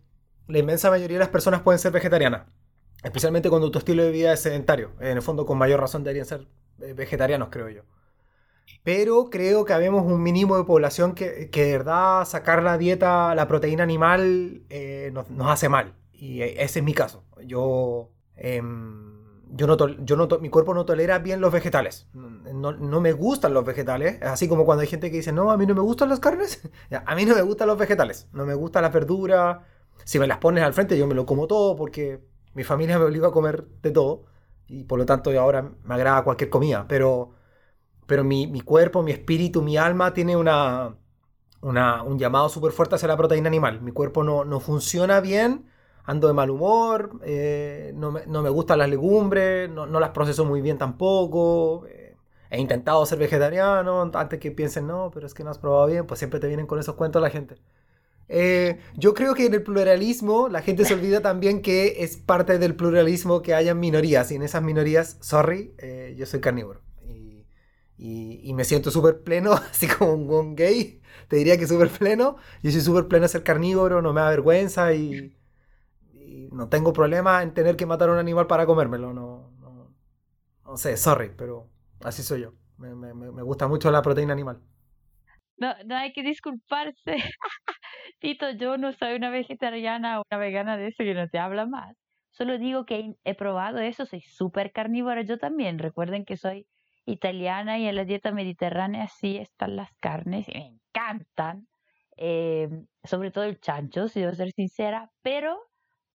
la 0.49 0.59
inmensa 0.59 0.91
mayoría 0.91 1.19
de 1.19 1.25
las 1.25 1.29
personas 1.29 1.63
pueden 1.63 1.79
ser 1.79 1.93
vegetarianas, 1.93 2.47
especialmente 3.05 3.49
cuando 3.49 3.71
tu 3.71 3.79
estilo 3.79 4.03
de 4.03 4.11
vida 4.11 4.33
es 4.33 4.41
sedentario. 4.41 4.93
En 5.01 5.17
el 5.17 5.23
fondo, 5.23 5.47
con 5.47 5.57
mayor 5.57 5.81
razón 5.81 6.03
deberían 6.03 6.27
ser 6.27 6.49
eh, 6.81 6.95
vegetarianos, 6.95 7.49
creo 7.51 7.69
yo. 7.69 7.83
Pero 8.83 9.31
creo 9.31 9.65
que 9.65 9.73
habemos 9.73 10.05
un 10.05 10.23
mínimo 10.23 10.57
de 10.57 10.65
población 10.65 11.15
que, 11.15 11.51
que 11.51 11.65
de 11.67 11.73
verdad 11.73 12.25
sacar 12.25 12.63
la 12.63 12.79
dieta, 12.79 13.35
la 13.35 13.47
proteína 13.47 13.85
animal, 13.85 14.63
eh, 14.71 15.11
nos, 15.13 15.31
nos, 15.31 15.49
hace 15.49 15.69
mal. 15.69 15.95
Y 16.13 16.43
ese 16.43 16.81
es 16.81 16.85
mi 16.85 16.93
caso. 16.93 17.25
Yo, 17.45 18.11
em, 18.37 19.13
yo, 19.51 19.69
no, 19.69 19.77
yo 19.77 20.17
no 20.17 20.29
mi 20.41 20.49
cuerpo 20.49 20.75
no 20.75 20.85
tolera 20.85 21.21
bien 21.21 21.41
los 21.41 21.53
vegetales. 21.53 22.09
No, 22.13 22.73
no, 22.73 23.01
me 23.01 23.13
gustan 23.13 23.55
los 23.55 23.65
vegetales. 23.65 24.21
Así 24.23 24.49
como 24.49 24.65
cuando 24.65 24.83
hay 24.83 24.89
gente 24.89 25.11
que 25.11 25.19
dice, 25.19 25.33
no, 25.33 25.53
a 25.53 25.57
mí 25.57 25.67
no 25.67 25.75
me 25.75 25.81
gustan 25.81 26.09
las 26.09 26.19
carnes. 26.19 26.61
a 27.07 27.15
mí 27.15 27.25
no 27.25 27.37
me 27.37 27.43
gustan 27.43 27.69
los 27.69 27.79
vegetales. 27.79 28.29
No 28.33 28.45
me 28.47 28.55
gustan 28.55 28.83
las 28.83 28.93
verduras. 28.93 29.59
Si 30.05 30.19
me 30.19 30.27
las 30.27 30.39
pones 30.39 30.65
al 30.65 30.75
frente, 30.75 30.99
yo 30.99 31.07
me 31.07 31.15
lo 31.15 31.25
como 31.25 31.47
todo 31.47 31.77
porque 31.77 32.21
mi 32.55 32.65
familia 32.65 32.99
me 32.99 33.05
obliga 33.05 33.29
a 33.29 33.33
comer 33.33 33.65
de 33.83 33.93
todo. 33.93 34.25
y 34.67 34.85
por 34.85 34.99
lo 34.99 35.07
tanto 35.07 35.31
ahora 35.39 35.71
me 35.85 35.95
agrada 35.95 36.25
cualquier 36.25 36.51
comida, 36.51 36.87
pero, 36.89 37.31
pero 38.07 38.25
mi, 38.25 38.47
mi 38.47 38.61
cuerpo, 38.61 39.03
mi 39.03 39.13
espíritu, 39.13 39.63
mi 39.63 39.77
alma 39.77 40.13
tiene 40.13 40.37
una, 40.37 40.97
una, 41.63 42.03
un 42.03 42.19
llamado 42.19 42.49
súper 42.49 42.73
fuerte 42.73 42.97
hacia 42.97 43.09
la 43.09 43.17
proteína 43.17 43.49
animal. 43.49 43.81
Mi 43.81 43.93
cuerpo 43.93 44.25
no, 44.25 44.45
no 44.45 44.61
funciona 44.61 45.21
bien, 45.21 45.67
ando 46.05 46.29
de 46.29 46.35
mal 46.35 46.51
humor, 46.51 47.21
eh, 47.25 47.93
no, 47.95 48.11
me, 48.11 48.27
no, 48.27 48.43
me, 48.43 48.51
gustan 48.51 48.79
las 48.79 48.89
legumbres, 48.91 49.71
no, 49.71 49.87
no 49.87 50.01
las 50.01 50.11
proceso 50.11 50.45
muy 50.45 50.61
bien 50.61 50.79
tampoco. 50.79 51.87
Eh, 51.89 52.17
he 52.51 52.61
intentado 52.61 53.07
ser 53.07 53.19
vegetariano 53.19 54.11
antes 54.15 54.39
que 54.39 54.51
piensen, 54.51 54.87
no, 54.87 55.11
pero 55.13 55.27
es 55.27 55.35
que 55.35 55.45
no 55.45 55.51
has 55.51 55.59
probado 55.59 55.87
bien, 55.87 56.07
pues 56.07 56.19
siempre 56.19 56.41
te 56.41 56.49
vienen 56.49 56.67
con 56.67 56.79
esos 56.79 56.97
cuentos 56.97 57.23
la 57.23 57.31
gente. 57.31 57.57
Eh, 58.29 58.79
yo 58.97 59.15
creo 59.15 59.35
que 59.35 59.47
en 59.47 59.55
el 59.55 59.63
pluralismo 59.63 60.49
la 60.49 60.63
gente 60.63 60.85
se 60.85 60.95
olvida 60.95 61.21
también 61.21 61.61
que 61.61 62.03
es 62.03 62.17
parte 62.17 62.59
del 62.59 62.77
pluralismo 62.77 63.43
que 63.43 63.55
haya 63.55 63.75
minorías 63.75 64.31
y 64.33 64.37
en 64.37 64.43
esas 64.43 64.63
minorías, 64.63 65.19
sorry, 65.21 65.75
yo 66.17 66.25
soy 66.27 66.41
carnívoro 66.41 66.81
y, 68.05 68.53
me 68.55 68.65
siento 68.65 68.91
súper 68.91 69.23
pleno, 69.23 69.53
así 69.71 69.87
como 69.87 70.15
un, 70.15 70.57
gay, 70.57 71.01
te 71.29 71.37
diría 71.37 71.57
que 71.57 71.69
súper 71.69 71.89
pleno, 71.89 72.37
yo 72.63 72.71
soy 72.73 72.81
súper 72.81 73.07
pleno 73.07 73.23
de 73.23 73.29
ser 73.29 73.45
carnívoro, 73.45 74.03
no 74.03 74.13
me 74.13 74.21
da 74.21 74.31
vergüenza 74.31 74.93
y, 74.93 75.37
y, 76.13 76.49
no 76.53 76.69
tengo 76.69 76.93
problema 76.93 77.43
en 77.43 77.55
tener 77.55 77.77
que 77.77 77.87
matar 77.87 78.09
a 78.09 78.13
un 78.13 78.19
animal 78.19 78.49
para 78.49 78.67
comérmelo, 78.67 79.13
no, 79.15 79.53
no, 79.61 79.95
no 80.65 80.77
sé, 80.77 80.97
sorry, 80.97 81.31
pero 81.37 81.69
así 82.01 82.23
soy 82.25 82.43
yo, 82.43 82.55
me, 82.77 82.93
me, 82.95 83.15
me 83.15 83.43
gusta 83.43 83.69
mucho 83.69 83.91
la 83.93 84.03
proteína 84.03 84.33
animal. 84.33 84.61
No, 85.59 85.73
no 85.85 85.95
hay 85.97 86.13
que 86.13 86.25
disculparse. 86.25 87.17
Tito, 88.19 88.51
yo 88.51 88.79
no 88.79 88.93
soy 88.93 89.15
una 89.15 89.31
vegetariana 89.31 90.19
o 90.19 90.25
una 90.29 90.41
vegana 90.41 90.77
de 90.77 90.89
eso 90.89 91.05
que 91.05 91.15
no 91.15 91.29
te 91.29 91.39
habla 91.39 91.67
más. 91.67 91.97
Solo 92.33 92.59
digo 92.59 92.85
que 92.85 93.15
he 93.23 93.35
probado 93.37 93.79
eso, 93.79 94.07
soy 94.07 94.23
súper 94.23 94.73
carnívora 94.73 95.23
yo 95.23 95.39
también. 95.39 95.79
Recuerden 95.79 96.25
que 96.25 96.37
soy 96.37 96.67
italiana 97.07 97.79
y 97.79 97.87
en 97.87 97.97
la 97.97 98.05
dieta 98.05 98.33
mediterránea 98.33 99.09
sí 99.09 99.37
están 99.37 99.77
las 99.77 99.91
carnes 100.01 100.49
y 100.49 100.53
me 100.53 100.67
encantan. 100.67 101.69
Eh, 102.17 102.69
sobre 103.05 103.31
todo 103.31 103.45
el 103.45 103.59
chancho, 103.61 104.09
si 104.09 104.21
debo 104.21 104.35
ser 104.35 104.53
sincera, 104.53 105.11
pero 105.23 105.59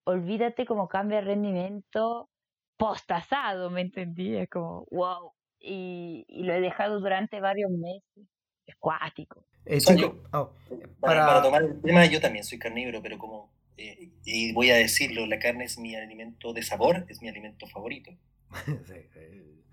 olvídate 0.03 0.65
cómo 0.65 0.87
cambia 0.87 1.19
el 1.19 1.25
rendimiento 1.25 2.29
postasado, 2.77 3.69
¿me 3.69 3.81
entendí? 3.81 4.35
Es 4.35 4.49
como, 4.49 4.85
wow. 4.91 5.33
Y, 5.59 6.23
y 6.27 6.43
lo 6.43 6.53
he 6.53 6.61
dejado 6.61 6.99
durante 6.99 7.39
varios 7.39 7.71
meses 7.71 8.27
acuático. 8.71 9.45
Eh, 9.65 9.79
chico, 9.79 10.23
oh, 10.33 10.53
para... 10.99 11.25
para... 11.25 11.41
tomar 11.41 11.63
el 11.63 11.81
tema, 11.81 12.05
yo 12.05 12.21
también 12.21 12.43
soy 12.43 12.59
carnívoro, 12.59 13.01
pero 13.01 13.17
como, 13.17 13.51
eh, 13.75 14.11
y 14.23 14.53
voy 14.53 14.69
a 14.71 14.75
decirlo, 14.75 15.25
la 15.25 15.39
carne 15.39 15.65
es 15.65 15.77
mi 15.77 15.95
alimento 15.95 16.53
de 16.53 16.63
sabor, 16.63 17.05
es 17.09 17.21
mi 17.21 17.27
alimento 17.27 17.67
favorito. 17.67 18.11
sí. 18.87 18.93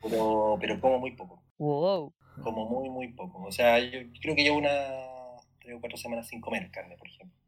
pero, 0.03 0.59
pero 0.61 0.81
como 0.81 0.99
muy 0.99 1.13
poco. 1.13 1.43
Wow. 1.59 2.15
Como 2.43 2.69
muy, 2.69 2.91
muy 2.91 3.09
poco. 3.13 3.43
O 3.43 3.53
sea, 3.53 3.79
yo 3.79 4.01
creo 4.21 4.35
que 4.35 4.43
llevo 4.43 4.59
una 4.59 4.71
tres 5.61 5.77
o 5.77 5.81
cuatro 5.81 5.97
semanas 5.97 6.29
sin 6.29 6.41
comer 6.41 6.71
carne, 6.71 6.97
por 6.97 7.09
ejemplo. 7.09 7.39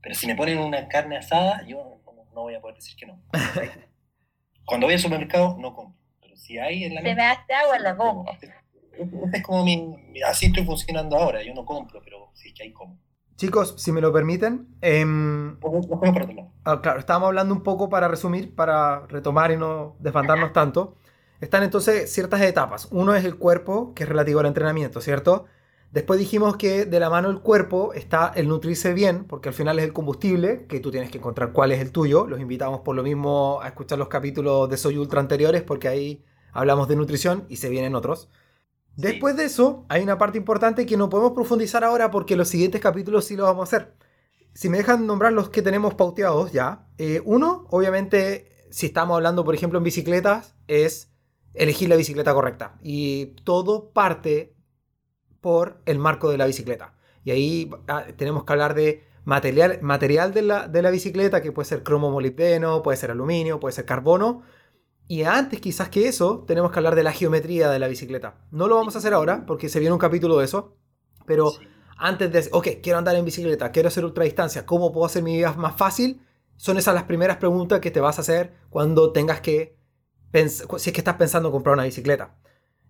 Pero 0.00 0.14
si 0.14 0.26
me 0.26 0.36
ponen 0.36 0.58
una 0.58 0.86
carne 0.88 1.16
asada, 1.16 1.66
yo 1.66 2.00
no, 2.04 2.12
no 2.34 2.42
voy 2.42 2.54
a 2.54 2.60
poder 2.60 2.76
decir 2.76 2.96
que 2.96 3.06
no. 3.06 3.20
Cuando 4.64 4.86
voy 4.86 4.94
al 4.94 5.00
supermercado, 5.00 5.56
no 5.58 5.74
compro. 5.74 5.98
Pero 6.20 6.36
si 6.36 6.58
hay 6.58 6.84
en 6.84 6.94
la 6.94 7.02
Se 7.02 7.14
me 7.14 7.22
hace 7.22 7.52
agua 7.54 7.76
en 7.76 7.82
la 7.82 7.94
boca 7.94 8.38
es 9.32 9.42
como 9.42 9.64
mi, 9.64 9.96
así 10.26 10.46
estoy 10.46 10.64
funcionando 10.64 11.16
ahora. 11.16 11.42
Yo 11.42 11.54
no 11.54 11.64
compro, 11.64 12.00
pero 12.02 12.30
sí 12.34 12.52
que 12.54 12.64
hay 12.64 12.72
como. 12.72 12.98
Chicos, 13.36 13.74
si 13.76 13.92
me 13.92 14.00
lo 14.00 14.12
permiten. 14.12 14.66
Eh, 14.80 15.04
ah, 16.64 16.80
claro, 16.80 16.98
estábamos 16.98 17.28
hablando 17.28 17.54
un 17.54 17.62
poco 17.62 17.90
para 17.90 18.08
resumir, 18.08 18.54
para 18.54 19.06
retomar 19.08 19.50
y 19.50 19.56
no 19.56 19.96
desbandarnos 19.98 20.52
tanto. 20.52 20.96
Están 21.40 21.62
entonces 21.62 22.10
ciertas 22.10 22.40
etapas. 22.40 22.88
Uno 22.90 23.14
es 23.14 23.24
el 23.26 23.36
cuerpo, 23.36 23.92
que 23.94 24.04
es 24.04 24.08
relativo 24.08 24.40
al 24.40 24.46
entrenamiento, 24.46 25.02
¿cierto? 25.02 25.44
Después 25.92 26.18
dijimos 26.18 26.56
que 26.56 26.86
de 26.86 27.00
la 27.00 27.10
mano 27.10 27.28
del 27.28 27.40
cuerpo 27.40 27.92
está 27.92 28.32
el 28.34 28.48
nutrirse 28.48 28.94
bien, 28.94 29.24
porque 29.24 29.50
al 29.50 29.54
final 29.54 29.78
es 29.78 29.84
el 29.84 29.92
combustible, 29.92 30.66
que 30.66 30.80
tú 30.80 30.90
tienes 30.90 31.10
que 31.10 31.18
encontrar 31.18 31.52
cuál 31.52 31.72
es 31.72 31.80
el 31.80 31.92
tuyo. 31.92 32.26
Los 32.26 32.40
invitamos 32.40 32.80
por 32.80 32.96
lo 32.96 33.02
mismo 33.02 33.60
a 33.62 33.68
escuchar 33.68 33.98
los 33.98 34.08
capítulos 34.08 34.68
de 34.70 34.78
Soy 34.78 34.96
Ultra 34.96 35.20
anteriores, 35.20 35.62
porque 35.62 35.88
ahí 35.88 36.24
hablamos 36.52 36.88
de 36.88 36.96
nutrición 36.96 37.44
y 37.50 37.56
se 37.56 37.68
vienen 37.68 37.94
otros. 37.94 38.30
Después 38.96 39.36
de 39.36 39.44
eso, 39.44 39.84
hay 39.88 40.02
una 40.02 40.16
parte 40.16 40.38
importante 40.38 40.86
que 40.86 40.96
no 40.96 41.10
podemos 41.10 41.32
profundizar 41.32 41.84
ahora 41.84 42.10
porque 42.10 42.34
los 42.34 42.48
siguientes 42.48 42.80
capítulos 42.80 43.26
sí 43.26 43.36
lo 43.36 43.44
vamos 43.44 43.60
a 43.60 43.76
hacer. 43.76 43.94
Si 44.54 44.70
me 44.70 44.78
dejan 44.78 45.06
nombrar 45.06 45.34
los 45.34 45.50
que 45.50 45.60
tenemos 45.60 45.94
pauteados 45.94 46.50
ya. 46.50 46.86
Eh, 46.96 47.20
uno, 47.26 47.66
obviamente, 47.70 48.48
si 48.70 48.86
estamos 48.86 49.16
hablando, 49.16 49.44
por 49.44 49.54
ejemplo, 49.54 49.78
en 49.78 49.84
bicicletas, 49.84 50.56
es 50.66 51.12
elegir 51.52 51.90
la 51.90 51.96
bicicleta 51.96 52.32
correcta. 52.32 52.78
Y 52.82 53.36
todo 53.44 53.90
parte 53.92 54.56
por 55.42 55.82
el 55.84 55.98
marco 55.98 56.30
de 56.30 56.38
la 56.38 56.46
bicicleta. 56.46 56.94
Y 57.22 57.32
ahí 57.32 57.70
ah, 57.88 58.06
tenemos 58.16 58.44
que 58.44 58.52
hablar 58.54 58.74
de 58.74 59.04
material, 59.24 59.78
material 59.82 60.32
de, 60.32 60.42
la, 60.42 60.68
de 60.68 60.80
la 60.80 60.90
bicicleta, 60.90 61.42
que 61.42 61.52
puede 61.52 61.68
ser 61.68 61.82
cromo 61.82 62.10
molibdeno, 62.10 62.82
puede 62.82 62.96
ser 62.96 63.10
aluminio, 63.10 63.60
puede 63.60 63.74
ser 63.74 63.84
carbono 63.84 64.42
y 65.08 65.22
antes 65.22 65.60
quizás 65.60 65.88
que 65.88 66.08
eso, 66.08 66.44
tenemos 66.46 66.72
que 66.72 66.78
hablar 66.78 66.94
de 66.96 67.02
la 67.02 67.12
geometría 67.12 67.70
de 67.70 67.78
la 67.78 67.88
bicicleta. 67.88 68.34
No 68.50 68.66
lo 68.66 68.76
vamos 68.76 68.94
a 68.96 68.98
hacer 68.98 69.14
ahora, 69.14 69.44
porque 69.46 69.68
se 69.68 69.78
viene 69.78 69.92
un 69.92 69.98
capítulo 69.98 70.38
de 70.38 70.44
eso. 70.44 70.76
Pero 71.26 71.50
sí. 71.50 71.66
antes 71.96 72.32
de, 72.32 72.48
ok, 72.52 72.68
quiero 72.82 72.98
andar 72.98 73.14
en 73.16 73.24
bicicleta, 73.24 73.70
quiero 73.70 73.88
hacer 73.88 74.04
ultradistancia, 74.04 74.66
¿cómo 74.66 74.92
puedo 74.92 75.06
hacer 75.06 75.22
mi 75.22 75.36
vida 75.36 75.52
más 75.54 75.76
fácil? 75.76 76.22
Son 76.56 76.78
esas 76.78 76.94
las 76.94 77.04
primeras 77.04 77.36
preguntas 77.36 77.80
que 77.80 77.90
te 77.90 78.00
vas 78.00 78.18
a 78.18 78.22
hacer 78.22 78.54
cuando 78.70 79.12
tengas 79.12 79.40
que, 79.40 79.76
si 80.32 80.90
es 80.90 80.92
que 80.92 81.00
estás 81.00 81.16
pensando 81.16 81.48
en 81.48 81.52
comprar 81.52 81.74
una 81.74 81.84
bicicleta. 81.84 82.36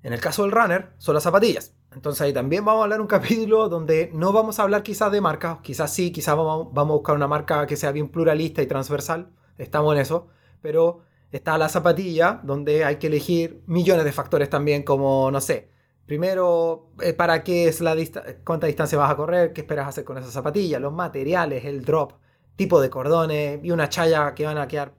En 0.03 0.13
el 0.13 0.21
caso 0.21 0.43
del 0.43 0.53
runner, 0.53 0.93
son 0.99 1.15
las 1.15 1.25
zapatillas. 1.25 1.75
Entonces 1.93 2.21
ahí 2.21 2.33
también 2.33 2.65
vamos 2.65 2.81
a 2.81 2.85
hablar 2.85 3.01
un 3.01 3.07
capítulo 3.07 3.69
donde 3.69 4.11
no 4.15 4.33
vamos 4.33 4.59
a 4.59 4.63
hablar 4.63 4.83
quizás 4.83 5.11
de 5.11 5.21
marcas, 5.21 5.59
quizás 5.63 5.93
sí, 5.93 6.13
quizás 6.13 6.37
vamos, 6.37 6.69
vamos 6.73 6.93
a 6.93 6.97
buscar 6.99 7.17
una 7.17 7.27
marca 7.27 7.67
que 7.67 7.77
sea 7.77 7.91
bien 7.91 8.09
pluralista 8.09 8.63
y 8.63 8.67
transversal. 8.67 9.31
Estamos 9.59 9.95
en 9.95 10.01
eso. 10.01 10.29
Pero 10.63 11.01
Está 11.33 11.59
la 11.59 11.69
zapatilla, 11.69 12.41
donde 12.43 12.85
hay 12.85 12.97
que 12.97 13.09
elegir 13.09 13.63
millones 13.67 14.05
de 14.05 14.13
factores 14.13 14.49
también, 14.49 14.83
como, 14.83 15.31
no 15.31 15.41
sé, 15.41 15.69
primero, 16.07 16.93
eh, 17.03 17.13
para 17.13 17.43
qué 17.43 17.69
es 17.69 17.81
la 17.81 17.95
distancia, 17.95 18.39
cuánta 18.45 18.67
distancia 18.67 18.97
vas 18.97 19.11
a 19.11 19.17
correr, 19.17 19.53
qué 19.53 19.63
esperas 19.63 19.89
hacer 19.89 20.05
con 20.05 20.19
esa 20.19 20.31
zapatilla, 20.31 20.79
los 20.79 20.93
materiales, 20.93 21.65
el 21.65 21.85
drop, 21.85 22.13
tipo 22.55 22.81
de 22.81 22.89
cordones 22.89 23.61
y 23.63 23.71
una 23.71 23.89
chaya 23.89 24.35
que 24.35 24.47
van 24.47 24.59
a 24.59 24.69
quedar 24.69 24.95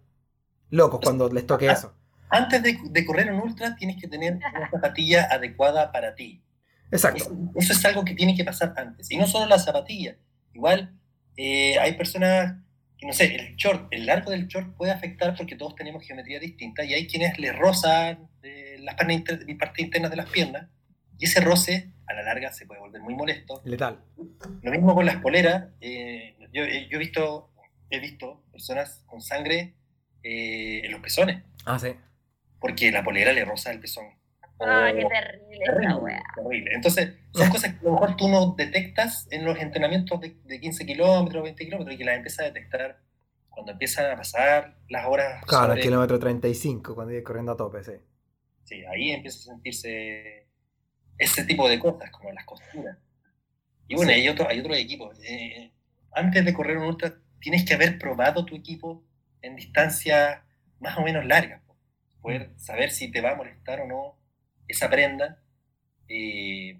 locos 0.70 1.00
cuando 1.04 1.30
les 1.30 1.48
toque 1.48 1.68
eso. 1.68 1.94
Antes 2.30 2.62
de, 2.62 2.78
de 2.90 3.06
correr 3.06 3.32
un 3.32 3.40
ultra 3.40 3.76
tienes 3.76 4.00
que 4.00 4.08
tener 4.08 4.36
una 4.36 4.70
zapatilla 4.70 5.28
adecuada 5.32 5.92
para 5.92 6.14
ti. 6.14 6.44
Exacto. 6.92 7.24
Eso, 7.24 7.52
eso, 7.56 7.74
es 7.74 7.86
algo 7.86 8.06
que 8.06 8.14
tiene 8.14 8.36
que 8.36 8.44
pasar 8.44 8.74
antes. 8.78 9.10
Y 9.12 9.18
no 9.18 9.28
solo 9.28 9.46
la 9.46 9.60
zapatilla. 9.60 10.18
Igual 10.54 10.98
eh, 11.38 11.78
hay 11.80 11.94
personas 11.94 12.56
no 13.02 13.14
sé, 13.14 13.36
el 13.36 13.56
short, 13.56 13.88
el 13.92 14.06
largo 14.06 14.32
del 14.32 14.48
short 14.48 14.76
puede 14.76 14.92
afectar 14.92 15.36
porque 15.36 15.56
todos 15.56 15.76
tenemos 15.76 16.04
geometría 16.06 16.40
distinta 16.40 16.84
y 16.84 16.94
hay 16.94 17.08
quienes 17.08 17.38
le 17.38 17.52
rozan 17.52 18.28
eh, 18.44 18.78
las 18.80 18.96
partes, 18.96 19.16
inter, 19.16 19.58
partes 19.58 19.86
internas 19.86 20.12
de 20.12 20.18
las 20.18 20.30
piernas 20.30 20.68
y 21.20 21.26
ese 21.26 21.42
roce 21.42 21.92
a 22.08 22.14
la 22.14 22.24
larga 22.24 22.52
se 22.52 22.66
puede 22.66 22.80
volver 22.80 23.02
muy 23.02 23.16
molesto. 23.16 23.62
Letal. 23.66 24.00
Lo 24.62 24.72
mismo 24.72 24.96
con 24.96 25.06
las 25.06 25.18
poleras. 25.18 25.70
Eh, 25.82 26.38
yo, 26.54 26.64
eh, 26.64 26.88
yo, 26.90 26.98
he, 26.98 27.00
visto, 27.00 27.52
he 27.90 28.00
visto 28.00 28.44
personas 28.52 29.04
con 29.06 29.22
sangre 29.22 29.76
eh, 30.24 30.82
en 30.84 30.92
los 30.92 31.02
pezones. 31.02 31.44
Ah, 31.66 31.78
sí. 31.78 31.90
Porque 32.60 32.92
la 32.92 33.04
polera 33.04 33.34
le 33.34 33.46
roza 33.46 33.72
el 33.72 33.80
pezón. 33.80 34.06
¡Ah, 34.60 34.92
qué 34.94 35.06
terrible, 35.06 35.66
terrible, 35.66 35.96
wea. 35.96 36.24
terrible. 36.36 36.72
Entonces, 36.74 37.14
son 37.34 37.50
cosas 37.50 37.74
que 37.74 37.80
a 37.80 37.84
lo 37.84 37.92
mejor 37.94 38.16
tú 38.16 38.28
no 38.28 38.56
detectas 38.58 39.28
en 39.30 39.46
los 39.46 39.60
entrenamientos 39.60 40.20
de, 40.20 40.36
de 40.46 40.60
15 40.60 40.86
kilómetros, 40.86 41.44
20 41.44 41.66
kilómetros, 41.66 41.96
y 41.96 41.98
que 41.98 42.06
las 42.06 42.16
empiezas 42.16 42.40
a 42.40 42.44
detectar 42.46 43.00
cuando 43.50 43.72
empiezan 43.72 44.12
a 44.12 44.16
pasar 44.16 44.78
las 44.90 45.06
horas. 45.06 45.44
Claro, 45.46 45.70
sobre... 45.70 45.82
kilómetro 45.82 46.20
35, 46.20 46.96
cuando 46.96 47.14
ibas 47.14 47.24
corriendo 47.24 47.52
a 47.52 47.58
tope, 47.58 47.84
sí. 47.84 47.94
Sí, 48.64 48.84
ahí 48.86 49.12
empieza 49.12 49.40
a 49.40 49.54
sentirse 49.56 50.48
ese 51.18 51.44
tipo 51.44 51.68
de 51.68 51.80
cosas, 51.80 52.12
como 52.12 52.32
las 52.32 52.46
costuras. 52.46 52.98
Y 53.88 53.96
bueno, 53.96 54.12
sí. 54.12 54.20
hay, 54.20 54.30
otro, 54.30 54.48
hay 54.50 54.60
otros 54.60 54.78
equipos. 54.78 55.18
Eh, 55.24 55.72
antes 56.12 56.46
de 56.46 56.54
correr 56.54 56.78
un 56.78 56.86
ultra, 56.86 57.16
tienes 57.40 57.66
que 57.66 57.74
haber 57.74 57.98
probado 57.98 58.46
tu 58.46 58.56
equipo 58.56 59.04
en 59.42 59.56
distancias 59.56 60.42
más 60.80 60.98
o 60.98 61.02
menos 61.02 61.26
largas. 61.26 61.62
Poder 62.22 62.52
saber 62.58 62.92
si 62.92 63.10
te 63.10 63.22
va 63.22 63.32
a 63.32 63.36
molestar 63.36 63.82
o 63.82 63.88
no 63.88 64.17
esa 64.68 64.90
prenda. 64.90 65.42
Eh, 66.08 66.80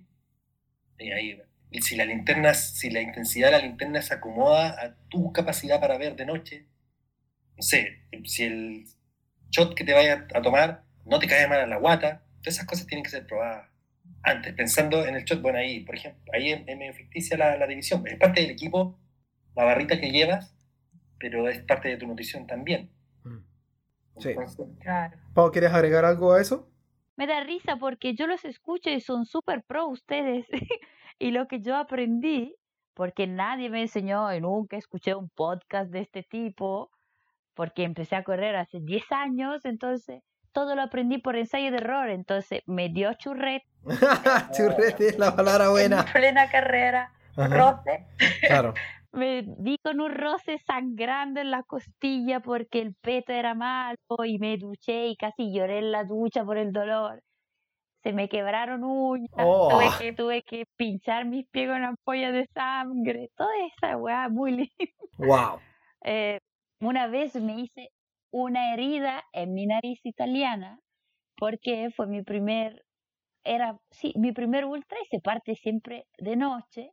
y 1.00 1.12
ahí, 1.12 1.42
si 1.82 1.96
la 1.96 2.06
linterna, 2.06 2.54
si 2.54 2.90
la 2.90 3.02
intensidad 3.02 3.48
de 3.48 3.58
la 3.58 3.64
linterna 3.64 4.02
se 4.02 4.14
acomoda 4.14 4.70
a 4.82 4.96
tu 5.10 5.32
capacidad 5.34 5.80
para 5.80 5.98
ver 5.98 6.16
de 6.16 6.26
noche, 6.26 6.66
no 7.56 7.64
sé, 7.64 8.04
si 8.26 8.44
el 8.44 8.86
shot 9.50 9.76
que 9.76 9.84
te 9.84 9.94
vaya 9.94 10.28
a 10.34 10.42
tomar 10.42 10.84
no 11.06 11.20
te 11.20 11.28
cae 11.28 11.48
mal 11.48 11.60
a 11.60 11.68
la 11.68 11.78
guata, 11.78 12.24
todas 12.42 12.56
esas 12.56 12.68
cosas 12.68 12.88
tienen 12.88 13.04
que 13.04 13.10
ser 13.10 13.26
probadas 13.26 13.70
antes, 14.24 14.54
pensando 14.54 15.06
en 15.06 15.16
el 15.16 15.24
shot, 15.24 15.42
bueno, 15.42 15.60
ahí, 15.60 15.82
por 15.82 15.96
ejemplo, 15.96 16.32
ahí 16.34 16.52
es 16.52 16.66
medio 16.66 16.94
ficticia 16.94 17.38
la, 17.38 17.58
la 17.58 17.68
división, 17.68 18.06
es 18.08 18.18
parte 18.18 18.42
del 18.42 18.52
equipo, 18.52 19.00
la 19.56 19.64
barrita 19.64 20.00
que 20.00 20.12
llevas, 20.12 20.54
pero 21.20 21.48
es 21.48 21.60
parte 21.60 21.90
de 21.90 21.98
tu 21.98 22.08
nutrición 22.08 22.46
también. 22.48 22.92
Sí. 24.20 24.30
Entonces, 24.30 24.66
Claro. 24.80 25.18
Pau, 25.34 25.52
¿quieres 25.52 25.72
agregar 25.72 26.04
algo 26.06 26.34
a 26.34 26.42
eso? 26.42 26.68
Me 27.18 27.28
da 27.28 27.42
risa 27.42 27.78
porque 27.78 28.14
yo 28.14 28.28
los 28.28 28.46
escucho 28.46 28.90
y 28.92 29.02
son 29.02 29.26
súper 29.26 29.64
pro 29.64 29.88
ustedes. 29.88 30.46
y 31.20 31.32
lo 31.32 31.48
que 31.48 31.60
yo 31.60 31.76
aprendí, 31.76 32.56
porque 32.94 33.28
nadie 33.28 33.70
me 33.70 33.82
enseñó 33.82 34.32
y 34.34 34.40
nunca 34.40 34.78
escuché 34.78 35.16
un 35.16 35.30
podcast 35.30 35.92
de 35.92 36.02
este 36.02 36.24
tipo, 36.24 36.92
porque 37.56 37.84
empecé 37.84 38.16
a 38.16 38.24
correr 38.24 38.56
hace 38.56 38.80
10 38.80 39.12
años, 39.12 39.66
entonces 39.66 40.22
todo 40.52 40.76
lo 40.76 40.84
aprendí 40.84 41.18
por 41.18 41.36
ensayo 41.36 41.72
de 41.72 41.78
error. 41.78 42.10
Entonces 42.10 42.62
me 42.68 42.90
dio 42.90 43.14
churret. 43.16 43.64
Churrete 44.56 45.10
es 45.10 45.20
la 45.20 45.36
palabra 45.36 45.70
buena. 45.72 46.02
En 46.02 46.14
plena 46.14 46.50
carrera, 46.50 47.12
roce. 47.36 48.06
Claro. 48.42 48.74
Me 49.18 49.44
di 49.58 49.78
con 49.84 50.00
un 50.00 50.12
roce 50.14 50.60
sangrando 50.60 51.40
en 51.42 51.50
la 51.50 51.64
costilla 51.64 52.40
porque 52.40 52.82
el 52.82 52.94
peto 53.02 53.34
era 53.34 53.56
malo 53.56 53.98
y 54.26 54.38
me 54.38 54.58
duché 54.58 55.08
y 55.08 55.16
casi 55.16 55.52
lloré 55.52 55.80
en 55.80 55.92
la 55.92 56.04
ducha 56.04 56.46
por 56.46 56.58
el 56.58 56.72
dolor. 56.72 57.24
Se 58.04 58.14
me 58.14 58.30
quebraron 58.30 58.84
uñas, 58.84 59.32
Oh. 59.38 59.70
tuve, 59.70 59.88
que, 60.00 60.14
tuve 60.14 60.44
que 60.44 60.66
pinchar 60.78 61.26
mis 61.26 61.48
pies 61.50 61.68
con 61.68 61.84
ampollas 61.84 62.32
de 62.32 62.46
sangre, 62.54 63.30
toda 63.36 63.50
esa 63.66 63.98
weá 63.98 64.30
muy 64.30 64.52
linda. 64.58 64.94
Wow. 65.18 65.60
Eh, 66.04 66.40
una 66.80 67.08
vez 67.08 67.36
me 67.42 67.60
hice 67.60 67.90
una 68.32 68.74
herida 68.74 69.24
en 69.34 69.54
mi 69.56 69.66
nariz 69.66 70.00
italiana 70.06 70.80
porque 71.38 71.90
fue 71.96 72.06
mi 72.06 72.22
primer, 72.22 72.84
era, 73.44 73.78
sí, 73.90 74.14
mi 74.16 74.32
primer 74.32 74.66
ultra 74.66 75.00
y 75.02 75.06
se 75.08 75.20
parte 75.20 75.56
siempre 75.56 76.06
de 76.20 76.36
noche 76.36 76.92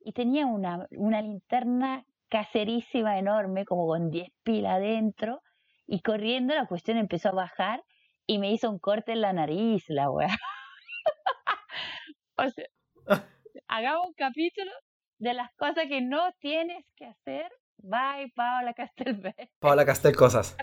y 0.00 0.12
tenía 0.12 0.46
una, 0.46 0.86
una 0.90 1.22
linterna 1.22 2.04
caserísima 2.28 3.18
enorme, 3.18 3.64
como 3.64 3.86
con 3.86 4.10
10 4.10 4.28
pilas 4.42 4.74
adentro 4.74 5.40
y 5.86 6.00
corriendo 6.00 6.54
la 6.54 6.66
cuestión 6.66 6.98
empezó 6.98 7.30
a 7.30 7.32
bajar 7.32 7.82
y 8.26 8.38
me 8.38 8.52
hizo 8.52 8.70
un 8.70 8.78
corte 8.78 9.12
en 9.12 9.20
la 9.20 9.32
nariz, 9.32 9.84
la 9.88 10.10
weá. 10.10 10.28
o 12.36 12.50
sea, 12.50 12.66
hagamos 13.68 14.08
un 14.08 14.14
capítulo 14.14 14.70
de 15.18 15.34
las 15.34 15.52
cosas 15.54 15.84
que 15.88 16.00
no 16.00 16.32
tienes 16.40 16.84
que 16.96 17.06
hacer. 17.06 17.50
Bye, 17.78 18.32
Paola 18.34 18.72
Castelvecchi. 18.74 19.50
Paola 19.60 19.84
Castel 19.84 20.16
Cosas. 20.16 20.56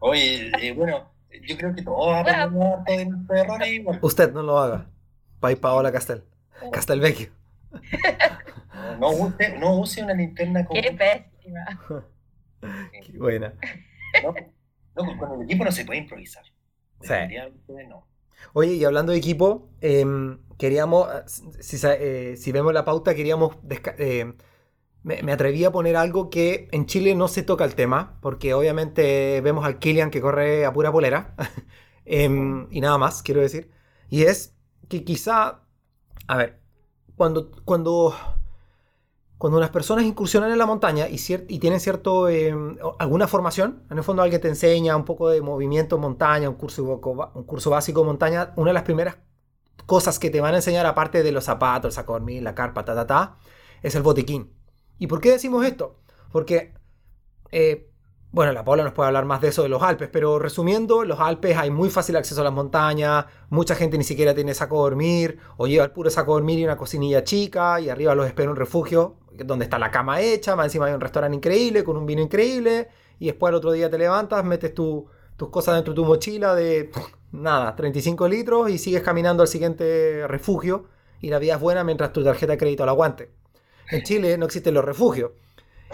Oye, 0.00 0.52
eh, 0.60 0.72
bueno, 0.72 1.10
yo 1.46 1.56
creo 1.56 1.74
que 1.74 1.82
todos 1.82 2.14
aprendemos 2.14 2.78
harto 2.78 2.92
de 2.92 3.06
nuestros 3.06 3.40
errores. 3.40 3.98
Usted 4.02 4.32
no 4.32 4.42
lo 4.42 4.58
haga. 4.58 4.86
Bye, 5.40 5.56
Paola 5.56 5.90
Castel. 5.90 6.24
Castelvecchio. 6.72 7.30
No 8.98 9.10
use, 9.10 9.58
no 9.58 9.78
use 9.78 10.02
una 10.02 10.14
linterna 10.14 10.64
con, 10.64 10.80
Qué 10.80 10.92
pésima. 10.92 11.80
Qué 13.02 13.18
buena. 13.18 13.54
no, 14.22 14.34
no, 15.04 15.18
con 15.18 15.32
el 15.40 15.42
equipo 15.44 15.64
no 15.64 15.72
se 15.72 15.84
puede 15.84 16.00
improvisar. 16.00 16.44
Sí. 17.00 17.14
No. 17.88 18.06
Oye, 18.52 18.74
y 18.74 18.84
hablando 18.84 19.12
de 19.12 19.18
equipo, 19.18 19.70
em, 19.80 20.38
queríamos, 20.58 21.08
si, 21.60 21.78
sa- 21.78 21.94
eh, 21.94 22.36
si 22.36 22.52
vemos 22.52 22.72
la 22.72 22.84
pauta, 22.84 23.14
queríamos, 23.14 23.56
eh, 23.98 24.32
me, 25.02 25.22
me 25.22 25.32
atreví 25.32 25.64
a 25.64 25.70
poner 25.72 25.96
algo 25.96 26.30
que 26.30 26.68
en 26.72 26.86
Chile 26.86 27.14
no 27.14 27.28
se 27.28 27.42
toca 27.42 27.64
el 27.64 27.74
tema, 27.74 28.18
porque 28.20 28.54
obviamente 28.54 29.40
vemos 29.42 29.64
al 29.64 29.78
Killian 29.78 30.10
que 30.10 30.20
corre 30.20 30.64
a 30.66 30.72
pura 30.72 30.92
polera, 30.92 31.34
em, 32.04 32.66
y 32.70 32.80
nada 32.80 32.98
más, 32.98 33.22
quiero 33.22 33.40
decir, 33.40 33.70
y 34.08 34.22
es 34.24 34.56
que 34.88 35.04
quizá, 35.04 35.62
a 36.26 36.36
ver, 36.36 36.60
cuando, 37.16 37.50
cuando, 37.64 38.14
cuando 39.38 39.58
unas 39.58 39.70
personas 39.70 40.04
incursionan 40.04 40.50
en 40.52 40.58
la 40.58 40.66
montaña 40.66 41.06
y, 41.08 41.18
tienen 41.60 41.80
cierto, 41.80 42.22
o- 42.22 42.96
alguna 42.98 43.28
formación, 43.28 43.84
en 43.90 43.98
el 43.98 44.04
fondo 44.04 44.22
alguien 44.22 44.40
te 44.40 44.48
enseña 44.48 44.96
un 44.96 45.04
poco 45.04 45.28
de 45.30 45.40
movimiento 45.42 45.96
en 45.96 46.02
montaña, 46.02 46.48
un 46.48 46.56
curso, 46.56 47.70
básico 47.70 48.00
de 48.00 48.06
montaña, 48.06 48.52
una 48.56 48.70
de 48.70 48.74
las 48.74 48.82
primeras 48.82 49.16
cosas 49.86 50.18
que 50.18 50.30
te 50.30 50.40
van 50.40 50.54
a 50.54 50.58
enseñar, 50.58 50.86
aparte 50.86 51.22
de 51.22 51.32
los 51.32 51.44
zapatos, 51.44 51.90
el 51.90 51.92
saco 51.94 52.12
dormir, 52.14 52.42
la 52.42 52.54
carpa, 52.54 52.84
ta, 52.84 52.94
ta, 52.94 53.06
ta, 53.06 53.36
es 53.82 53.94
el 53.94 54.02
botiquín. 54.02 54.52
¿Y 54.98 55.06
por 55.06 55.20
qué 55.20 55.30
decimos 55.32 55.64
esto? 55.64 56.00
Porque, 56.32 56.74
eh, 57.52 57.90
bueno, 58.30 58.52
la 58.52 58.62
Paula 58.64 58.84
nos 58.84 58.92
puede 58.92 59.06
hablar 59.06 59.24
más 59.24 59.40
de 59.40 59.48
eso 59.48 59.62
de 59.62 59.70
los 59.70 59.82
Alpes, 59.82 60.10
pero 60.12 60.38
resumiendo, 60.38 61.02
los 61.04 61.18
Alpes 61.18 61.56
hay 61.56 61.70
muy 61.70 61.88
fácil 61.88 62.14
acceso 62.16 62.40
a 62.42 62.44
las 62.44 62.52
montañas, 62.52 63.24
mucha 63.48 63.74
gente 63.74 63.96
ni 63.96 64.04
siquiera 64.04 64.34
tiene 64.34 64.52
saco 64.54 64.76
de 64.76 64.82
dormir, 64.82 65.38
o 65.56 65.66
lleva 65.66 65.84
el 65.84 65.92
puro 65.92 66.10
saco 66.10 66.32
de 66.32 66.40
dormir 66.42 66.58
y 66.58 66.64
una 66.64 66.76
cocinilla 66.76 67.24
chica, 67.24 67.80
y 67.80 67.88
arriba 67.88 68.14
los 68.14 68.26
espera 68.26 68.50
un 68.50 68.56
refugio, 68.56 69.16
donde 69.32 69.64
está 69.64 69.78
la 69.78 69.90
cama 69.90 70.20
hecha, 70.20 70.56
más 70.56 70.66
encima 70.66 70.86
hay 70.86 70.92
un 70.92 71.00
restaurante 71.00 71.36
increíble, 71.36 71.84
con 71.84 71.96
un 71.96 72.04
vino 72.04 72.20
increíble, 72.20 72.88
y 73.18 73.26
después 73.26 73.48
al 73.48 73.54
otro 73.54 73.72
día 73.72 73.88
te 73.88 73.96
levantas, 73.96 74.44
metes 74.44 74.74
tu- 74.74 75.06
tus 75.36 75.48
cosas 75.48 75.76
dentro 75.76 75.94
de 75.94 75.96
tu 75.96 76.04
mochila 76.04 76.54
de, 76.54 76.90
nada, 77.32 77.74
35 77.76 78.28
litros, 78.28 78.68
y 78.70 78.76
sigues 78.78 79.02
caminando 79.02 79.42
al 79.42 79.48
siguiente 79.48 80.26
refugio, 80.28 80.84
y 81.20 81.30
la 81.30 81.38
vida 81.38 81.54
es 81.54 81.60
buena 81.60 81.82
mientras 81.82 82.12
tu 82.12 82.22
tarjeta 82.22 82.52
de 82.52 82.58
crédito 82.58 82.84
la 82.84 82.92
aguante. 82.92 83.30
En 83.90 84.02
Chile 84.02 84.36
no 84.36 84.44
existen 84.44 84.74
los 84.74 84.84
refugios. 84.84 85.30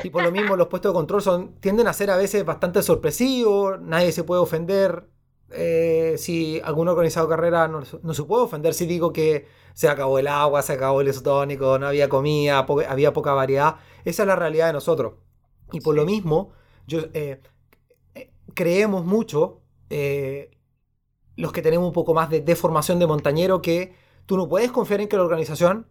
Y 0.03 0.11
por 0.11 0.23
lo 0.23 0.31
mismo 0.33 0.57
los 0.57 0.69
puestos 0.69 0.93
de 0.93 0.95
control 0.95 1.23
son, 1.23 1.55
tienden 1.61 1.87
a 1.89 1.93
ser 1.93 2.11
a 2.11 2.17
veces 2.17 2.45
bastante 2.45 2.83
sorpresivos, 2.83 3.81
nadie 3.81 4.13
se 4.13 4.25
puede 4.25 4.41
ofender. 4.43 5.09
eh, 5.51 6.17
si 6.19 6.61
algún 6.65 6.89
organizado 6.89 7.27
de 7.27 7.31
carrera 7.37 7.69
no, 7.69 7.83
no 8.03 8.15
se 8.15 8.23
puede 8.25 8.43
ofender 8.45 8.75
si 8.75 8.87
digo 8.87 9.13
que 9.13 9.47
se 9.75 9.89
acabó 9.89 10.19
el 10.19 10.27
agua, 10.29 10.63
se 10.63 10.73
acabó 10.75 11.01
el 11.01 11.09
isotónico, 11.09 11.79
no 11.79 11.87
había 11.87 12.09
comida, 12.09 12.67
po- 12.67 12.81
había 12.89 13.13
poca 13.13 13.33
variedad. 13.35 13.77
Esa 14.05 14.23
es 14.23 14.27
la 14.27 14.37
realidad 14.37 14.67
de 14.69 14.73
nosotros. 14.75 15.15
Y 15.73 15.81
por 15.81 15.95
lo 15.95 16.05
mismo, 16.07 16.53
yo, 16.87 17.01
eh, 17.15 17.41
creemos 18.55 19.05
mucho, 19.05 19.63
eh, 19.91 20.51
los 21.37 21.53
que 21.53 21.63
tenemos 21.63 21.87
un 21.89 21.93
poco 21.93 22.15
más 22.15 22.31
de, 22.31 22.41
de 22.41 22.57
formación 22.57 22.99
de 22.99 23.07
montañero, 23.07 23.63
que 23.63 23.95
tú 24.27 24.37
no 24.37 24.49
puedes 24.49 24.73
confiar 24.73 25.01
en 25.01 25.09
que 25.09 25.17
la 25.17 25.25
organización 25.25 25.87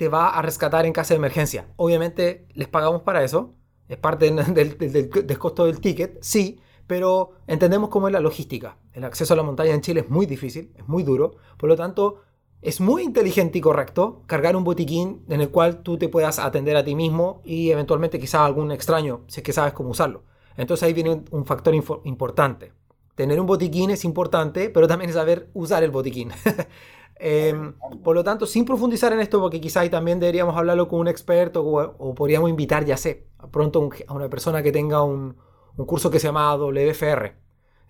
te 0.00 0.08
va 0.08 0.30
a 0.30 0.40
rescatar 0.40 0.86
en 0.86 0.94
caso 0.94 1.12
de 1.12 1.18
emergencia. 1.18 1.66
Obviamente 1.76 2.46
les 2.54 2.68
pagamos 2.68 3.02
para 3.02 3.22
eso, 3.22 3.52
es 3.86 3.98
parte 3.98 4.30
del, 4.30 5.38
costo 5.38 5.66
del 5.66 5.78
ticket, 5.78 6.16
sí, 6.22 6.58
pero 6.86 7.32
entendemos 7.46 7.90
cómo 7.90 8.08
es 8.08 8.12
la 8.14 8.20
logística. 8.20 8.78
El 8.94 9.04
acceso 9.04 9.34
a 9.34 9.36
la 9.36 9.42
montaña 9.42 9.74
en 9.74 9.82
Chile 9.82 10.00
es 10.00 10.08
muy 10.08 10.24
difícil, 10.24 10.72
es 10.78 10.88
muy 10.88 11.02
duro, 11.02 11.36
por 11.58 11.68
lo 11.68 11.76
tanto 11.76 12.22
es 12.62 12.80
muy 12.80 13.02
inteligente 13.02 13.58
y 13.58 13.60
correcto 13.60 14.22
cargar 14.26 14.56
un 14.56 14.64
botiquín 14.64 15.22
en 15.28 15.42
el 15.42 15.50
cual 15.50 15.82
tú 15.82 15.98
te 15.98 16.08
puedas 16.08 16.38
atender 16.38 16.78
a 16.78 16.84
ti 16.84 16.94
mismo 16.94 17.42
y 17.44 17.70
eventualmente 17.70 18.18
quizás 18.18 18.40
algún 18.40 18.72
extraño, 18.72 19.24
si 19.26 19.40
es 19.40 19.44
que 19.44 19.52
sabes 19.52 19.74
cómo 19.74 19.90
usarlo. 19.90 20.24
Entonces 20.56 20.84
ahí 20.84 20.94
viene 20.94 21.24
un, 21.30 21.44
factor 21.44 21.74
importante. 22.04 22.72
Tener 23.16 23.38
un 23.38 23.46
botiquín 23.46 23.90
es 23.90 24.06
importante, 24.06 24.70
pero 24.70 24.88
también 24.88 25.10
es 25.10 25.16
saber 25.16 25.50
usar 25.52 25.82
el 25.82 25.90
botiquín. 25.90 26.30
Em, 27.22 27.74
por 28.02 28.14
lo 28.14 28.24
tanto, 28.24 28.46
sin 28.46 28.64
profundizar 28.64 29.12
en 29.12 29.20
esto, 29.20 29.40
porque 29.40 29.60
quizá 29.60 29.80
ahí 29.80 29.90
también 29.90 30.18
deberíamos 30.20 30.56
hablarlo 30.56 30.88
con 30.88 31.00
un 31.00 31.08
experto 31.08 31.62
o, 31.62 31.80
o 31.98 32.14
podríamos 32.14 32.48
invitar, 32.48 32.84
ya 32.86 32.96
sé, 32.96 33.26
pronto 33.50 33.80
un- 33.80 33.92
a 34.06 34.14
una 34.14 34.28
persona 34.30 34.62
que 34.62 34.72
tenga 34.72 35.02
un, 35.02 35.36
un 35.76 35.86
curso 35.86 36.10
que 36.10 36.18
se 36.18 36.28
llama 36.28 36.54
WFR, 36.56 37.34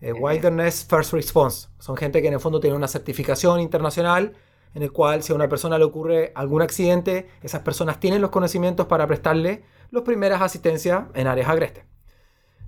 eh, 0.01 0.13
Wilderness 0.13 0.85
First 0.89 1.13
Response. 1.13 1.69
Son 1.79 1.97
gente 1.97 2.21
que 2.23 2.29
en 2.29 2.35
el 2.35 2.41
fondo 2.41 2.59
tiene 2.61 2.75
una 2.77 2.89
certificación 2.89 3.61
internacional 3.61 4.35
en 4.75 4.83
el 4.83 4.93
cual 4.93 5.23
si 5.23 5.33
a 5.33 5.37
una 5.37 5.49
persona 5.49 5.79
le 5.79 5.85
ocurre 5.85 6.33
algún 6.35 6.63
accidente, 6.63 7.29
esas 7.43 7.63
personas 7.63 8.01
tienen 8.01 8.21
los 8.21 8.31
conocimientos 8.31 8.87
para 8.87 9.07
prestarle 9.07 9.63
las 9.91 10.03
primeras 10.03 10.43
asistencias 10.43 11.05
en 11.15 11.27
áreas 11.29 11.49
agrestes. 11.49 11.85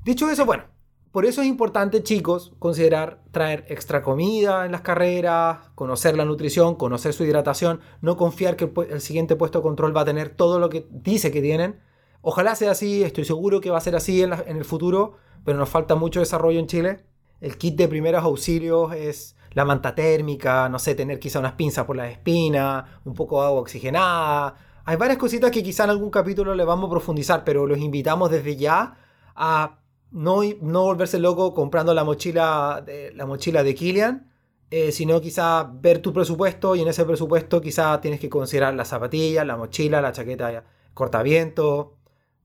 Dicho 0.05 0.29
eso, 0.31 0.45
bueno, 0.45 0.65
por 1.13 1.27
eso 1.27 1.43
es 1.43 1.47
importante, 1.47 2.03
chicos, 2.03 2.55
considerar 2.59 3.21
traer 3.33 3.67
extra 3.69 4.03
comida 4.03 4.65
en 4.65 4.73
las 4.73 4.81
carreras, 4.81 5.59
conocer 5.75 6.17
la 6.17 6.25
nutrición, 6.25 6.75
conocer 6.75 7.13
su 7.13 7.25
hidratación, 7.25 7.81
no 8.01 8.17
confiar 8.17 8.57
que 8.57 8.73
el, 8.89 9.01
siguiente 9.03 9.37
puesto 9.37 9.59
de 9.59 9.63
control 9.63 9.95
va 9.95 10.01
a 10.01 10.07
tener 10.07 10.31
todo 10.31 10.59
lo 10.59 10.71
que 10.71 10.87
dice 10.91 11.31
que 11.31 11.43
tienen. 11.43 11.81
Ojalá 12.23 12.55
sea 12.55 12.71
así, 12.71 13.03
estoy 13.03 13.27
seguro 13.27 13.61
que 13.61 13.71
va 13.71 13.77
a 13.77 13.83
ser 13.83 13.95
así 13.95 14.23
en 14.23 14.57
el 14.57 14.65
futuro, 14.65 15.17
pero 15.45 15.59
nos 15.59 15.69
falta 15.69 15.97
mucho 15.97 16.21
desarrollo 16.21 16.59
en 16.59 16.67
Chile. 16.67 17.05
El 17.43 17.59
kit 17.59 17.77
de 17.77 17.89
primeros 17.89 18.25
auxilios 18.25 18.95
es 18.95 19.37
la 19.51 19.67
manta 19.67 19.95
térmica, 19.95 20.69
no 20.71 20.79
sé, 20.79 20.95
tener 20.95 21.19
quizá 21.19 21.41
unas 21.41 21.53
pinzas 21.53 21.85
por 21.85 21.97
las 21.97 22.11
espinas, 22.11 22.85
un 23.05 23.15
poco 23.15 23.41
de 23.41 23.49
agua 23.49 23.61
oxigenada. 23.61 24.55
Hay 24.85 24.97
varias 24.97 25.19
cositas 25.19 25.51
que 25.51 25.63
quizá 25.63 25.85
en 25.85 25.91
algún 25.91 26.11
capítulo 26.11 26.55
le 26.55 26.65
vamos 26.65 26.87
a 26.87 26.91
profundizar, 26.91 27.45
pero 27.45 27.67
los 27.67 27.79
invitamos 27.79 28.31
desde 28.31 28.57
ya 28.57 28.97
a 29.35 29.82
no, 30.13 30.41
no 30.61 30.83
volverse 30.83 31.19
loco 31.19 31.55
comprando 31.55 31.95
la 31.95 32.05
mochila 32.05 32.83
de, 32.85 33.13
la 33.15 33.27
mochila 33.27 33.63
de 33.63 33.75
Kilian, 33.75 34.31
eh, 34.71 34.93
sino 34.93 35.21
quizá 35.21 35.71
ver 35.73 35.99
tu 35.99 36.13
presupuesto 36.13 36.77
y 36.77 36.81
en 36.81 36.89
ese 36.89 37.05
presupuesto 37.05 37.61
quizá 37.61 38.01
tienes 38.01 38.21
que 38.21 38.29
considerar 38.29 38.75
las 38.75 38.89
zapatillas, 38.89 39.47
la 39.47 39.57
mochila, 39.57 40.01
la 40.01 40.13
chaqueta 40.13 40.65
cortaviento, 40.95 41.97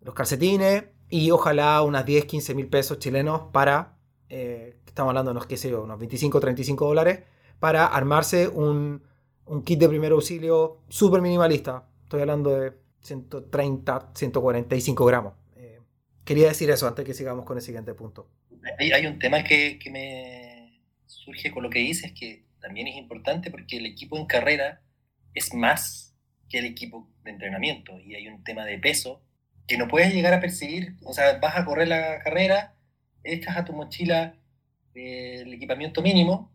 los 0.01 0.13
calcetines 0.13 0.86
y 1.10 1.32
ojalá 1.32 1.82
unas 1.82 2.06
10, 2.06 2.25
15 2.25 2.56
mil 2.56 2.67
pesos 2.67 2.99
chilenos 2.99 3.43
para, 3.51 3.97
eh, 4.30 4.77
estamos 4.86 5.12
hablando 5.12 5.32
de 5.32 5.38
unos, 5.38 5.45
qué 5.45 5.58
sé 5.58 5.69
yo, 5.69 5.84
unos 5.84 5.99
25, 5.99 6.39
35 6.39 6.86
dólares, 6.86 7.23
para 7.60 7.86
armarse 7.86 8.47
un, 8.47 9.03
un 9.45 9.63
kit 9.63 9.80
de 9.80 9.89
primer 9.89 10.12
auxilio 10.12 10.80
súper 10.89 11.21
minimalista. 11.21 11.86
Estoy 12.03 12.21
hablando 12.21 12.51
de 12.51 12.73
130, 13.01 14.12
145 14.13 15.06
gramos. 15.06 15.34
Quería 16.28 16.50
decir 16.50 16.70
eso 16.70 16.86
antes 16.86 17.06
que 17.06 17.13
sigamos 17.13 17.46
con 17.46 17.56
el 17.56 17.63
siguiente 17.63 17.94
punto. 17.94 18.30
Hay, 18.78 18.92
hay 18.92 19.06
un 19.06 19.18
tema 19.18 19.46
que, 19.46 19.80
que 19.80 19.90
me 19.90 20.82
surge 21.06 21.52
con 21.52 21.63
lo 21.63 21.70
que 21.70 21.80
dices, 21.80 22.12
que 22.12 22.44
también 22.60 22.86
es 22.88 22.98
importante 22.98 23.50
porque 23.50 23.78
el 23.78 23.86
equipo 23.86 24.18
en 24.18 24.26
carrera 24.26 24.82
es 25.34 25.54
más 25.54 26.13
que 26.50 26.58
el 26.58 26.66
equipo 26.66 27.10
de 27.24 27.32
entrenamiento 27.32 27.98
y 28.02 28.16
hay 28.16 28.28
un 28.28 28.44
tema 28.44 28.66
de 28.66 28.78
peso 28.78 29.24
que 29.70 29.78
no 29.78 29.88
puedes 29.88 30.13
llegar 30.13 30.34
a 30.34 30.42
percibir, 30.42 30.98
o 31.06 31.13
sea, 31.13 31.38
vas 31.40 31.56
a 31.56 31.63
correr 31.63 31.88
la 31.88 32.20
carrera, 32.20 32.76
echas 33.24 33.56
a 33.56 33.63
tu 33.63 33.72
mochila 33.72 34.36
el 34.94 35.54
equipamiento 35.54 36.02
mínimo 36.02 36.54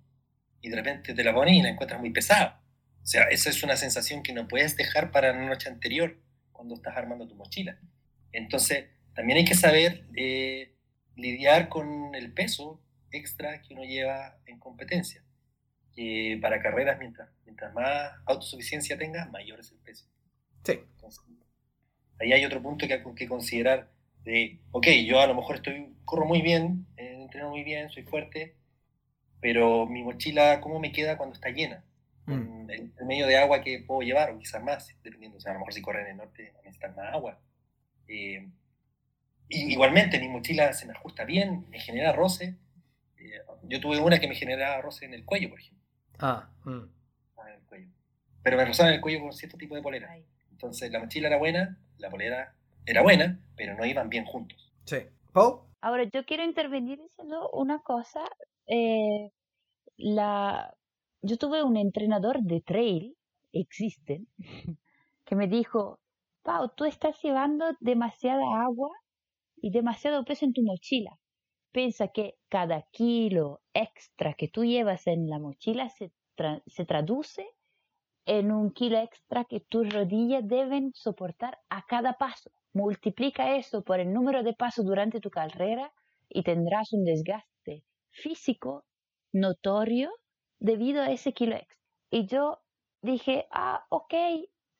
y 0.60 0.68
de 0.68 0.76
repente 0.76 1.14
te 1.14 1.24
la 1.24 1.32
pones 1.32 1.54
y 1.54 1.62
la 1.62 1.70
encuentras 1.70 1.98
muy 1.98 2.10
pesada. 2.10 2.62
O 3.02 3.06
sea, 3.06 3.22
esa 3.30 3.48
es 3.48 3.62
una 3.62 3.76
sensación 3.78 4.22
que 4.22 4.34
no 4.34 4.48
puedes 4.48 4.76
dejar 4.76 5.12
para 5.12 5.32
la 5.32 5.46
noche 5.46 5.70
anterior 5.70 6.20
cuando 6.52 6.74
estás 6.74 6.94
armando 6.94 7.26
tu 7.26 7.36
mochila. 7.36 7.78
Entonces, 8.32 8.84
también 9.14 9.38
hay 9.38 9.44
que 9.44 9.54
saber 9.54 10.04
eh, 10.16 10.74
lidiar 11.16 11.68
con 11.68 12.14
el 12.14 12.32
peso 12.32 12.80
extra 13.10 13.60
que 13.62 13.74
uno 13.74 13.84
lleva 13.84 14.38
en 14.46 14.58
competencia. 14.58 15.22
Que 15.94 16.38
para 16.40 16.62
carreras, 16.62 16.98
mientras, 16.98 17.28
mientras 17.44 17.74
más 17.74 18.12
autosuficiencia 18.24 18.96
tengas, 18.96 19.30
mayor 19.30 19.60
es 19.60 19.72
el 19.72 19.78
peso. 19.78 20.06
Sí. 20.64 20.72
Entonces, 20.72 21.22
ahí 22.18 22.32
hay 22.32 22.44
otro 22.44 22.62
punto 22.62 22.86
que 22.86 22.94
hay 22.94 23.02
que 23.14 23.28
considerar 23.28 23.90
de, 24.24 24.60
ok, 24.70 24.86
yo 25.06 25.20
a 25.20 25.26
lo 25.26 25.34
mejor 25.34 25.56
estoy, 25.56 25.94
corro 26.04 26.24
muy 26.24 26.40
bien, 26.40 26.86
eh, 26.96 27.18
entreno 27.20 27.50
muy 27.50 27.64
bien, 27.64 27.90
soy 27.90 28.04
fuerte, 28.04 28.56
pero 29.40 29.86
mi 29.86 30.02
mochila, 30.02 30.60
¿cómo 30.60 30.78
me 30.78 30.92
queda 30.92 31.16
cuando 31.18 31.34
está 31.34 31.50
llena? 31.50 31.84
Mm. 32.26 32.70
El, 32.70 32.92
el 32.98 33.06
medio 33.06 33.26
de 33.26 33.36
agua 33.36 33.62
que 33.62 33.80
puedo 33.80 34.02
llevar, 34.02 34.30
o 34.30 34.38
quizás 34.38 34.62
más, 34.62 34.88
dependiendo, 35.02 35.38
o 35.38 35.40
sea, 35.40 35.50
a 35.50 35.54
lo 35.54 35.60
mejor 35.60 35.74
si 35.74 35.82
corre 35.82 36.02
en 36.02 36.08
el 36.08 36.16
norte 36.16 36.52
necesitan 36.64 36.94
más 36.94 37.12
agua. 37.12 37.40
Eh, 38.08 38.48
y 39.48 39.72
igualmente, 39.72 40.18
mi 40.18 40.28
mochila 40.28 40.72
se 40.72 40.86
me 40.86 40.92
ajusta 40.92 41.24
bien, 41.24 41.66
me 41.68 41.78
genera 41.78 42.12
roce. 42.12 42.56
Eh, 43.18 43.40
yo 43.64 43.80
tuve 43.80 44.00
una 44.00 44.18
que 44.18 44.28
me 44.28 44.34
generaba 44.34 44.80
roce 44.80 45.04
en 45.04 45.14
el 45.14 45.24
cuello, 45.24 45.50
por 45.50 45.60
ejemplo. 45.60 45.86
Ah, 46.18 46.48
mm. 46.64 46.82
en 47.46 47.54
el 47.54 47.62
cuello. 47.66 47.88
Pero 48.42 48.56
me 48.56 48.64
rozaba 48.64 48.88
en 48.90 48.96
el 48.96 49.00
cuello 49.00 49.20
con 49.20 49.32
cierto 49.32 49.56
tipo 49.56 49.74
de 49.74 49.82
polera. 49.82 50.08
Ay. 50.10 50.24
Entonces 50.50 50.90
la 50.90 51.00
mochila 51.00 51.28
era 51.28 51.38
buena, 51.38 51.78
la 51.98 52.08
polera 52.08 52.54
era 52.86 53.02
buena, 53.02 53.40
pero 53.56 53.76
no 53.76 53.84
iban 53.84 54.08
bien 54.08 54.24
juntos. 54.24 54.72
Sí. 54.84 54.98
Pau, 55.32 55.66
Ahora, 55.80 56.04
yo 56.04 56.24
quiero 56.24 56.44
intervenir 56.44 57.00
diciendo 57.00 57.50
una 57.52 57.80
cosa. 57.80 58.22
eh, 58.66 59.32
la, 59.96 60.74
yo 61.22 61.36
tuve 61.38 61.62
un 61.62 61.76
entrenador 61.76 62.40
de 62.40 62.60
trail, 62.60 63.16
existen, 63.52 64.28
que 65.24 65.36
me 65.36 65.48
dijo, 65.48 66.00
Pau, 66.42 66.70
tú 66.76 66.84
estás 66.84 67.20
llevando 67.22 67.66
demasiada 67.80 68.42
agua 68.62 68.90
y 69.62 69.70
demasiado 69.70 70.24
peso 70.24 70.44
en 70.44 70.52
tu 70.52 70.62
mochila. 70.62 71.18
Piensa 71.70 72.08
que 72.08 72.34
cada 72.50 72.82
kilo 72.90 73.62
extra 73.72 74.34
que 74.34 74.48
tú 74.48 74.64
llevas 74.64 75.06
en 75.06 75.30
la 75.30 75.38
mochila 75.38 75.88
se, 75.88 76.12
se 76.66 76.84
traduce 76.84 77.46
en 78.26 78.52
un 78.52 78.72
kilo 78.72 78.98
extra 78.98 79.44
que 79.44 79.60
tus 79.60 79.88
rodillas 79.88 80.46
deben 80.46 80.92
soportar 80.94 81.58
a 81.70 81.86
cada 81.86 82.18
paso. 82.18 82.50
Multiplica 82.74 83.56
eso 83.56 83.82
por 83.82 84.00
el 84.00 84.12
número 84.12 84.42
de 84.42 84.52
pasos 84.52 84.84
durante 84.84 85.20
tu 85.20 85.30
carrera 85.30 85.92
y 86.28 86.42
tendrás 86.42 86.92
un 86.92 87.04
desgaste 87.04 87.84
físico 88.10 88.84
notorio 89.32 90.10
debido 90.58 91.02
a 91.02 91.10
ese 91.10 91.32
kilo 91.32 91.54
extra. 91.54 91.78
Y 92.10 92.26
yo 92.26 92.60
dije, 93.00 93.46
ah, 93.52 93.86
ok, 93.90 94.14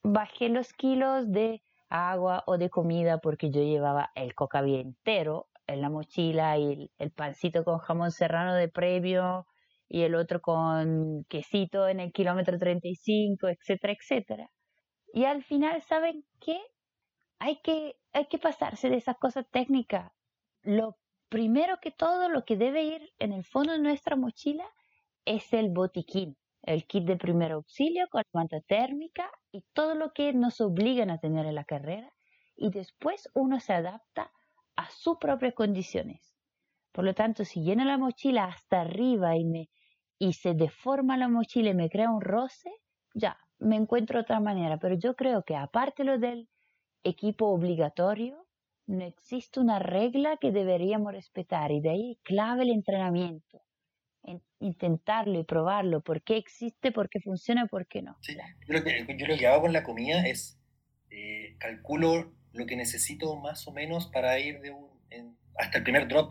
bajé 0.02 0.48
los 0.48 0.72
kilos 0.72 1.30
de 1.30 1.62
agua 1.92 2.42
o 2.46 2.58
de 2.58 2.70
comida 2.70 3.18
porque 3.18 3.50
yo 3.50 3.62
llevaba 3.62 4.10
el 4.14 4.34
cocaví 4.34 4.76
entero 4.76 5.48
en 5.66 5.80
la 5.82 5.90
mochila 5.90 6.58
y 6.58 6.72
el, 6.72 6.90
el 6.98 7.12
pancito 7.12 7.64
con 7.64 7.78
jamón 7.78 8.10
serrano 8.10 8.54
de 8.54 8.68
previo 8.68 9.46
y 9.88 10.02
el 10.02 10.14
otro 10.14 10.40
con 10.40 11.24
quesito 11.28 11.86
en 11.86 12.00
el 12.00 12.12
kilómetro 12.12 12.58
35, 12.58 13.48
etcétera, 13.48 13.92
etcétera. 13.92 14.50
Y 15.12 15.24
al 15.24 15.42
final, 15.44 15.82
¿saben 15.82 16.24
qué? 16.40 16.58
Hay 17.38 17.60
que, 17.60 17.96
hay 18.12 18.26
que 18.26 18.38
pasarse 18.38 18.88
de 18.88 18.96
esas 18.96 19.18
cosas 19.18 19.44
técnicas. 19.50 20.10
Lo 20.62 20.96
primero 21.28 21.76
que 21.82 21.90
todo, 21.90 22.30
lo 22.30 22.44
que 22.44 22.56
debe 22.56 22.84
ir 22.84 23.12
en 23.18 23.32
el 23.32 23.44
fondo 23.44 23.72
de 23.72 23.80
nuestra 23.80 24.16
mochila 24.16 24.64
es 25.26 25.52
el 25.52 25.70
botiquín, 25.70 26.38
el 26.62 26.86
kit 26.86 27.04
de 27.04 27.16
primer 27.16 27.52
auxilio 27.52 28.06
con 28.10 28.22
manta 28.32 28.60
térmica 28.60 29.30
y 29.50 29.62
todo 29.72 29.94
lo 29.94 30.12
que 30.12 30.32
nos 30.32 30.60
obligan 30.60 31.10
a 31.10 31.18
tener 31.18 31.46
en 31.46 31.56
la 31.56 31.64
carrera. 31.64 32.12
Y 32.56 32.70
después 32.70 33.28
uno 33.34 33.60
se 33.60 33.72
adapta 33.72 34.30
a 34.76 34.88
sus 34.90 35.18
propias 35.18 35.54
condiciones. 35.54 36.36
Por 36.92 37.04
lo 37.04 37.14
tanto, 37.14 37.44
si 37.44 37.62
lleno 37.62 37.84
la 37.84 37.98
mochila 37.98 38.44
hasta 38.44 38.82
arriba 38.82 39.36
y, 39.36 39.44
me, 39.44 39.70
y 40.18 40.34
se 40.34 40.54
deforma 40.54 41.16
la 41.16 41.28
mochila 41.28 41.70
y 41.70 41.74
me 41.74 41.88
crea 41.88 42.10
un 42.10 42.20
roce, 42.20 42.70
ya, 43.14 43.38
me 43.58 43.76
encuentro 43.76 44.20
otra 44.20 44.40
manera. 44.40 44.78
Pero 44.78 44.96
yo 44.96 45.14
creo 45.16 45.42
que 45.42 45.56
aparte 45.56 46.04
lo 46.04 46.18
del 46.18 46.48
equipo 47.02 47.46
obligatorio, 47.46 48.46
no 48.86 49.04
existe 49.04 49.60
una 49.60 49.78
regla 49.78 50.36
que 50.36 50.52
deberíamos 50.52 51.12
respetar 51.12 51.72
y 51.72 51.80
de 51.80 51.90
ahí 51.90 52.18
clave 52.22 52.64
el 52.64 52.70
entrenamiento. 52.70 53.62
En- 54.24 54.42
intentarlo 54.60 55.40
y 55.40 55.44
probarlo, 55.44 56.00
por 56.02 56.22
qué 56.22 56.36
existe, 56.36 56.92
por 56.92 57.08
qué 57.08 57.20
funciona, 57.20 57.66
por 57.66 57.86
qué 57.86 58.02
no. 58.02 58.16
Sí, 58.20 58.36
Yo, 58.68 58.74
lo 58.74 58.84
que, 58.84 59.04
yo 59.18 59.26
lo 59.26 59.36
que 59.36 59.46
hago 59.46 59.62
con 59.62 59.72
la 59.72 59.82
comida 59.82 60.26
es 60.26 60.58
eh, 61.10 61.56
calculo 61.58 62.32
lo 62.52 62.66
que 62.66 62.76
necesito 62.76 63.34
más 63.36 63.66
o 63.66 63.72
menos 63.72 64.06
para 64.08 64.38
ir 64.38 64.60
de 64.60 64.70
un, 64.70 64.86
en- 65.10 65.36
hasta 65.58 65.78
el 65.78 65.84
primer 65.84 66.06
drop 66.08 66.30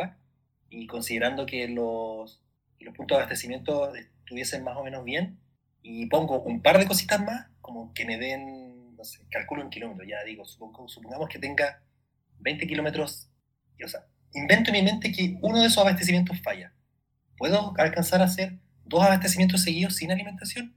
y 0.69 0.87
considerando 0.87 1.45
que 1.45 1.67
los, 1.67 2.41
que 2.79 2.85
los 2.85 2.95
puntos 2.95 3.17
de 3.17 3.23
abastecimiento 3.23 3.93
estuviesen 3.95 4.63
más 4.63 4.77
o 4.77 4.83
menos 4.83 5.03
bien 5.03 5.39
y 5.81 6.05
pongo 6.07 6.41
un 6.41 6.61
par 6.61 6.77
de 6.77 6.87
cositas 6.87 7.19
más 7.19 7.47
como 7.59 7.93
que 7.93 8.05
me 8.05 8.17
den, 8.17 8.95
no 8.95 9.03
sé, 9.03 9.25
calculo 9.29 9.61
en 9.63 9.69
kilómetros, 9.69 10.07
ya 10.07 10.23
digo, 10.23 10.45
supongamos 10.45 11.27
que 11.29 11.39
tenga 11.39 11.83
20 12.39 12.65
kilómetros, 12.67 13.29
o 13.83 13.87
sea, 13.87 14.05
invento 14.33 14.69
en 14.71 14.77
mi 14.77 14.81
mente 14.83 15.11
que 15.11 15.37
uno 15.41 15.59
de 15.59 15.67
esos 15.67 15.79
abastecimientos 15.79 16.39
falla. 16.41 16.73
¿Puedo 17.41 17.73
alcanzar 17.79 18.21
a 18.21 18.25
hacer 18.25 18.59
dos 18.85 19.01
abastecimientos 19.01 19.63
seguidos 19.63 19.95
sin 19.95 20.11
alimentación? 20.11 20.75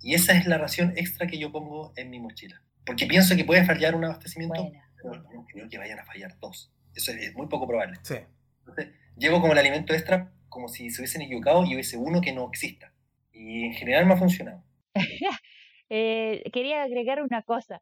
Y 0.00 0.14
esa 0.14 0.32
es 0.32 0.46
la 0.46 0.56
ración 0.56 0.94
extra 0.96 1.26
que 1.26 1.38
yo 1.38 1.52
pongo 1.52 1.92
en 1.94 2.08
mi 2.08 2.18
mochila. 2.18 2.62
Porque 2.86 3.04
pienso 3.04 3.36
que 3.36 3.44
puede 3.44 3.66
fallar 3.66 3.94
un 3.94 4.06
abastecimiento, 4.06 4.62
Buena. 4.62 4.90
pero 4.96 5.22
no 5.30 5.44
creo 5.44 5.68
que 5.68 5.76
vayan 5.76 5.98
a 5.98 6.06
fallar 6.06 6.38
dos. 6.40 6.72
Eso 6.94 7.12
es, 7.12 7.34
muy 7.34 7.48
poco 7.48 7.68
probable. 7.68 7.98
sí. 8.02 8.14
Entonces, 8.60 8.94
llevo 9.18 9.42
como 9.42 9.52
el 9.52 9.58
alimento 9.58 9.92
extra 9.92 10.32
como 10.48 10.68
si 10.68 10.88
se 10.88 11.02
hubiesen 11.02 11.20
equivocado 11.20 11.66
y 11.66 11.74
hubiese 11.74 11.98
uno 11.98 12.22
que 12.22 12.32
no 12.32 12.48
exista. 12.48 12.94
Y 13.30 13.66
en 13.66 13.74
general 13.74 14.06
me 14.06 14.14
ha 14.14 14.16
funcionado. 14.16 14.64
Eh, 15.88 16.42
quería 16.52 16.82
agregar 16.82 17.22
una 17.22 17.42
cosa, 17.42 17.80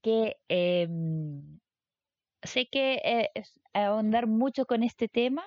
que 0.00 0.36
em, 0.46 1.58
sé 2.44 2.68
que 2.70 3.00
eh, 3.02 3.30
es 3.34 3.58
ahondar 3.72 4.28
mucho 4.28 4.64
con 4.64 4.84
este 4.84 5.08
tema, 5.08 5.42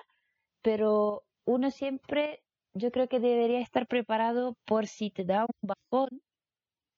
pero 0.60 1.25
uno 1.46 1.70
siempre, 1.72 2.44
yo 2.74 2.92
creo 2.92 3.08
que 3.08 3.20
debería 3.20 3.60
estar 3.60 3.88
preparado 3.88 4.56
por 4.66 4.86
si 4.88 5.10
te 5.12 5.24
da 5.24 5.42
un 5.46 5.68
bajón 5.68 6.22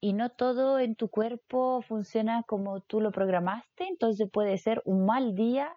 y 0.01 0.15
no 0.15 0.31
todo 0.31 0.79
en 0.81 0.97
tu 0.97 1.11
cuerpo 1.11 1.83
funciona 1.83 2.45
como 2.49 2.81
tú 2.83 3.01
lo 3.01 3.13
programaste, 3.13 3.87
entonces 3.89 4.29
puede 4.33 4.59
ser 4.59 4.83
un 4.87 5.07
mal 5.07 5.35
día 5.37 5.75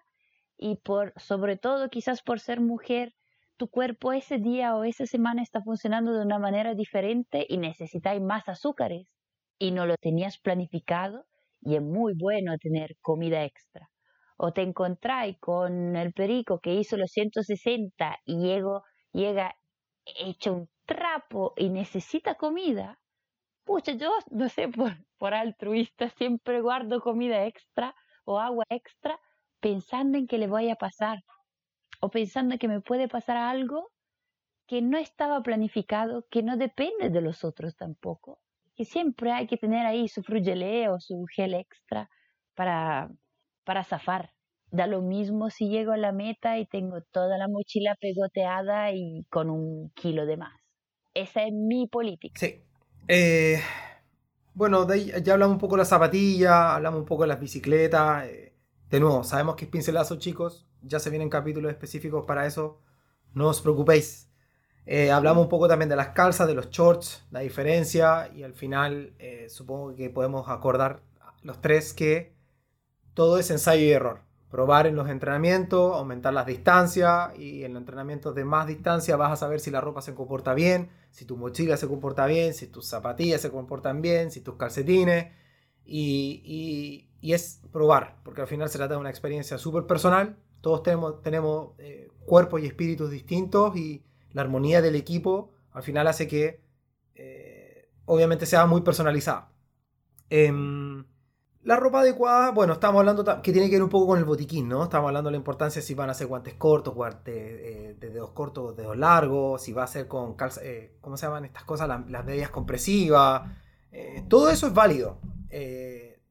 y 0.58 0.76
por, 0.78 1.14
sobre 1.20 1.56
todo 1.58 1.90
quizás 1.90 2.22
por 2.22 2.40
ser 2.40 2.60
mujer, 2.60 3.14
tu 3.58 3.68
cuerpo 3.70 4.12
ese 4.14 4.38
día 4.38 4.76
o 4.76 4.84
esa 4.84 5.06
semana 5.06 5.42
está 5.42 5.62
funcionando 5.62 6.14
de 6.14 6.24
una 6.24 6.40
manera 6.40 6.74
diferente 6.74 7.46
y 7.48 7.58
necesitáis 7.58 8.22
más 8.22 8.48
azúcares 8.48 9.08
y 9.60 9.72
no 9.72 9.86
lo 9.86 9.96
tenías 9.98 10.38
planificado 10.40 11.26
y 11.62 11.76
es 11.76 11.82
muy 11.82 12.14
bueno 12.18 12.58
tener 12.58 12.96
comida 13.02 13.44
extra. 13.44 13.91
O 14.44 14.52
te 14.52 14.62
encontráis 14.62 15.38
con 15.38 15.94
el 15.94 16.12
perico 16.12 16.58
que 16.58 16.74
hizo 16.74 16.96
los 16.96 17.12
160 17.12 18.18
y 18.24 18.38
llego, 18.38 18.82
llega 19.12 19.54
hecho 20.04 20.52
un 20.52 20.68
trapo 20.84 21.52
y 21.56 21.68
necesita 21.68 22.34
comida. 22.34 22.98
Pucha, 23.62 23.92
yo 23.92 24.10
no 24.32 24.48
sé, 24.48 24.66
por, 24.66 24.96
por 25.16 25.32
altruista 25.32 26.08
siempre 26.08 26.60
guardo 26.60 27.00
comida 27.00 27.46
extra 27.46 27.94
o 28.24 28.40
agua 28.40 28.64
extra 28.68 29.20
pensando 29.60 30.18
en 30.18 30.26
que 30.26 30.38
le 30.38 30.48
vaya 30.48 30.72
a 30.72 30.76
pasar 30.86 31.18
o 32.00 32.10
pensando 32.10 32.58
que 32.58 32.66
me 32.66 32.80
puede 32.80 33.06
pasar 33.06 33.36
algo 33.36 33.92
que 34.66 34.82
no 34.82 34.98
estaba 34.98 35.40
planificado, 35.40 36.26
que 36.28 36.42
no 36.42 36.56
depende 36.56 37.10
de 37.10 37.20
los 37.20 37.44
otros 37.44 37.76
tampoco. 37.76 38.40
Que 38.74 38.84
siempre 38.84 39.30
hay 39.30 39.46
que 39.46 39.56
tener 39.56 39.86
ahí 39.86 40.08
su 40.08 40.24
frugelé 40.24 40.88
o 40.88 40.98
su 40.98 41.26
gel 41.32 41.54
extra 41.54 42.10
para, 42.54 43.08
para 43.64 43.84
zafar. 43.84 44.32
Da 44.70 44.86
lo 44.86 45.02
mismo 45.02 45.50
si 45.50 45.68
llego 45.68 45.92
a 45.92 45.98
la 45.98 46.12
meta 46.12 46.58
y 46.58 46.66
tengo 46.66 47.02
toda 47.02 47.36
la 47.36 47.46
mochila 47.46 47.94
pegoteada 48.00 48.92
y 48.92 49.26
con 49.28 49.50
un 49.50 49.90
kilo 49.90 50.24
de 50.24 50.38
más. 50.38 50.58
Esa 51.14 51.44
es 51.44 51.52
mi 51.52 51.86
política. 51.86 52.38
Sí. 52.38 52.62
Eh, 53.06 53.60
bueno, 54.54 54.86
ya 54.94 55.34
hablamos 55.34 55.54
un 55.56 55.60
poco 55.60 55.74
de 55.74 55.80
las 55.80 55.88
zapatillas, 55.88 56.52
hablamos 56.52 57.00
un 57.00 57.06
poco 57.06 57.22
de 57.24 57.28
las 57.28 57.40
bicicletas. 57.40 58.26
eh, 58.26 58.54
de 58.88 59.00
nuevo, 59.00 59.24
sabemos 59.24 59.56
que 59.56 59.64
es 59.66 59.70
pincelazo, 59.70 60.16
chicos. 60.18 60.66
Ya 60.82 60.98
se 60.98 61.10
vienen 61.10 61.28
capítulos 61.28 61.70
específicos 61.70 62.24
para 62.26 62.46
eso. 62.46 62.80
no 63.34 63.48
os 63.48 63.60
preocupéis. 63.60 64.30
Eh, 64.84 65.10
hablamos 65.10 65.44
un 65.44 65.48
poco 65.48 65.68
también 65.68 65.88
de 65.88 65.96
las 65.96 66.08
calzas, 66.08 66.46
de 66.46 66.54
los 66.54 66.70
shorts, 66.70 67.24
la 67.30 67.40
diferencia 67.40 68.30
y 68.34 68.42
al 68.42 68.52
final 68.54 69.14
supongo 69.48 69.94
que 69.94 70.10
podemos 70.10 70.48
acordar 70.48 71.02
los 71.42 71.60
tres 71.60 71.92
que 71.94 72.31
todo 73.14 73.38
es 73.38 73.50
ensayo 73.50 73.84
y 73.84 73.90
error. 73.90 74.20
Probar 74.50 74.86
en 74.86 74.96
los 74.96 75.08
entrenamientos, 75.08 75.94
aumentar 75.94 76.34
las 76.34 76.46
distancias 76.46 77.36
y 77.38 77.64
en 77.64 77.72
los 77.72 77.80
entrenamientos 77.80 78.34
de 78.34 78.44
más 78.44 78.66
distancia 78.66 79.16
vas 79.16 79.32
a 79.32 79.36
saber 79.36 79.60
si 79.60 79.70
la 79.70 79.80
ropa 79.80 80.02
se 80.02 80.14
comporta 80.14 80.52
bien, 80.52 80.90
si 81.10 81.24
tu 81.24 81.36
mochila 81.36 81.76
se 81.76 81.88
comporta 81.88 82.26
bien, 82.26 82.52
si 82.52 82.66
tus 82.66 82.86
zapatillas 82.86 83.40
se 83.40 83.50
comportan 83.50 84.02
bien, 84.02 84.30
si 84.30 84.40
tus 84.40 84.56
calcetines 84.56 85.32
y, 85.84 87.08
es 87.22 87.60
probar, 87.72 88.18
porque 88.24 88.42
al 88.42 88.46
final 88.46 88.68
se 88.68 88.78
trata 88.78 88.94
de 88.94 89.00
una 89.00 89.10
experiencia 89.10 89.56
súper 89.56 89.86
personal. 89.86 90.36
Todos 90.60 90.82
tenemos, 90.82 91.22
tenemos 91.22 91.70
eh, 91.78 92.08
cuerpos 92.26 92.60
y 92.60 92.66
espíritus 92.66 93.10
distintos 93.10 93.74
y 93.76 94.04
la 94.32 94.42
armonía 94.42 94.82
del 94.82 94.96
equipo 94.96 95.52
al 95.72 95.82
final 95.82 96.06
hace 96.06 96.28
que 96.28 96.60
eh, 97.14 97.88
obviamente 98.04 98.46
sea 98.46 98.66
muy 98.66 98.82
personalizada. 98.82 99.50
Em, 100.28 101.04
la 101.64 101.76
ropa 101.76 102.00
adecuada, 102.00 102.50
bueno, 102.50 102.72
estamos 102.72 102.98
hablando 102.98 103.24
que 103.40 103.52
tiene 103.52 103.68
que 103.68 103.76
ver 103.76 103.84
un 103.84 103.88
poco 103.88 104.08
con 104.08 104.18
el 104.18 104.24
botiquín, 104.24 104.68
¿no? 104.68 104.82
Estamos 104.82 105.08
hablando 105.08 105.28
de 105.28 105.32
la 105.32 105.36
importancia 105.36 105.80
si 105.80 105.94
van 105.94 106.10
a 106.10 106.14
ser 106.14 106.26
guantes 106.26 106.54
cortos, 106.54 106.94
guantes 106.94 107.34
eh, 107.36 107.96
de 108.00 108.10
dedos 108.10 108.30
cortos, 108.30 108.76
dedos 108.76 108.96
largos, 108.96 109.62
si 109.62 109.72
va 109.72 109.84
a 109.84 109.86
ser 109.86 110.08
con 110.08 110.34
calza, 110.34 110.60
eh, 110.64 110.96
¿cómo 111.00 111.16
se 111.16 111.26
llaman 111.26 111.44
estas 111.44 111.62
cosas? 111.64 111.88
las 111.88 112.24
medias 112.24 112.50
compresivas. 112.50 113.42
Eh, 113.92 114.24
todo 114.28 114.50
eso 114.50 114.66
es 114.66 114.74
válido. 114.74 115.18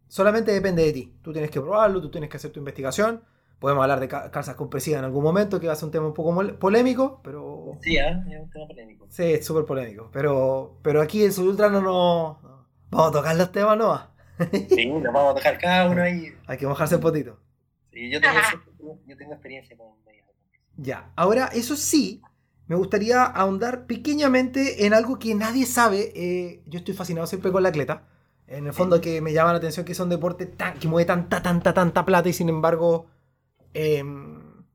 solamente 0.07 0.51
depende 0.51 0.83
de 0.83 0.91
ti. 0.91 1.13
Tú 1.21 1.31
tienes 1.31 1.49
que 1.49 1.61
probarlo, 1.61 2.01
tú 2.01 2.11
tienes 2.11 2.29
que 2.29 2.37
hacer 2.37 2.51
tu 2.51 2.59
investigación. 2.59 3.23
Podemos 3.59 3.83
hablar 3.83 3.99
de 3.99 4.07
calzas 4.07 4.55
compresivas 4.55 4.99
en 4.99 5.05
algún 5.05 5.23
momento, 5.23 5.59
que 5.59 5.67
va 5.67 5.73
a 5.73 5.75
ser 5.75 5.85
un 5.85 5.91
tema 5.91 6.07
un 6.07 6.15
poco 6.15 6.35
polémico, 6.57 7.21
pero... 7.23 7.77
Sí, 7.79 7.95
es 7.95 8.15
un 8.15 8.49
tema 8.49 8.67
polémico. 8.67 9.05
Sí, 9.07 9.23
es 9.23 9.45
súper 9.45 9.65
polémico. 9.65 10.09
Pero, 10.11 10.77
pero 10.81 10.99
aquí 10.99 11.23
en 11.23 11.31
Sub 11.31 11.47
Ultra 11.47 11.69
no 11.69 11.79
nos... 11.79 12.37
Vamos 12.89 13.09
a 13.09 13.11
tocar 13.11 13.35
los 13.35 13.51
temas, 13.51 13.77
¿no? 13.77 14.10
Sí, 14.69 14.85
nos 14.87 15.13
vamos 15.13 15.31
a 15.31 15.35
tocar 15.35 15.57
cada 15.57 15.89
uno 15.89 16.01
ahí. 16.01 16.33
Hay 16.47 16.57
que 16.57 16.67
mojarse 16.67 16.95
el 16.95 17.01
potito. 17.01 17.39
Sí, 17.91 18.09
yo 18.09 18.19
tengo, 18.21 18.99
yo 19.05 19.17
tengo 19.17 19.33
experiencia 19.33 19.77
con 19.77 19.87
Ya, 20.77 21.11
ahora, 21.15 21.47
eso 21.53 21.75
sí, 21.75 22.21
me 22.67 22.75
gustaría 22.75 23.23
ahondar 23.23 23.85
pequeñamente 23.85 24.85
en 24.85 24.93
algo 24.93 25.19
que 25.19 25.35
nadie 25.35 25.65
sabe. 25.65 26.11
Eh, 26.15 26.63
yo 26.67 26.79
estoy 26.79 26.93
fascinado 26.93 27.27
siempre 27.27 27.51
con 27.51 27.63
la 27.63 27.69
atleta. 27.69 28.07
En 28.47 28.67
el 28.67 28.73
fondo 28.73 28.99
que 28.99 29.21
me 29.21 29.31
llama 29.31 29.51
la 29.51 29.59
atención 29.59 29.85
que 29.85 29.95
son 29.95 30.09
deportes 30.09 30.57
tan, 30.57 30.77
que 30.77 30.87
mueve 30.87 31.05
tanta, 31.05 31.41
tanta, 31.41 31.73
tanta 31.73 32.05
plata 32.05 32.27
y 32.27 32.33
sin 32.33 32.49
embargo 32.49 33.07
em, 33.73 34.65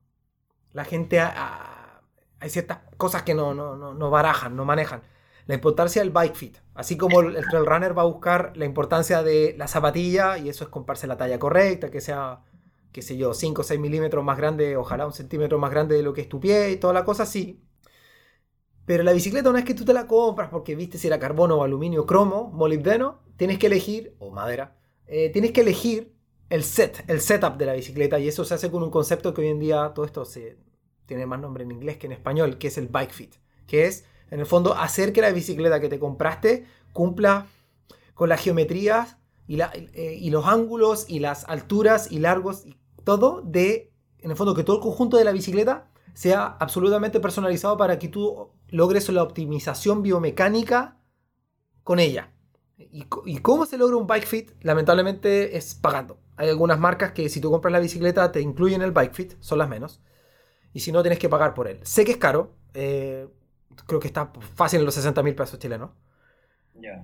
la 0.73 0.83
gente 0.83 1.19
hay 1.19 2.49
ciertas 2.49 2.79
cosas 2.97 3.21
que 3.21 3.35
no, 3.35 3.53
no, 3.53 3.75
no, 3.75 3.93
no 3.93 4.09
barajan, 4.09 4.55
no 4.55 4.65
manejan 4.65 5.01
la 5.47 5.55
importancia 5.55 6.01
del 6.01 6.11
bike 6.11 6.35
fit. 6.35 6.57
Así 6.77 6.95
como 6.95 7.21
el 7.21 7.43
trail 7.49 7.65
runner 7.65 7.97
va 7.97 8.03
a 8.03 8.05
buscar 8.05 8.55
la 8.55 8.65
importancia 8.65 9.23
de 9.23 9.55
la 9.57 9.67
zapatilla, 9.67 10.37
y 10.37 10.47
eso 10.47 10.63
es 10.63 10.69
comprarse 10.69 11.07
la 11.07 11.17
talla 11.17 11.39
correcta, 11.39 11.89
que 11.89 12.01
sea, 12.01 12.43
qué 12.91 13.01
sé 13.01 13.17
yo, 13.17 13.33
5 13.33 13.61
o 13.61 13.63
6 13.63 13.79
milímetros 13.79 14.23
más 14.23 14.37
grande, 14.37 14.77
ojalá 14.77 15.07
un 15.07 15.11
centímetro 15.11 15.57
más 15.57 15.71
grande 15.71 15.95
de 15.95 16.03
lo 16.03 16.13
que 16.13 16.21
es 16.21 16.29
tu 16.29 16.39
pie 16.39 16.69
y 16.69 16.77
toda 16.77 16.93
la 16.93 17.03
cosa 17.03 17.23
así. 17.23 17.63
Pero 18.85 19.01
la 19.01 19.11
bicicleta, 19.11 19.49
una 19.49 19.57
vez 19.57 19.65
que 19.65 19.73
tú 19.73 19.85
te 19.85 19.93
la 19.93 20.05
compras, 20.05 20.49
porque 20.51 20.75
viste 20.75 20.99
si 20.99 21.07
era 21.07 21.17
carbono 21.17 21.55
o 21.57 21.63
aluminio, 21.63 22.05
cromo, 22.05 22.51
molibdeno, 22.53 23.23
tienes 23.37 23.57
que 23.57 23.65
elegir, 23.65 24.15
o 24.19 24.29
madera, 24.29 24.77
eh, 25.07 25.31
tienes 25.31 25.53
que 25.53 25.61
elegir 25.61 26.13
el 26.51 26.63
set, 26.63 27.03
el 27.07 27.21
setup 27.21 27.57
de 27.57 27.65
la 27.65 27.73
bicicleta, 27.73 28.19
y 28.19 28.27
eso 28.27 28.45
se 28.45 28.53
hace 28.53 28.69
con 28.69 28.83
un 28.83 28.91
concepto 28.91 29.33
que 29.33 29.41
hoy 29.41 29.47
en 29.47 29.59
día 29.59 29.93
todo 29.95 30.05
esto 30.05 30.25
se, 30.25 30.59
tiene 31.07 31.25
más 31.25 31.39
nombre 31.39 31.63
en 31.63 31.71
inglés 31.71 31.97
que 31.97 32.05
en 32.05 32.11
español, 32.11 32.59
que 32.59 32.67
es 32.67 32.77
el 32.77 32.87
bike 32.87 33.13
fit, 33.13 33.35
que 33.65 33.87
es 33.87 34.05
en 34.29 34.39
el 34.39 34.45
fondo, 34.45 34.73
hacer 34.75 35.13
que 35.13 35.21
la 35.21 35.31
bicicleta 35.31 35.79
que 35.79 35.89
te 35.89 35.99
compraste 35.99 36.65
cumpla 36.93 37.47
con 38.13 38.29
las 38.29 38.41
geometrías 38.41 39.17
y, 39.47 39.61
eh, 39.61 40.17
y 40.19 40.29
los 40.29 40.45
ángulos 40.45 41.05
y 41.07 41.19
las 41.19 41.45
alturas 41.45 42.11
y 42.11 42.19
largos 42.19 42.65
y 42.65 42.75
todo 43.03 43.41
de, 43.45 43.93
en 44.19 44.31
el 44.31 44.37
fondo, 44.37 44.53
que 44.53 44.63
todo 44.63 44.77
el 44.77 44.81
conjunto 44.81 45.17
de 45.17 45.23
la 45.23 45.31
bicicleta 45.31 45.89
sea 46.13 46.57
absolutamente 46.59 47.19
personalizado 47.19 47.77
para 47.77 47.99
que 47.99 48.09
tú 48.09 48.49
logres 48.69 49.07
la 49.09 49.23
optimización 49.23 50.01
biomecánica 50.01 50.99
con 51.83 51.99
ella. 51.99 52.33
¿Y, 52.77 53.05
¿Y, 53.25 53.37
cómo 53.37 53.65
se 53.65 53.77
logra 53.77 53.95
un 53.95 54.07
bike 54.07 54.25
fit? 54.25 54.51
Lamentablemente 54.61 55.57
es 55.57 55.73
pagando. 55.75 56.19
Hay 56.35 56.49
algunas 56.49 56.79
marcas 56.79 57.11
que 57.11 57.29
si 57.29 57.39
tú 57.39 57.49
compras 57.49 57.71
la 57.71 57.79
bicicleta 57.79 58.31
te 58.31 58.41
incluyen 58.41 58.81
el 58.81 58.91
bike 58.91 59.13
fit, 59.13 59.33
son 59.39 59.59
las 59.59 59.69
menos. 59.69 60.01
Y 60.73 60.81
si 60.81 60.91
no, 60.91 61.01
tienes 61.01 61.17
que 61.17 61.29
pagar 61.29 61.53
por 61.53 61.67
él. 61.67 61.79
Sé 61.83 62.05
que 62.05 62.11
es 62.11 62.17
caro. 62.17 62.55
Eh, 62.73 63.27
creo 63.85 63.99
que 63.99 64.07
está 64.07 64.31
fácil 64.55 64.79
en 64.79 64.85
los 64.85 64.95
60 64.95 65.23
mil 65.23 65.35
pesos 65.35 65.59
chilenos. 65.59 65.91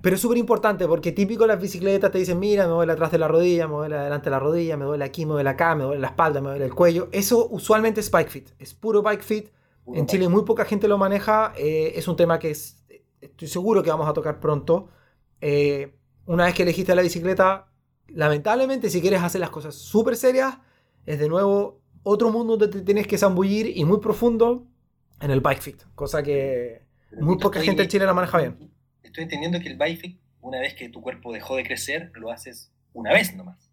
Pero 0.02 0.14
es 0.14 0.22
súper 0.22 0.38
importante 0.38 0.86
porque 0.86 1.12
típico 1.12 1.46
las 1.46 1.60
bicicletas 1.60 2.10
te 2.10 2.18
dicen, 2.18 2.38
mira, 2.38 2.64
me 2.66 2.72
duele 2.72 2.92
atrás 2.92 3.10
de 3.10 3.18
la 3.18 3.28
rodilla, 3.28 3.66
me 3.66 3.74
duele 3.74 3.96
adelante 3.96 4.26
de 4.26 4.30
la 4.30 4.38
rodilla, 4.38 4.76
me 4.76 4.84
duele 4.84 5.04
aquí, 5.04 5.26
me 5.26 5.32
duele 5.32 5.50
acá, 5.50 5.74
me 5.74 5.84
duele 5.84 6.00
la 6.00 6.08
espalda, 6.08 6.40
me 6.40 6.50
duele 6.50 6.66
el 6.66 6.74
cuello. 6.74 7.08
Eso 7.12 7.48
usualmente 7.48 8.00
es 8.00 8.10
bike 8.10 8.28
fit, 8.28 8.50
es 8.58 8.72
puro 8.74 9.02
bike 9.02 9.22
fit. 9.22 9.48
en 9.92 10.06
Chile 10.06 10.28
muy 10.28 10.44
poca 10.44 10.64
gente 10.64 10.86
lo 10.86 10.96
maneja, 10.96 11.52
eh, 11.56 11.92
es 11.96 12.06
un 12.08 12.16
tema 12.16 12.38
que 12.38 12.50
es, 12.50 12.84
estoy 13.20 13.48
seguro 13.48 13.82
que 13.82 13.90
vamos 13.90 14.08
a 14.08 14.12
tocar 14.12 14.38
pronto. 14.38 14.88
Eh, 15.40 15.94
una 16.26 16.44
vez 16.44 16.54
que 16.54 16.62
elegiste 16.62 16.94
la 16.94 17.02
bicicleta, 17.02 17.66
lamentablemente 18.08 18.90
si 18.90 19.00
quieres 19.00 19.22
hacer 19.22 19.40
las 19.40 19.50
cosas 19.50 19.74
súper 19.74 20.16
serias, 20.16 20.58
es 21.04 21.18
de 21.18 21.28
nuevo 21.28 21.80
otro 22.02 22.30
mundo 22.30 22.56
donde 22.56 22.78
te 22.78 22.84
tienes 22.84 23.06
que 23.06 23.18
zambullir 23.18 23.76
y 23.76 23.84
muy 23.84 23.98
profundo 23.98 24.66
en 25.24 25.30
el 25.30 25.40
bike 25.40 25.62
fit, 25.62 25.82
cosa 25.94 26.22
que 26.22 26.82
muy 27.18 27.38
poca 27.38 27.60
gente 27.60 27.82
en 27.82 27.88
Chile 27.88 28.04
la 28.04 28.12
maneja 28.12 28.38
bien. 28.38 28.70
Estoy 29.02 29.24
entendiendo 29.24 29.58
que 29.58 29.68
el 29.68 29.78
bike 29.78 29.98
fit, 29.98 30.20
una 30.40 30.60
vez 30.60 30.74
que 30.74 30.90
tu 30.90 31.00
cuerpo 31.00 31.32
dejó 31.32 31.56
de 31.56 31.64
crecer, 31.64 32.12
lo 32.14 32.30
haces 32.30 32.72
una 32.92 33.12
vez 33.12 33.34
nomás. 33.34 33.70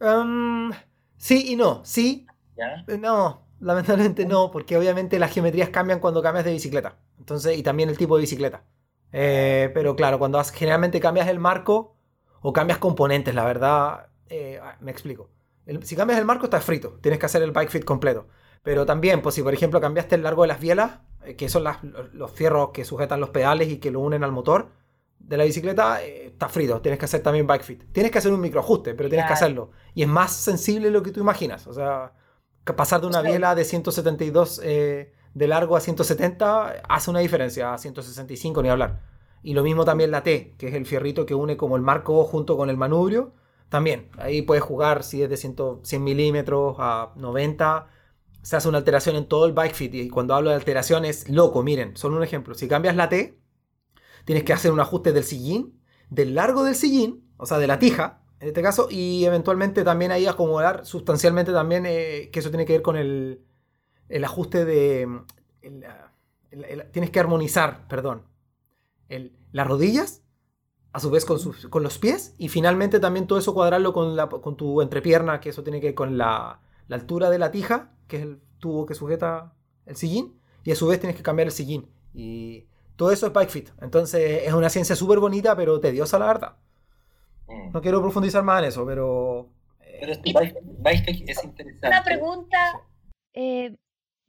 Um, 0.00 0.72
sí 1.16 1.52
y 1.52 1.56
no, 1.56 1.84
sí. 1.84 2.26
¿Ya? 2.56 2.84
Eh, 2.88 2.98
no, 2.98 3.46
lamentablemente 3.60 4.26
no, 4.26 4.50
porque 4.50 4.76
obviamente 4.76 5.18
las 5.20 5.32
geometrías 5.32 5.68
cambian 5.68 6.00
cuando 6.00 6.22
cambias 6.22 6.44
de 6.44 6.52
bicicleta. 6.52 6.98
Entonces, 7.18 7.56
y 7.56 7.62
también 7.62 7.88
el 7.88 7.96
tipo 7.96 8.16
de 8.16 8.22
bicicleta. 8.22 8.64
Eh, 9.12 9.70
pero 9.74 9.94
claro, 9.94 10.18
cuando 10.18 10.42
generalmente 10.42 10.98
cambias 10.98 11.28
el 11.28 11.38
marco 11.38 11.96
o 12.40 12.52
cambias 12.52 12.78
componentes, 12.78 13.32
la 13.32 13.44
verdad, 13.44 14.08
eh, 14.28 14.58
ah, 14.60 14.76
me 14.80 14.90
explico. 14.90 15.30
si 15.82 15.94
cambias 15.94 16.18
el 16.18 16.24
marco, 16.24 16.46
estás 16.46 16.64
frito. 16.64 16.98
Tienes 17.00 17.20
que 17.20 17.26
hacer 17.26 17.42
el 17.42 17.52
bike 17.52 17.70
fit 17.70 17.84
completo. 17.84 18.26
Pero 18.64 18.86
también, 18.86 19.20
pues 19.20 19.36
si 19.36 19.42
por 19.42 19.54
ejemplo 19.54 19.80
cambiaste 19.80 20.16
el 20.16 20.22
largo 20.22 20.42
de 20.42 20.48
las 20.48 20.58
bielas, 20.58 20.98
eh, 21.22 21.36
que 21.36 21.48
son 21.48 21.64
los 22.14 22.30
fierros 22.32 22.70
que 22.70 22.84
sujetan 22.84 23.20
los 23.20 23.28
pedales 23.28 23.68
y 23.68 23.76
que 23.76 23.90
lo 23.90 24.00
unen 24.00 24.24
al 24.24 24.32
motor 24.32 24.70
de 25.18 25.36
la 25.36 25.44
bicicleta, 25.44 26.02
eh, 26.02 26.28
está 26.28 26.48
frito. 26.48 26.80
Tienes 26.80 26.98
que 26.98 27.04
hacer 27.04 27.22
también 27.22 27.46
bike 27.46 27.62
fit. 27.62 27.84
Tienes 27.92 28.10
que 28.10 28.18
hacer 28.18 28.32
un 28.32 28.40
microajuste, 28.40 28.94
pero 28.94 29.10
tienes 29.10 29.26
que 29.26 29.34
hacerlo. 29.34 29.70
Y 29.94 30.02
es 30.02 30.08
más 30.08 30.32
sensible 30.32 30.86
de 30.86 30.92
lo 30.92 31.02
que 31.02 31.12
tú 31.12 31.20
imaginas. 31.20 31.66
O 31.66 31.74
sea, 31.74 32.14
pasar 32.74 33.02
de 33.02 33.06
una 33.06 33.20
biela 33.20 33.54
de 33.54 33.64
172 33.64 34.62
eh, 34.64 35.12
de 35.34 35.48
largo 35.48 35.76
a 35.76 35.80
170 35.80 36.82
hace 36.88 37.10
una 37.10 37.20
diferencia, 37.20 37.74
a 37.74 37.78
165 37.78 38.62
ni 38.62 38.70
hablar. 38.70 39.02
Y 39.42 39.52
lo 39.52 39.62
mismo 39.62 39.84
también 39.84 40.10
la 40.10 40.22
T, 40.22 40.54
que 40.56 40.68
es 40.68 40.74
el 40.74 40.86
fierrito 40.86 41.26
que 41.26 41.34
une 41.34 41.58
como 41.58 41.76
el 41.76 41.82
marco 41.82 42.24
junto 42.24 42.56
con 42.56 42.70
el 42.70 42.78
manubrio. 42.78 43.34
También, 43.68 44.08
ahí 44.16 44.40
puedes 44.40 44.64
jugar 44.64 45.02
si 45.02 45.22
es 45.22 45.28
de 45.28 45.36
100, 45.36 45.80
100 45.82 46.02
milímetros 46.02 46.76
a 46.78 47.12
90 47.16 47.88
se 48.44 48.56
hace 48.56 48.68
una 48.68 48.78
alteración 48.78 49.16
en 49.16 49.26
todo 49.26 49.46
el 49.46 49.52
bike 49.52 49.74
fit. 49.74 49.94
Y 49.94 50.10
cuando 50.10 50.34
hablo 50.34 50.50
de 50.50 50.56
alteración 50.56 51.06
es 51.06 51.30
loco, 51.30 51.62
miren, 51.62 51.96
solo 51.96 52.18
un 52.18 52.22
ejemplo. 52.22 52.54
Si 52.54 52.68
cambias 52.68 52.94
la 52.94 53.08
T, 53.08 53.38
tienes 54.26 54.44
que 54.44 54.52
hacer 54.52 54.70
un 54.70 54.80
ajuste 54.80 55.12
del 55.12 55.24
sillín, 55.24 55.80
del 56.10 56.34
largo 56.34 56.62
del 56.62 56.74
sillín, 56.74 57.32
o 57.38 57.46
sea, 57.46 57.58
de 57.58 57.66
la 57.66 57.78
tija, 57.78 58.22
en 58.40 58.48
este 58.48 58.60
caso, 58.60 58.88
y 58.90 59.24
eventualmente 59.24 59.82
también 59.82 60.12
ahí 60.12 60.26
acomodar 60.26 60.84
sustancialmente 60.84 61.52
también, 61.52 61.86
eh, 61.86 62.28
que 62.30 62.40
eso 62.40 62.50
tiene 62.50 62.66
que 62.66 62.74
ver 62.74 62.82
con 62.82 62.96
el, 62.96 63.40
el 64.10 64.24
ajuste 64.24 64.66
de... 64.66 65.08
tienes 66.92 67.10
que 67.10 67.20
armonizar, 67.20 67.88
perdón, 67.88 68.24
las 69.52 69.66
rodillas, 69.66 70.22
a 70.92 71.00
su 71.00 71.10
vez 71.10 71.24
con, 71.24 71.38
con, 71.70 71.82
los 71.82 71.96
pies, 71.96 72.34
y 72.36 72.50
finalmente 72.50 73.00
también 73.00 73.26
todo 73.26 73.38
eso 73.38 73.54
cuadrarlo 73.54 73.94
con, 73.94 74.14
la, 74.16 74.28
con 74.28 74.54
tu 74.54 74.82
entrepierna, 74.82 75.40
que 75.40 75.48
eso 75.48 75.62
tiene 75.62 75.80
que 75.80 75.88
ver 75.88 75.94
con 75.94 76.18
la, 76.18 76.60
la 76.88 76.96
altura 76.96 77.30
de 77.30 77.38
la 77.38 77.50
tija, 77.50 77.92
que 78.08 78.16
es 78.16 78.22
el 78.22 78.40
tubo 78.58 78.86
que 78.86 78.94
sujeta 78.94 79.54
el 79.86 79.96
sillín, 79.96 80.40
y 80.64 80.72
a 80.72 80.76
su 80.76 80.86
vez 80.86 81.00
tienes 81.00 81.16
que 81.16 81.22
cambiar 81.22 81.48
el 81.48 81.52
sillín. 81.52 81.88
Y 82.14 82.66
todo 82.96 83.10
eso 83.10 83.26
es 83.26 83.32
bike 83.32 83.50
fit. 83.50 83.70
Entonces 83.80 84.42
es 84.46 84.52
una 84.52 84.70
ciencia 84.70 84.96
súper 84.96 85.18
bonita, 85.18 85.56
pero 85.56 85.80
tediosa 85.80 86.18
la 86.18 86.26
verdad. 86.26 86.56
Mm. 87.48 87.72
No 87.72 87.82
quiero 87.82 88.00
profundizar 88.00 88.42
más 88.42 88.62
en 88.62 88.68
eso, 88.68 88.86
pero... 88.86 89.50
Eh, 89.80 89.98
pero 90.00 90.12
este 90.12 90.32
bike, 90.32 91.04
fit 91.04 91.28
es 91.28 91.44
interesante. 91.44 91.88
Una 91.88 92.02
pregunta. 92.02 92.58
Eh, 93.34 93.76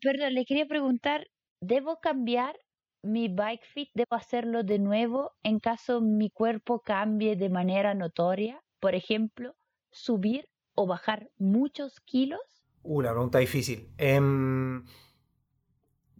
perdón, 0.01 0.34
le 0.34 0.45
quería 0.45 0.66
preguntar, 0.66 1.28
¿debo 1.62 1.99
cambiar 1.99 2.56
mi 3.03 3.28
bike 3.30 3.66
fit? 3.74 3.89
¿Debo 3.93 4.16
hacerlo 4.16 4.64
de 4.64 4.80
nuevo 4.80 5.32
en 5.43 5.60
caso 5.60 6.01
mi 6.01 6.30
cuerpo 6.30 6.82
cambie 6.82 7.36
de 7.36 7.49
manera 7.49 7.93
notoria? 7.93 8.62
Por 8.80 8.95
ejemplo, 8.95 9.56
subir 9.91 10.47
o 10.76 10.86
bajar 10.86 11.30
muchos 11.38 12.00
kilos? 12.02 12.42
Uh, 12.84 13.02
la 13.02 13.12
pregunta 13.12 13.40
difícil. 13.40 13.90
Em, 13.98 14.84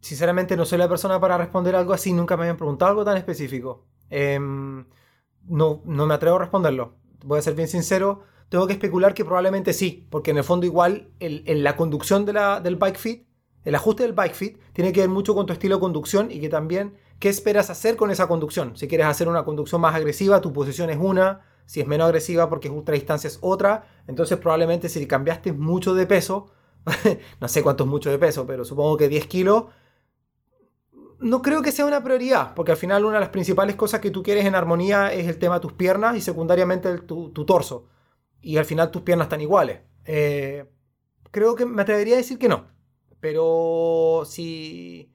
sinceramente 0.02 0.58
no 0.58 0.66
soy 0.66 0.78
la 0.78 0.90
persona 0.90 1.20
para 1.20 1.38
responder 1.38 1.76
algo 1.76 1.94
así, 1.94 2.14
nunca 2.14 2.36
me 2.36 2.44
habían 2.44 2.58
preguntado 2.58 2.92
algo 2.92 3.06
tan 3.06 3.18
específico. 3.18 3.86
Em, 4.10 4.86
no, 5.44 5.82
no 5.86 6.06
me 6.08 6.14
atrevo 6.14 6.38
a 6.38 6.40
responderlo. 6.40 6.96
Voy 7.24 7.40
a 7.40 7.42
ser 7.42 7.56
bien 7.56 7.68
sincero, 7.68 8.24
tengo 8.50 8.68
que 8.68 8.74
especular 8.74 9.14
que 9.14 9.26
probablemente 9.26 9.74
sí, 9.74 10.08
porque 10.10 10.32
en 10.32 10.38
el 10.38 10.44
fondo 10.44 10.66
igual 10.66 11.10
en 11.20 11.64
la 11.64 11.76
conducción 11.76 12.26
del 12.26 12.76
bike 12.76 12.98
fit, 12.98 13.28
el 13.64 13.74
ajuste 13.74 14.04
del 14.04 14.14
bike 14.14 14.36
fit 14.36 14.60
tiene 14.74 14.94
que 14.94 15.02
ver 15.02 15.10
mucho 15.10 15.34
con 15.34 15.48
tu 15.48 15.54
estilo 15.54 15.76
de 15.76 15.82
conducción 15.82 16.32
y 16.32 16.40
que 16.40 16.50
también 16.50 16.96
qué 17.20 17.30
esperas 17.30 17.72
hacer 17.72 17.96
con 17.96 18.12
esa 18.12 18.28
conducción. 18.28 18.78
Si 18.78 18.88
quieres 18.88 19.08
hacer 19.08 19.28
una 19.28 19.44
conducción 19.44 19.82
más 19.82 19.96
agresiva, 19.96 20.42
tu 20.42 20.54
posición 20.54 20.92
es 20.92 20.98
una, 21.00 21.42
si 21.66 21.82
es 21.82 21.88
menos 21.88 22.06
agresiva 22.06 22.50
porque 22.50 22.68
es 22.68 22.74
ultra 22.74 22.96
distancia 22.96 23.28
es 23.28 23.40
otra, 23.42 23.88
entonces 24.08 24.38
probablemente 24.38 24.90
si 24.90 25.06
cambiaste 25.08 25.54
mucho 25.54 25.94
de 25.94 26.06
peso, 26.06 26.52
no 27.42 27.48
sé 27.48 27.64
cuánto 27.64 27.84
es 27.84 27.90
mucho 27.90 28.10
de 28.10 28.18
peso, 28.18 28.46
pero 28.46 28.66
supongo 28.66 28.98
que 28.98 29.10
10 29.10 29.28
kilos, 29.28 29.66
no 31.20 31.42
creo 31.42 31.62
que 31.62 31.72
sea 31.72 31.86
una 31.86 32.04
prioridad, 32.04 32.54
porque 32.54 32.72
al 32.72 32.78
final 32.78 33.06
una 33.06 33.16
de 33.16 33.22
las 33.22 33.30
principales 33.30 33.76
cosas 33.76 34.00
que 34.02 34.12
tú 34.12 34.22
quieres 34.22 34.46
en 34.46 34.56
armonía 34.56 35.14
es 35.14 35.28
el 35.28 35.40
tema 35.40 35.56
de 35.56 35.62
tus 35.62 35.74
piernas 35.74 36.16
y 36.18 36.22
secundariamente 36.22 37.00
tu, 37.00 37.32
torso. 37.46 37.88
Y 38.42 38.58
al 38.58 38.66
final 38.66 38.92
tus 38.92 39.02
piernas 39.02 39.26
están 39.26 39.42
iguales. 39.42 39.80
Eh, 40.06 40.70
creo 41.32 41.56
que 41.56 41.66
me 41.66 41.82
atrevería 41.82 42.16
a 42.16 42.18
decir 42.18 42.38
que 42.38 42.50
no. 42.50 42.68
Pero 43.20 44.24
si... 44.26 45.15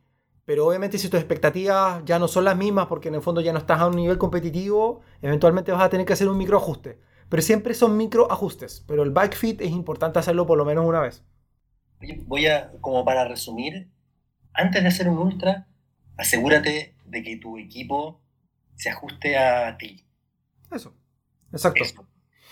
Pero 0.50 0.66
obviamente 0.66 0.98
si 0.98 1.08
tus 1.08 1.20
expectativas 1.20 2.04
ya 2.04 2.18
no 2.18 2.26
son 2.26 2.44
las 2.44 2.56
mismas 2.56 2.88
porque 2.88 3.06
en 3.06 3.14
el 3.14 3.22
fondo 3.22 3.40
ya 3.40 3.52
no 3.52 3.60
estás 3.60 3.78
a 3.78 3.86
un 3.86 3.94
nivel 3.94 4.18
competitivo, 4.18 5.00
eventualmente 5.22 5.70
vas 5.70 5.80
a 5.80 5.88
tener 5.88 6.04
que 6.04 6.12
hacer 6.12 6.28
un 6.28 6.38
microajuste. 6.38 6.98
Pero 7.28 7.40
siempre 7.40 7.72
son 7.72 7.96
microajustes. 7.96 8.84
Pero 8.88 9.04
el 9.04 9.10
bike 9.12 9.36
fit 9.36 9.60
es 9.60 9.70
importante 9.70 10.18
hacerlo 10.18 10.48
por 10.48 10.58
lo 10.58 10.64
menos 10.64 10.84
una 10.84 10.98
vez. 10.98 11.22
Voy 12.26 12.48
a, 12.48 12.72
como 12.80 13.04
para 13.04 13.28
resumir, 13.28 13.92
antes 14.52 14.82
de 14.82 14.88
hacer 14.88 15.08
un 15.08 15.18
ultra, 15.18 15.68
asegúrate 16.16 16.96
de 17.04 17.22
que 17.22 17.36
tu 17.36 17.56
equipo 17.56 18.20
se 18.74 18.90
ajuste 18.90 19.38
a 19.38 19.78
ti. 19.78 20.04
Eso, 20.72 20.96
exacto. 21.52 22.08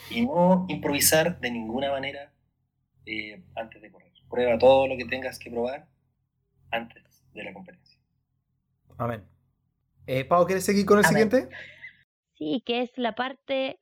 Y 0.09 0.25
no 0.25 0.67
improvisar 0.69 1.41
de 1.41 1.51
ninguna 1.51 1.91
manera 1.91 2.33
eh, 3.07 3.43
antes 3.57 3.83
de 3.83 3.91
correr. 3.91 4.13
Prueba 4.31 4.57
todo 4.57 4.87
lo 4.87 4.97
que 4.97 5.05
tengas 5.05 5.41
que 5.41 5.51
probar 5.51 5.89
antes 6.71 7.03
de 7.35 7.43
la 7.43 7.53
competencia. 7.53 7.88
Amén. 8.99 9.25
Eh, 10.07 10.25
Pau, 10.25 10.45
¿quieres 10.45 10.65
seguir 10.65 10.85
con 10.85 10.99
el 10.99 11.05
siguiente? 11.05 11.49
Sí, 12.35 12.63
que 12.67 12.83
es 12.83 12.91
la 12.97 13.15
parte 13.15 13.79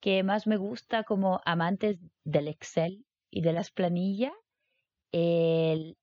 que 0.00 0.22
más 0.22 0.46
me 0.46 0.56
gusta 0.56 1.04
como 1.04 1.40
amantes 1.44 1.98
del 2.24 2.48
Excel 2.48 3.06
y 3.30 3.42
de 3.42 3.52
las 3.52 3.70
planillas. 3.70 4.32
El, 5.12 5.96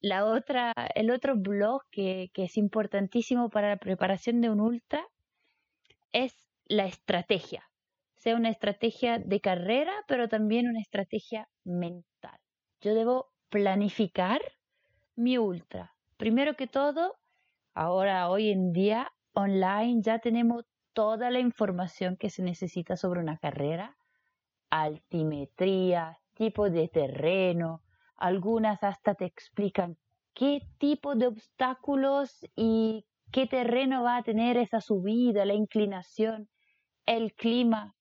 la 0.00 0.26
otra, 0.26 0.72
el 0.94 1.10
otro 1.10 1.36
blog 1.36 1.82
que, 1.90 2.30
que 2.34 2.44
es 2.44 2.56
importantísimo 2.56 3.48
para 3.48 3.70
la 3.70 3.76
preparación 3.76 4.40
de 4.40 4.50
un 4.50 4.60
ultra 4.60 5.06
es 6.12 6.34
la 6.66 6.86
estrategia. 6.86 7.64
Sea 8.16 8.36
una 8.36 8.50
estrategia 8.50 9.18
de 9.18 9.40
carrera, 9.40 9.92
pero 10.08 10.28
también 10.28 10.68
una 10.68 10.80
estrategia 10.80 11.48
mental. 11.64 12.38
Yo 12.80 12.94
debo 12.94 13.32
planificar 13.50 14.40
mi 15.14 15.38
ultra. 15.38 15.94
Primero 16.16 16.56
que 16.56 16.66
todo, 16.66 17.16
ahora, 17.76 18.30
hoy 18.30 18.50
en 18.50 18.72
día, 18.72 19.12
online 19.34 20.00
ya 20.02 20.18
tenemos 20.18 20.64
toda 20.94 21.30
la 21.30 21.40
información 21.40 22.16
que 22.16 22.30
se 22.30 22.42
necesita 22.42 22.96
sobre 22.96 23.20
una 23.20 23.36
carrera, 23.36 23.96
altimetría, 24.70 26.18
tipo 26.34 26.70
de 26.70 26.88
terreno, 26.88 27.82
algunas 28.16 28.82
hasta 28.82 29.14
te 29.14 29.26
explican 29.26 29.98
qué 30.32 30.62
tipo 30.78 31.14
de 31.14 31.26
obstáculos 31.26 32.46
y 32.56 33.06
qué 33.30 33.46
terreno 33.46 34.02
va 34.02 34.16
a 34.16 34.22
tener 34.22 34.56
esa 34.56 34.80
subida, 34.80 35.44
la 35.44 35.54
inclinación, 35.54 36.48
el 37.04 37.34
clima. 37.34 37.94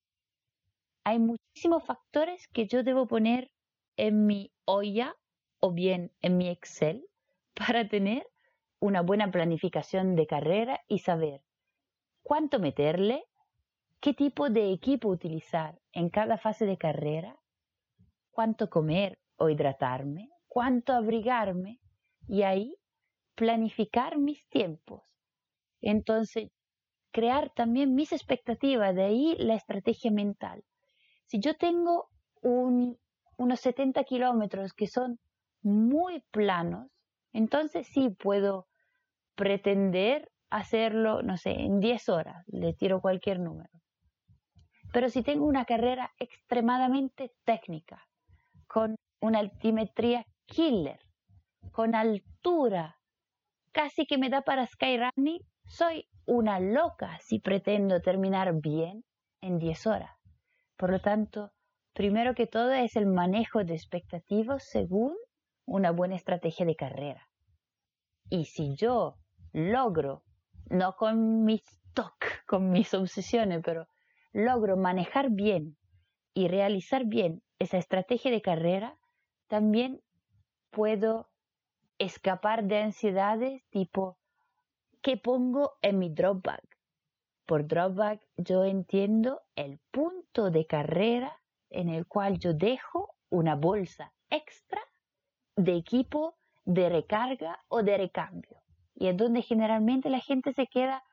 Hay 1.04 1.20
muchísimos 1.20 1.84
factores 1.84 2.48
que 2.48 2.66
yo 2.66 2.82
debo 2.84 3.08
poner 3.08 3.52
en 3.98 4.26
mi 4.26 4.54
olla 4.64 5.16
o 5.60 5.74
bien 5.74 6.14
en 6.22 6.38
mi 6.38 6.48
Excel 6.48 7.06
para 7.54 7.90
tener 7.90 8.26
una 8.86 9.02
buena 9.02 9.32
planificación 9.32 10.16
de 10.16 10.28
carrera 10.28 10.82
y 10.88 11.00
saber 11.00 11.42
cuánto 12.22 12.60
meterle, 12.60 13.26
qué 14.00 14.14
tipo 14.14 14.50
de 14.50 14.72
equipo 14.72 15.10
utilizar 15.10 15.80
en 15.92 16.10
cada 16.10 16.38
fase 16.38 16.66
de 16.66 16.78
carrera, 16.78 17.40
cuánto 18.30 18.70
comer 18.70 19.18
o 19.38 19.50
hidratarme, 19.50 20.30
cuánto 20.48 20.94
abrigarme 20.94 21.80
y 22.28 22.44
ahí 22.44 22.78
planificar 23.34 24.18
mis 24.18 24.48
tiempos. 24.50 25.02
Entonces, 25.82 26.50
crear 27.12 27.52
también 27.56 27.96
mis 27.96 28.12
expectativas, 28.12 28.94
de 28.94 29.04
ahí 29.04 29.36
la 29.40 29.56
estrategia 29.56 30.12
mental. 30.12 30.64
Si 31.26 31.40
yo 31.40 31.56
tengo 31.56 32.10
unos 32.44 33.60
70 33.60 34.04
kilómetros 34.04 34.74
que 34.74 34.86
son 34.86 35.20
muy 35.64 36.24
planos, 36.30 36.88
entonces 37.34 37.88
sí 37.88 38.10
puedo 38.10 38.68
pretender 39.36 40.30
hacerlo, 40.50 41.22
no 41.22 41.38
sé, 41.38 41.52
en 41.52 41.80
10 41.80 42.10
horas, 42.10 42.44
le 42.48 42.74
tiro 42.74 43.02
cualquier 43.02 43.40
número. 43.40 43.70
Pero 44.94 45.10
si 45.10 45.24
tengo 45.24 45.46
una 45.46 45.66
carrera 45.66 46.12
extremadamente 46.20 47.34
técnica, 47.44 48.08
con 48.68 48.96
una 49.20 49.40
altimetría 49.40 50.26
killer, 50.46 51.00
con 51.72 51.96
altura, 51.96 52.98
casi 53.72 54.06
que 54.06 54.18
me 54.18 54.30
da 54.30 54.42
para 54.42 54.66
skyrunning, 54.66 55.42
soy 55.68 56.08
una 56.26 56.60
loca 56.60 57.18
si 57.22 57.40
pretendo 57.40 58.02
terminar 58.02 58.54
bien 58.62 59.04
en 59.42 59.58
10 59.60 59.88
horas. 59.88 60.12
Por 60.78 60.92
lo 60.92 61.00
tanto, 61.00 61.52
primero 61.94 62.34
que 62.34 62.48
todo 62.48 62.72
es 62.72 62.96
el 62.96 63.08
manejo 63.08 63.64
de 63.64 63.74
expectativas 63.74 64.64
según 64.64 65.16
una 65.66 65.92
buena 65.92 66.16
estrategia 66.16 66.66
de 66.66 66.76
carrera. 66.76 67.28
Y 68.30 68.46
si 68.46 68.76
yo 68.76 69.18
logro, 69.56 70.22
no 70.70 70.98
con 70.98 71.46
mis 71.46 71.64
TOC, 71.94 72.46
con 72.46 72.72
mis 72.72 72.94
obsesiones, 72.94 73.62
pero 73.64 73.88
logro 74.34 74.76
manejar 74.76 75.30
bien 75.30 75.78
y 76.34 76.50
realizar 76.50 77.06
bien 77.06 77.42
esa 77.58 77.78
estrategia 77.78 78.32
de 78.32 78.42
carrera, 78.42 78.98
también 79.48 80.02
puedo 80.72 81.30
escapar 82.00 82.66
de 82.66 82.80
ansiedades 82.80 83.64
tipo, 83.70 84.18
¿qué 85.02 85.16
pongo 85.16 85.78
en 85.82 86.00
mi 86.00 86.10
drop 86.10 86.46
bag? 86.46 86.64
Por 87.46 87.66
drop 87.66 87.96
bag 87.96 88.20
yo 88.36 88.66
entiendo 88.66 89.42
el 89.56 89.80
punto 89.92 90.52
de 90.52 90.68
carrera 90.68 91.40
en 91.70 91.88
el 91.88 92.08
cual 92.08 92.40
yo 92.40 92.54
dejo 92.54 93.16
una 93.30 93.56
bolsa 93.56 94.12
extra 94.30 94.82
de 95.56 95.78
equipo 95.78 96.36
de 96.66 96.90
recarga 96.90 97.64
o 97.70 97.84
de 97.84 97.98
recambio. 97.98 98.65
Y 98.96 99.08
es 99.08 99.18
donde 99.18 99.42
generalmente 99.42 100.10
la 100.10 100.20
gente 100.20 100.54
se 100.54 100.68
queda 100.68 101.04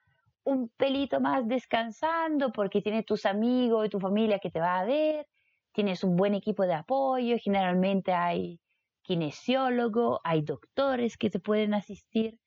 un 0.45 0.69
pelito 0.71 1.21
más 1.21 1.47
descansando 1.47 2.53
porque 2.53 2.83
tiene 2.83 3.03
tus 3.03 3.27
amigos 3.27 3.87
y 3.87 3.91
tu 3.91 4.01
familia 4.01 4.39
que 4.39 4.51
te 4.51 4.61
va 4.61 4.79
a 4.81 4.85
ver, 4.85 5.27
tienes 5.73 6.05
un 6.05 6.17
buen 6.17 6.35
equipo 6.35 6.65
de 6.65 6.75
apoyo, 6.75 7.37
generalmente 7.39 8.13
hay 8.13 8.61
kinesiólogo, 9.03 10.21
hay 10.25 10.43
doctores 10.43 11.17
que 11.17 11.31
te 11.31 11.41
pueden 11.41 11.75
asistir. 11.75 12.39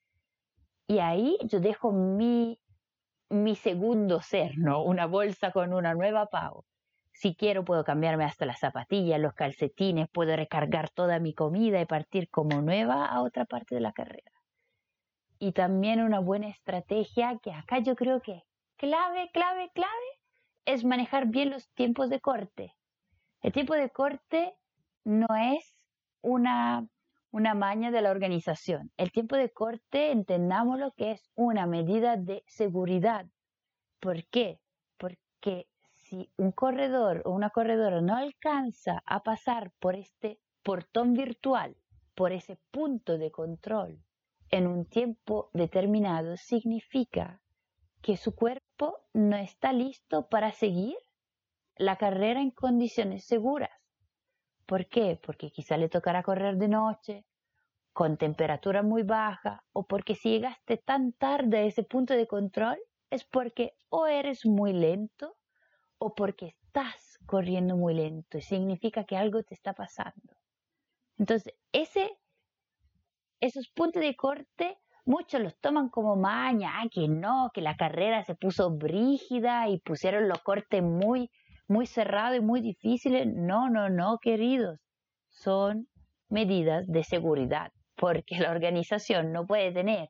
Y 0.88 1.00
ahí 1.00 1.38
yo 1.44 1.60
dejo 1.60 1.92
mi, 1.92 2.60
mi 3.30 3.56
segundo 3.56 4.22
ser, 4.22 4.58
¿no? 4.58 4.84
Una 4.84 5.06
bolsa 5.06 5.52
con 5.52 5.74
una 5.74 5.94
nueva 5.94 6.28
pago. 6.28 6.66
Si 7.12 7.36
quiero 7.36 7.64
puedo 7.64 7.84
cambiarme 7.84 8.26
hasta 8.26 8.46
las 8.46 8.60
zapatillas, 8.60 9.20
los 9.20 9.34
calcetines, 9.34 10.10
puedo 10.10 10.36
recargar 10.36 10.90
toda 10.90 11.20
mi 11.20 11.34
comida 11.34 11.82
y 11.82 11.86
partir 11.86 12.30
como 12.30 12.62
nueva 12.62 13.06
a 13.06 13.22
otra 13.22 13.46
parte 13.46 13.74
de 13.76 13.82
la 13.82 13.94
carrera. 13.94 14.35
Y 15.38 15.52
también 15.52 16.02
una 16.02 16.20
buena 16.20 16.48
estrategia 16.48 17.38
que 17.42 17.52
acá 17.52 17.80
yo 17.80 17.96
creo 17.96 18.22
que 18.22 18.44
clave, 18.78 19.30
clave, 19.34 19.70
clave 19.74 19.92
es 20.66 20.84
manejar 20.84 21.28
bien 21.28 21.50
los 21.50 21.70
tiempos 21.74 22.10
de 22.10 22.22
corte. 22.22 22.74
El 23.42 23.52
tiempo 23.52 23.74
de 23.76 23.90
corte 23.90 24.56
no 25.04 25.28
es 25.36 25.76
una, 26.22 26.88
una 27.32 27.54
maña 27.54 27.92
de 27.92 28.02
la 28.02 28.12
organización. 28.12 28.92
El 28.98 29.12
tiempo 29.12 29.36
de 29.36 29.52
corte, 29.52 30.12
entendámoslo 30.12 30.94
que 30.94 31.12
es 31.12 31.30
una 31.36 31.68
medida 31.68 32.16
de 32.16 32.44
seguridad. 32.48 33.26
¿Por 34.00 34.26
qué? 34.28 34.60
Porque 34.98 35.68
si 35.92 36.32
un 36.38 36.52
corredor 36.52 37.22
o 37.26 37.32
una 37.32 37.50
corredora 37.50 38.02
no 38.02 38.16
alcanza 38.16 39.04
a 39.06 39.22
pasar 39.22 39.72
por 39.80 39.96
este 39.96 40.40
portón 40.64 41.14
virtual, 41.14 41.76
por 42.16 42.32
ese 42.32 42.58
punto 42.72 43.18
de 43.18 43.30
control 43.30 44.05
en 44.50 44.68
un 44.68 44.86
tiempo 44.86 45.50
determinado, 45.54 46.38
significa 46.38 47.42
que 48.02 48.18
su 48.18 48.36
cuerpo 48.36 49.00
no 49.14 49.36
está 49.36 49.74
listo 49.74 50.28
para 50.30 50.52
seguir 50.52 50.96
la 51.76 51.98
carrera 51.98 52.42
en 52.42 52.52
condiciones 52.52 53.26
seguras. 53.26 53.72
¿Por 54.66 54.88
qué? 54.88 55.20
Porque 55.22 55.52
quizá 55.52 55.78
le 55.78 55.90
tocará 55.90 56.24
correr 56.24 56.58
de 56.58 56.68
noche 56.68 57.26
con 57.94 58.18
temperatura 58.18 58.84
muy 58.84 59.04
baja 59.04 59.64
o 59.72 59.88
porque 59.88 60.16
si 60.16 60.30
llegaste 60.30 60.78
tan 60.78 61.14
tarde 61.14 61.60
a 61.60 61.64
ese 61.64 61.84
punto 61.84 62.14
de 62.14 62.28
control 62.28 62.78
es 63.10 63.24
porque 63.24 63.76
o 63.90 64.06
eres 64.08 64.46
muy 64.46 64.74
lento 64.74 65.36
o 65.98 66.14
porque 66.14 66.48
estás 66.48 67.20
corriendo 67.26 67.76
muy 67.76 67.94
lento 67.94 68.38
y 68.38 68.42
significa 68.42 69.06
que 69.06 69.18
algo 69.18 69.44
te 69.44 69.54
está 69.54 69.74
pasando. 69.74 70.36
Entonces, 71.18 71.54
ese, 71.72 72.18
esos 73.46 73.70
puntos 73.70 74.02
de 74.02 74.16
corte, 74.16 74.78
muchos 75.06 75.42
los 75.42 75.58
toman 75.60 75.90
como 75.90 76.16
maña, 76.16 76.82
ah, 76.82 76.88
que 76.92 77.08
no, 77.08 77.52
que 77.54 77.62
la 77.62 77.78
carrera 77.78 78.24
se 78.24 78.36
puso 78.36 78.72
brígida 78.72 79.70
y 79.70 79.80
pusieron 79.80 80.28
los 80.28 80.42
cortes 80.42 80.82
muy, 80.84 81.30
muy 81.68 81.86
cerrados 81.86 82.38
y 82.38 82.42
muy 82.42 82.62
difíciles. 82.62 83.28
No, 83.28 83.70
no, 83.70 83.90
no, 83.90 84.18
queridos, 84.20 84.80
son 85.30 85.88
medidas 86.30 86.88
de 86.88 87.04
seguridad, 87.04 87.72
porque 87.96 88.38
la 88.40 88.52
organización 88.52 89.32
no 89.32 89.46
puede 89.46 89.72
tener 89.72 90.10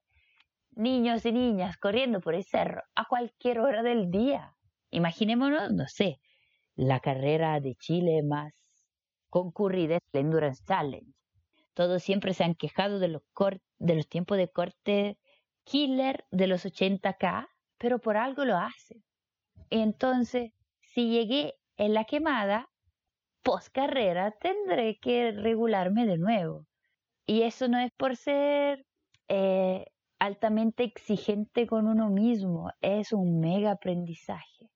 niños 0.72 1.26
y 1.26 1.32
niñas 1.32 1.78
corriendo 1.78 2.20
por 2.20 2.36
el 2.36 2.44
cerro 2.44 2.82
a 2.96 3.06
cualquier 3.06 3.60
hora 3.60 3.84
del 3.84 4.12
día. 4.12 4.56
Imaginémonos, 4.92 5.72
no 5.72 5.88
sé, 5.88 6.20
la 6.76 7.00
carrera 7.00 7.60
de 7.60 7.76
Chile 7.76 8.22
más 8.24 8.54
concurrida 9.30 9.96
es 9.96 10.02
el 10.14 10.22
Endurance 10.22 10.64
Challenge. 10.66 11.12
Todos 11.76 12.04
siempre 12.04 12.34
se 12.34 12.46
han 12.46 12.56
quejado 12.56 13.00
de 13.00 13.10
los, 13.10 14.08
tiempos 14.08 14.38
de 14.38 14.50
corte 14.50 15.20
killer 15.66 16.26
de 16.32 16.48
los 16.48 16.66
80K, 16.66 17.50
pero 17.78 18.00
por 18.00 18.16
algo 18.16 18.46
lo 18.46 18.58
hacen. 18.58 19.04
Entonces, 19.70 20.54
si 20.80 21.10
llegué 21.10 21.56
en 21.76 21.94
la 21.94 22.06
quemada, 22.06 22.70
post 23.44 23.68
carrera 23.74 24.32
tendré 24.40 24.98
que 25.00 25.34
regularme 25.34 26.06
de 26.06 26.18
nuevo. 26.18 26.66
Y 27.26 27.42
eso 27.42 27.68
no 27.68 27.78
es 27.78 27.92
por 27.98 28.16
ser 28.16 28.86
eh, 29.28 29.86
altamente 30.18 30.84
exigente 30.86 31.68
con 31.68 31.88
uno 31.88 32.10
mismo, 32.10 32.72
es 32.80 33.12
un 33.12 33.42
mega 33.42 33.72
aprendizaje. 33.72 34.70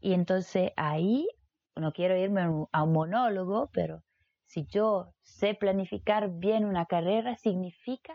Y 0.00 0.12
entonces 0.12 0.72
ahí, 0.76 1.26
no 1.76 1.92
quiero 1.92 2.14
irme 2.14 2.42
a 2.72 2.82
un 2.82 2.92
monólogo, 2.92 3.70
pero 3.72 4.02
si 4.52 4.66
yo 4.66 5.14
sé 5.22 5.54
planificar 5.54 6.28
bien 6.28 6.66
una 6.66 6.84
carrera, 6.84 7.36
significa 7.36 8.14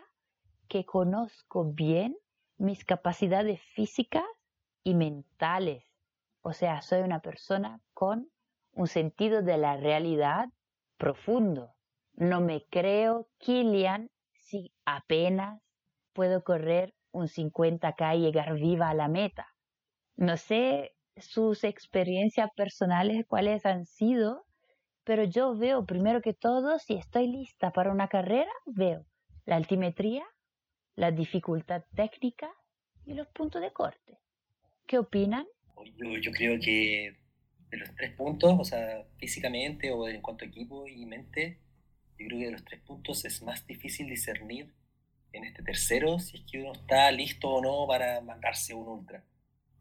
que 0.68 0.86
conozco 0.86 1.66
bien 1.66 2.16
mis 2.58 2.86
capacidades 2.86 3.60
físicas 3.74 4.24
y 4.84 4.94
mentales. 4.94 5.84
O 6.44 6.54
sea, 6.54 6.84
soy 6.84 7.02
una 7.02 7.22
persona 7.22 7.82
con 7.96 8.30
un 8.74 8.86
sentido 8.86 9.42
de 9.42 9.58
la 9.58 9.78
realidad 9.78 10.50
profundo. 10.98 11.74
No 12.14 12.40
me 12.40 12.66
creo 12.70 13.28
Kilian 13.40 14.12
si 14.34 14.72
apenas 14.86 15.60
puedo 16.14 16.44
correr 16.44 16.94
un 17.12 17.30
50K 17.30 18.16
y 18.16 18.22
llegar 18.22 18.54
viva 18.54 18.90
a 18.90 18.94
la 18.94 19.08
meta. 19.08 19.48
No 20.16 20.38
sé 20.38 20.96
sus 21.16 21.64
experiencias 21.64 22.52
personales, 22.56 23.26
cuáles 23.28 23.66
han 23.66 23.88
sido, 23.88 24.46
pero 25.08 25.24
yo 25.24 25.56
veo 25.56 25.86
primero 25.86 26.22
que 26.22 26.34
todo, 26.34 26.80
si 26.80 26.96
estoy 26.96 27.28
lista 27.28 27.72
para 27.72 27.94
una 27.94 28.10
carrera, 28.10 28.52
veo 28.66 29.06
la 29.46 29.56
altimetría, 29.56 30.26
la 30.96 31.12
dificultad 31.12 31.86
técnica 31.96 32.52
y 33.06 33.14
los 33.14 33.26
puntos 33.28 33.62
de 33.62 33.72
corte. 33.72 34.20
¿Qué 34.86 34.98
opinan? 34.98 35.48
Yo, 36.22 36.32
creo 36.34 36.60
que 36.60 37.16
de 37.70 37.78
los 37.78 37.96
tres 37.96 38.12
puntos, 38.16 38.58
o 38.60 38.66
sea, 38.66 39.06
físicamente 39.18 39.92
o 39.92 40.10
en 40.10 40.20
cuanto 40.20 40.44
a 40.44 40.50
equipo 40.50 40.86
y 40.86 41.06
mente, 41.06 41.62
yo 42.20 42.28
creo 42.28 42.40
que 42.40 42.46
de 42.48 42.52
los 42.52 42.66
tres 42.66 42.82
puntos 42.82 43.24
es 43.24 43.42
más 43.42 43.66
difícil 43.66 44.08
discernir 44.08 44.74
en 45.32 45.46
este 45.46 45.64
tercero 45.64 46.20
si 46.20 46.36
es 46.36 46.44
que 46.44 46.60
uno 46.60 46.74
está 46.74 47.10
listo 47.14 47.48
o 47.48 47.62
no 47.62 47.88
para 47.88 48.20
mandarse 48.20 48.74
un 48.74 48.90
ultra. 48.90 49.24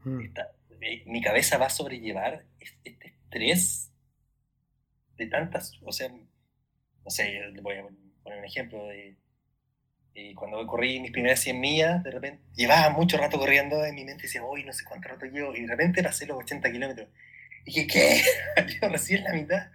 Hmm. 0.04 0.20
Eh, 0.82 1.02
mi 1.06 1.20
cabeza 1.20 1.58
va 1.58 1.66
a 1.66 1.70
sobrellevar 1.70 2.46
este, 2.60 3.08
estrés 3.08 3.92
de 5.16 5.26
tantas, 5.26 5.72
o 5.84 5.92
sea, 5.92 6.08
no 6.08 7.10
sé, 7.10 7.40
voy 7.62 7.76
a 7.76 7.82
poner 8.22 8.38
un 8.38 8.44
ejemplo 8.44 8.86
de, 8.86 9.16
cuando 10.34 10.66
corrí 10.66 11.00
mis 11.00 11.10
primeras 11.10 11.40
100 11.40 11.60
millas, 11.60 12.02
de 12.02 12.10
repente, 12.10 12.42
llevaba 12.54 12.90
mucho 12.90 13.18
rato 13.18 13.38
corriendo 13.38 13.84
en 13.84 13.94
mi 13.94 14.04
mente 14.04 14.24
decía, 14.24 14.42
uy, 14.44 14.64
no 14.64 14.72
sé 14.72 14.84
cuánto 14.84 15.08
rato 15.08 15.26
llevo, 15.26 15.54
y 15.54 15.62
de 15.62 15.68
repente 15.68 16.02
pasé 16.02 16.26
los 16.26 16.38
80 16.38 16.72
kilómetros. 16.72 17.08
Y 17.64 17.72
dije, 17.72 17.86
¿qué? 17.86 18.22
Yo 18.80 18.88
recién 18.88 19.24
la 19.24 19.32
mitad. 19.32 19.70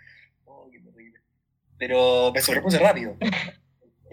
Oh, 0.46 0.68
qué 0.72 0.80
terrible. 0.80 1.20
Pero 1.78 2.32
me 2.34 2.42
sobrepuse 2.42 2.80
rápido. 2.80 3.18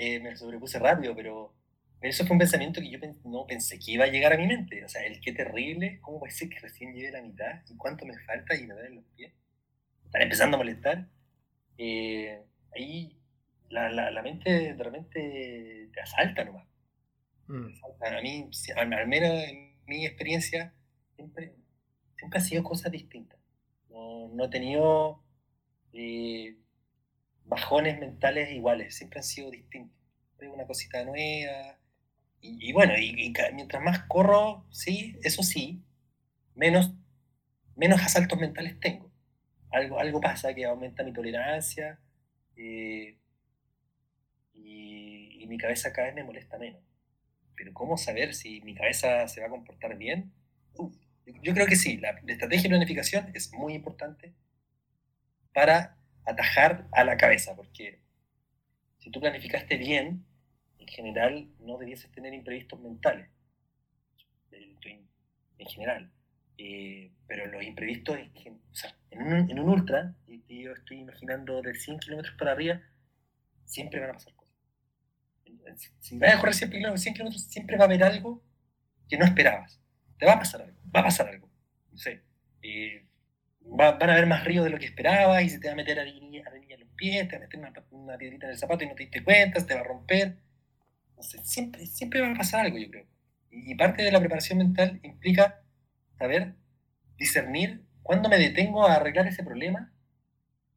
Eh, 0.01 0.21
me 0.21 0.37
sobrepuse 0.37 0.79
rápido, 0.79 1.13
pero 1.17 1.53
eso 2.01 2.25
fue 2.25 2.35
un 2.35 2.39
pensamiento 2.39 2.81
que 2.81 2.89
yo 2.89 3.01
no 3.25 3.47
pensé 3.49 3.81
que 3.81 3.91
iba 3.91 4.05
a 4.05 4.09
llegar 4.09 4.33
a 4.33 4.37
mi 4.37 4.47
mente. 4.47 4.85
O 4.85 4.89
sea, 4.89 5.05
el 5.05 5.21
qué 5.21 5.33
terrible, 5.33 5.99
¿cómo 6.01 6.21
puede 6.21 6.33
ser 6.33 6.49
que 6.49 6.61
recién 6.61 6.95
lleve 6.95 7.11
la 7.11 7.21
mitad? 7.21 7.63
¿Y 7.69 7.77
cuánto 7.77 8.07
me 8.07 8.17
falta? 8.21 8.55
Y 8.55 8.65
me 8.65 8.75
duelen 8.75 8.95
los 8.95 9.05
pies. 9.17 9.33
Están 10.05 10.23
empezando 10.23 10.57
a 10.57 10.59
molestar. 10.59 11.09
Eh, 11.79 12.43
ahí 12.75 13.17
la, 13.71 13.91
la, 13.91 14.23
mente 14.23 14.75
de 14.75 14.83
repente 14.83 15.91
te 15.93 16.01
asalta 16.01 16.45
nomás. 16.45 16.67
Mm. 17.47 17.69
A 18.01 18.21
mí, 18.21 18.51
al, 18.77 19.09
menos 19.09 19.31
en 19.45 19.77
mi 19.87 20.05
experiencia, 20.05 20.75
siempre, 21.17 21.55
siempre 22.17 22.39
ha 22.39 22.43
sido 22.43 22.63
cosas 22.63 22.93
distintas. 22.93 23.39
No, 23.89 24.29
no 24.29 24.45
he 24.45 24.49
tenido 24.49 25.23
eh, 25.93 26.57
bajones 27.45 27.99
mentales 27.99 28.51
iguales, 28.53 28.95
siempre 28.97 29.21
han 29.21 29.25
sido 29.25 29.51
distintos. 29.51 29.97
Una 30.41 30.67
cosita 30.67 31.05
nueva, 31.05 31.79
y, 32.41 32.73
bueno, 32.73 32.97
y, 32.97 33.33
mientras 33.55 33.83
más 33.83 34.05
corro, 34.05 34.65
sí, 34.71 35.19
eso 35.23 35.43
sí, 35.43 35.83
menos, 36.55 36.93
menos 37.75 38.01
asaltos 38.01 38.39
mentales 38.39 38.79
tengo. 38.81 39.08
Algo, 39.71 39.99
algo 39.99 40.21
pasa 40.21 40.55
que 40.55 40.65
aumenta 40.65 41.03
mi 41.05 41.13
tolerancia 41.13 41.99
eh, 42.57 43.19
y, 44.55 45.47
mi 45.47 45.57
cabeza 45.57 45.93
cada 45.95 46.09
vez 46.09 46.15
me 46.15 46.25
molesta 46.25 46.59
menos. 46.59 46.83
Pero 47.57 47.73
¿cómo 47.73 47.97
saber 47.97 48.35
si 48.35 48.61
mi 48.61 48.75
cabeza 48.75 49.27
se 49.29 49.41
va 49.41 49.47
a 49.47 49.51
comportar 49.51 49.97
bien? 49.97 50.33
yo 51.43 51.55
creo 51.55 51.67
que 51.67 51.77
sí, 51.77 51.97
la, 51.99 52.13
la 52.13 52.33
estrategia 52.33 52.65
de 52.65 52.69
planificación 52.71 53.31
es 53.35 53.53
muy 53.53 53.75
importante 53.75 54.35
para 55.53 55.97
atajar 56.25 56.87
a 56.93 57.05
la 57.05 57.17
cabeza, 57.17 57.57
porque 57.57 58.01
si 58.99 59.11
tú 59.11 59.21
planificaste 59.21 59.77
bien, 59.77 60.25
en 60.79 60.89
general 60.89 61.49
no 61.61 61.79
debieses 61.79 62.11
tener 62.13 62.35
imprevistos 62.35 62.79
mentales, 62.81 63.29
en 65.59 65.67
general. 65.67 66.11
Eh, 66.59 67.13
pero 67.27 67.47
los 67.47 67.63
imprevistos, 67.63 68.19
o 68.19 68.75
sea, 68.75 68.95
en, 69.11 69.23
un, 69.23 69.51
en 69.51 69.59
un 69.59 69.69
ultra, 69.69 70.15
y 70.27 70.65
yo 70.65 70.73
estoy 70.73 70.99
imaginando 70.99 71.63
de 71.63 71.75
100 71.75 72.01
kilómetros 72.01 72.35
para 72.37 72.53
arriba, 72.53 72.81
siempre 73.65 74.01
van 74.01 74.11
a 74.11 74.15
pasar 74.15 74.35
cosas. 74.35 74.55
Si 76.01 76.19
vas 76.19 76.35
a 76.35 76.41
correr 76.41 76.55
100 76.55 76.71
kilómetros, 76.71 77.43
siempre 77.45 77.77
va 77.77 77.85
a 77.85 77.87
haber 77.87 78.03
algo 78.03 78.43
que 79.09 79.17
no 79.17 79.25
esperabas. 79.25 79.81
Te 80.19 80.27
va 80.27 80.33
a 80.33 80.39
pasar 80.39 80.63
algo, 80.63 80.81
va 80.95 81.01
a 81.01 81.05
pasar 81.05 81.29
algo. 81.29 81.49
No 81.93 81.99
sé. 81.99 82.23
Eh, 82.63 83.07
van 83.61 84.11
a 84.11 84.13
haber 84.13 84.27
más 84.27 84.45
ríos 84.45 84.65
de 84.65 84.71
lo 84.71 84.79
que 84.79 84.87
esperabas 84.87 85.43
y 85.43 85.51
se 85.51 85.61
te 85.61 85.69
va 85.69 85.75
a 85.75 85.77
meter 85.77 86.01
a 86.01 86.03
en 86.03 86.81
los 86.81 86.89
pies, 86.97 87.29
te 87.29 87.37
va 87.37 87.45
a 87.45 87.47
meter 87.47 87.61
una, 87.61 87.73
una 87.91 88.19
piedrita 88.19 88.47
en 88.47 88.53
el 88.53 88.59
zapato 88.59 88.85
y 88.85 88.89
no 88.89 88.95
te 88.95 89.05
diste 89.05 89.23
cuenta, 89.23 89.61
se 89.61 89.67
te 89.67 89.75
va 89.75 89.81
a 89.81 89.85
romper 89.85 90.39
siempre, 91.23 91.87
siempre 91.87 92.21
va 92.21 92.31
a 92.31 92.35
pasar 92.35 92.67
algo, 92.67 92.79
yo 92.79 92.91
creo. 92.91 93.07
Y 93.51 93.75
parte 93.75 94.03
de 94.03 94.13
la 94.13 94.21
preparación 94.21 94.59
mental 94.59 95.01
implica 95.03 95.63
saber 96.19 96.55
discernir 97.17 97.83
cuándo 98.03 98.29
me 98.29 98.39
detengo 98.39 98.87
a 98.87 98.95
arreglar 98.95 99.27
ese 99.27 99.43
problema 99.43 99.93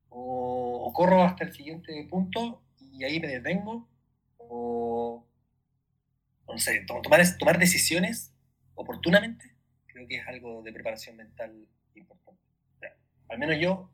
o, 0.10 0.92
corro 0.94 1.24
hasta 1.24 1.46
el 1.46 1.54
siguiente 1.54 2.06
punto 2.10 2.62
y 2.78 3.06
ahí 3.06 3.20
me 3.22 3.28
detengo 3.28 3.88
o 4.38 5.26
no 6.48 6.58
sé, 6.58 6.86
tomar, 6.86 7.22
tomar 7.40 7.58
decisiones 7.58 8.34
oportunamente 8.76 9.56
creo 9.88 10.08
que 10.08 10.18
es 10.18 10.28
algo 10.28 10.62
de 10.64 10.74
preparación 10.74 11.16
mental 11.16 11.68
importante. 11.96 12.42
al 13.30 13.40
menos 13.40 13.58
yo, 13.60 13.90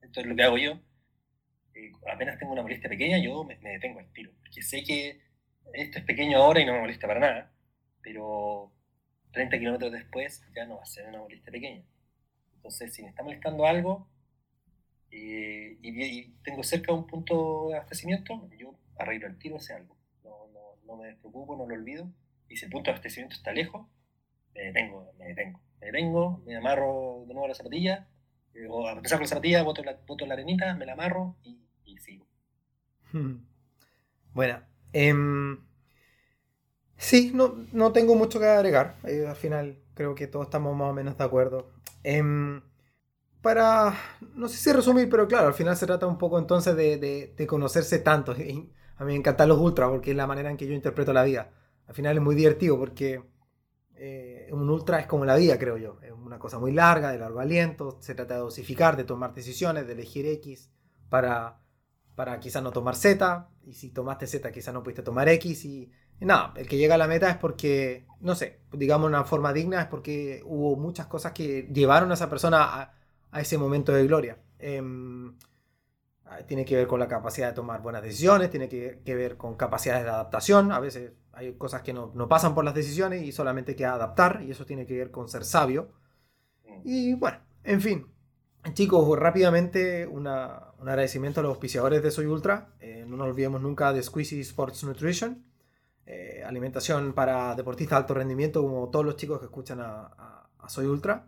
esto 0.00 0.20
es 0.20 0.26
lo 0.26 0.36
que 0.36 0.42
hago 0.42 0.58
yo, 0.58 0.80
eh, 1.74 1.92
apenas 2.12 2.38
tengo 2.38 2.52
una 2.52 2.62
molestia 2.62 2.88
pequeña, 2.88 3.18
yo 3.18 3.44
me, 3.44 3.56
me 3.58 3.70
detengo 3.70 3.98
al 3.98 4.12
tiro, 4.12 4.32
porque 4.40 4.62
sé 4.62 4.82
que 4.82 5.20
esto 5.74 5.98
es 5.98 6.04
pequeño 6.04 6.38
ahora 6.38 6.60
y 6.60 6.66
no 6.66 6.74
me 6.74 6.80
molesta 6.80 7.06
para 7.06 7.20
nada, 7.20 7.52
pero 8.02 8.72
30 9.32 9.58
kilómetros 9.58 9.92
después 9.92 10.44
ya 10.54 10.66
no 10.66 10.76
va 10.76 10.82
a 10.82 10.86
ser 10.86 11.08
una 11.08 11.18
molestia 11.18 11.52
pequeña. 11.52 11.82
Entonces, 12.56 12.94
si 12.94 13.02
me 13.02 13.08
está 13.08 13.22
molestando 13.22 13.66
algo 13.66 14.08
eh, 15.10 15.78
y, 15.82 16.28
tengo 16.44 16.62
cerca 16.62 16.92
un 16.92 17.06
punto 17.06 17.68
de 17.68 17.76
abastecimiento, 17.76 18.48
yo 18.58 18.74
arreglo 18.98 19.26
el 19.26 19.38
tiro 19.38 19.56
ese 19.56 19.74
algo. 19.74 19.96
No, 20.24 20.48
no, 20.52 20.60
no, 20.86 20.96
me 20.96 21.08
despreocupo, 21.08 21.56
no 21.56 21.66
lo 21.66 21.74
olvido. 21.74 22.10
Y 22.48 22.56
si 22.56 22.66
el 22.66 22.70
punto 22.70 22.86
de 22.86 22.92
abastecimiento 22.92 23.34
está 23.34 23.52
lejos, 23.52 23.86
me 24.54 24.62
detengo, 24.62 25.12
me 25.18 25.26
detengo. 25.26 25.60
Me 25.80 25.86
detengo, 25.86 26.42
me 26.46 26.56
amarro 26.56 27.24
de 27.26 27.34
nuevo 27.34 27.48
la 27.48 27.54
zapatilla, 27.54 28.08
eh, 28.54 28.66
o 28.68 28.86
a 28.86 28.92
empezar 28.92 29.18
con 29.18 29.24
la 29.24 29.28
zapatilla, 29.28 29.62
boto 29.62 29.82
la, 29.82 29.98
boto 30.06 30.26
la 30.26 30.34
arenita, 30.34 30.74
me 30.74 30.86
la 30.86 30.92
amarro 30.92 31.36
y, 31.42 31.98
sigo. 31.98 32.26
Bueno, 34.34 34.62
Em, 34.92 35.58
sí, 37.02 37.32
no, 37.34 37.56
no 37.72 37.92
tengo 37.92 38.14
mucho 38.14 38.38
que 38.38 38.46
agregar. 38.46 38.96
Eh, 39.04 39.26
al 39.28 39.36
final 39.36 39.78
creo 39.94 40.14
que 40.14 40.26
todos 40.26 40.46
estamos 40.46 40.76
más 40.76 40.90
o 40.90 40.94
menos 40.94 41.18
de 41.18 41.24
acuerdo. 41.24 41.70
Em, 42.02 42.62
para, 43.40 43.94
no 44.34 44.48
sé 44.48 44.56
si 44.56 44.72
resumir, 44.72 45.08
pero 45.10 45.26
claro, 45.26 45.48
al 45.48 45.54
final 45.54 45.76
se 45.76 45.86
trata 45.86 46.06
un 46.06 46.16
poco 46.16 46.38
entonces 46.38 46.76
de, 46.76 46.96
de, 47.36 47.46
conocerse 47.46 47.98
tanto. 47.98 48.32
A 48.96 49.04
mí 49.04 49.12
me 49.12 49.16
encantan 49.16 49.48
los 49.48 49.58
ultras 49.58 49.90
porque 49.90 50.12
es 50.12 50.16
la 50.16 50.28
manera 50.28 50.50
en 50.50 50.56
que 50.56 50.66
yo 50.66 50.74
interpreto 50.74 51.12
la 51.12 51.24
vida. 51.24 51.50
Al 51.88 51.94
final 51.94 52.16
es 52.16 52.22
muy 52.22 52.36
divertido 52.36 52.78
porque 52.78 53.20
eh, 53.96 54.48
un 54.52 54.70
ultra 54.70 55.00
es 55.00 55.06
como 55.06 55.24
la 55.24 55.34
vida, 55.34 55.58
creo 55.58 55.76
yo. 55.76 55.98
Es 56.02 56.12
una 56.12 56.38
cosa 56.38 56.60
muy 56.60 56.72
larga, 56.72 57.10
de 57.10 57.18
largo 57.18 57.40
aliento. 57.40 57.98
Se 58.00 58.14
trata 58.14 58.34
de 58.34 58.40
dosificar, 58.40 58.96
de 58.96 59.02
tomar 59.02 59.34
decisiones, 59.34 59.88
de 59.88 59.94
elegir 59.94 60.26
X 60.26 60.70
para, 61.08 61.60
para 62.14 62.38
quizás 62.38 62.62
no 62.62 62.70
tomar 62.70 62.94
Z. 62.94 63.48
Y 63.64 63.74
si 63.74 63.90
tomaste 63.90 64.28
Z, 64.28 64.52
quizás 64.52 64.72
no 64.72 64.84
pudiste 64.84 65.02
tomar 65.02 65.28
X. 65.28 65.64
Y, 65.64 65.90
nada, 66.24 66.52
el 66.56 66.68
que 66.68 66.76
llega 66.76 66.94
a 66.94 66.98
la 66.98 67.08
meta 67.08 67.30
es 67.30 67.36
porque, 67.36 68.06
no 68.20 68.34
sé, 68.34 68.60
digamos 68.72 69.08
una 69.08 69.24
forma 69.24 69.52
digna, 69.52 69.80
es 69.80 69.86
porque 69.86 70.42
hubo 70.44 70.76
muchas 70.76 71.06
cosas 71.06 71.32
que 71.32 71.68
llevaron 71.72 72.10
a 72.10 72.14
esa 72.14 72.28
persona 72.28 72.62
a, 72.62 72.94
a 73.30 73.40
ese 73.40 73.58
momento 73.58 73.92
de 73.92 74.06
gloria. 74.06 74.38
Em, 74.58 75.34
tiene 76.46 76.64
que 76.64 76.76
ver 76.76 76.86
con 76.86 76.98
la 76.98 77.08
capacidad 77.08 77.48
de 77.48 77.54
tomar 77.54 77.82
buenas 77.82 78.02
decisiones, 78.02 78.50
tiene 78.50 78.68
que, 78.68 79.00
que, 79.04 79.14
ver 79.14 79.36
con 79.36 79.54
capacidades 79.56 80.04
de 80.04 80.10
adaptación. 80.10 80.72
A 80.72 80.80
veces 80.80 81.12
hay 81.32 81.54
cosas 81.54 81.82
que 81.82 81.92
no, 81.92 82.12
no, 82.14 82.28
pasan 82.28 82.54
por 82.54 82.64
las 82.64 82.74
decisiones 82.74 83.22
y 83.22 83.32
solamente 83.32 83.72
hay 83.72 83.76
que 83.76 83.84
adaptar, 83.84 84.42
y 84.46 84.50
eso 84.50 84.64
tiene 84.64 84.86
que 84.86 84.96
ver 84.96 85.10
con 85.10 85.28
ser 85.28 85.44
sabio. 85.44 85.92
Y 86.84 87.14
bueno, 87.14 87.38
en 87.64 87.80
fin. 87.80 88.06
Chicos, 88.74 89.18
rápidamente 89.18 90.06
una, 90.06 90.72
un 90.78 90.88
agradecimiento 90.88 91.40
a 91.40 91.42
los 91.42 91.50
auspiciadores 91.50 92.02
de 92.02 92.10
Soy 92.12 92.26
Ultra. 92.26 92.74
Eh, 92.80 93.04
no 93.08 93.16
nos 93.16 93.28
olvidemos 93.28 93.60
nunca 93.60 93.92
de 93.92 94.02
Squeezy 94.02 94.40
Sports 94.40 94.84
Nutrition. 94.84 95.44
Eh, 96.06 96.42
alimentación 96.44 97.12
para 97.12 97.54
deportistas 97.54 97.96
de 97.96 98.00
alto 98.02 98.14
rendimiento, 98.14 98.62
como 98.62 98.88
todos 98.88 99.04
los 99.04 99.16
chicos 99.16 99.38
que 99.38 99.46
escuchan 99.46 99.80
a, 99.80 100.48
a, 100.58 100.68
Soy 100.68 100.86
Ultra. 100.86 101.26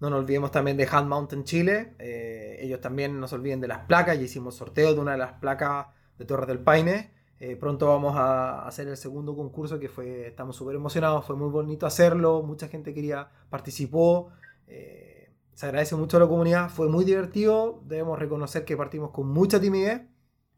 No 0.00 0.10
nos 0.10 0.20
olvidemos 0.20 0.50
también 0.50 0.76
de 0.76 0.88
Hand 0.90 1.08
Mountain 1.08 1.44
Chile. 1.44 1.94
Eh, 1.98 2.58
ellos 2.60 2.80
también 2.80 3.18
no 3.20 3.28
se 3.28 3.34
olviden 3.34 3.60
de 3.60 3.68
las 3.68 3.86
placas. 3.86 4.18
Ya 4.18 4.24
hicimos 4.24 4.56
sorteo 4.56 4.94
de 4.94 5.00
una 5.00 5.12
de 5.12 5.18
las 5.18 5.32
placas 5.34 5.86
de 6.18 6.24
Torres 6.24 6.46
del 6.46 6.58
Paine. 6.60 7.12
pronto 7.60 7.88
vamos 7.88 8.16
a 8.16 8.66
hacer 8.66 8.88
el 8.88 8.96
segundo 8.96 9.36
concurso 9.36 9.78
que 9.78 9.88
fue, 9.88 10.26
estamos 10.28 10.56
súper 10.56 10.76
emocionados, 10.76 11.26
fue 11.26 11.36
muy 11.36 11.50
bonito 11.50 11.86
hacerlo, 11.86 12.42
mucha 12.42 12.68
gente 12.68 12.94
quería, 12.94 13.28
participó. 13.50 14.30
Eh, 14.66 15.14
se 15.54 15.66
agradece 15.66 15.94
mucho 15.96 16.16
a 16.16 16.20
la 16.20 16.26
comunidad, 16.26 16.68
fue 16.68 16.88
muy 16.88 17.04
divertido, 17.04 17.80
debemos 17.86 18.18
reconocer 18.18 18.64
que 18.64 18.76
partimos 18.76 19.10
con 19.10 19.28
mucha 19.28 19.60
timidez, 19.60 20.02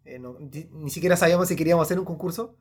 eh, 0.04 0.20
ni, 0.72 0.90
siquiera 0.90 1.16
sabíamos 1.16 1.48
si 1.48 1.56
queríamos 1.56 1.86
hacer 1.86 1.98
un 1.98 2.04
concurso, 2.04 2.56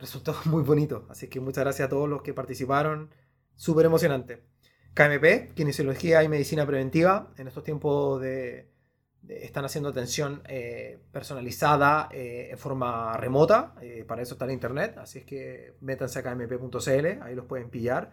resultó 0.00 0.34
muy 0.46 0.62
bonito, 0.62 1.06
así 1.08 1.28
que 1.28 1.40
muchas 1.40 1.64
gracias 1.64 1.86
a 1.86 1.90
todos 1.90 2.08
los 2.08 2.22
que 2.22 2.34
participaron, 2.34 3.10
súper 3.54 3.86
emocionante. 3.86 4.42
KMP, 4.94 5.54
Kinesiología 5.54 6.24
y 6.24 6.28
Medicina 6.28 6.66
Preventiva, 6.66 7.32
en 7.36 7.46
estos 7.46 7.62
tiempos 7.62 8.20
de, 8.20 8.68
están 9.28 9.64
haciendo 9.64 9.90
atención 9.90 10.42
eh, 10.48 10.98
personalizada 11.12 12.08
en 12.10 12.58
forma 12.58 13.16
remota, 13.16 13.76
para 14.08 14.22
eso 14.22 14.34
está 14.34 14.46
el 14.46 14.50
internet, 14.50 14.98
así 14.98 15.20
es 15.20 15.24
que 15.24 15.76
métanse 15.80 16.18
a 16.18 16.22
kmp.cl, 16.22 17.22
ahí 17.22 17.34
los 17.36 17.46
pueden 17.46 17.70
pillar 17.70 18.12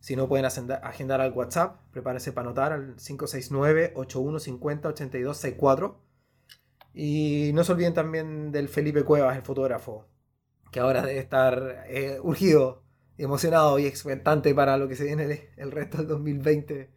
si 0.00 0.16
no, 0.16 0.28
pueden 0.28 0.46
agendar 0.46 1.20
al 1.20 1.32
WhatsApp. 1.32 1.80
Prepárense 1.90 2.32
para 2.32 2.48
anotar 2.48 2.72
al 2.72 2.96
569-8150-8264. 2.96 5.96
Y 6.94 7.50
no 7.54 7.64
se 7.64 7.72
olviden 7.72 7.94
también 7.94 8.52
del 8.52 8.68
Felipe 8.68 9.02
Cuevas, 9.04 9.36
el 9.36 9.42
fotógrafo, 9.42 10.06
que 10.70 10.80
ahora 10.80 11.02
debe 11.02 11.18
estar 11.18 11.84
eh, 11.88 12.18
urgido, 12.22 12.82
emocionado 13.16 13.78
y 13.78 13.86
expectante 13.86 14.54
para 14.54 14.76
lo 14.76 14.88
que 14.88 14.96
se 14.96 15.04
viene 15.04 15.50
el, 15.56 15.72
resto 15.72 15.98
del 15.98 16.06
2020 16.08 16.90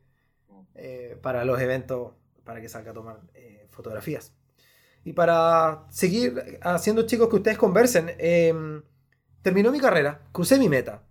eh, 0.76 1.18
para 1.22 1.46
los 1.46 1.60
eventos, 1.60 2.14
para 2.44 2.62
que 2.62 2.70
salga 2.70 2.92
a 2.92 2.94
tomar 2.94 3.22
eh, 3.34 3.68
fotografías. 3.72 4.34
Y 5.04 5.14
para 5.14 5.86
seguir 5.90 6.60
haciendo, 6.62 7.08
chicos, 7.08 7.30
que 7.30 7.38
ustedes 7.38 7.58
conversen, 7.58 8.12
em, 8.20 8.84
terminó 9.42 9.72
mi 9.72 9.80
carrera, 9.80 10.22
crucé 10.32 10.60
mi 10.60 10.70
meta 10.70 11.04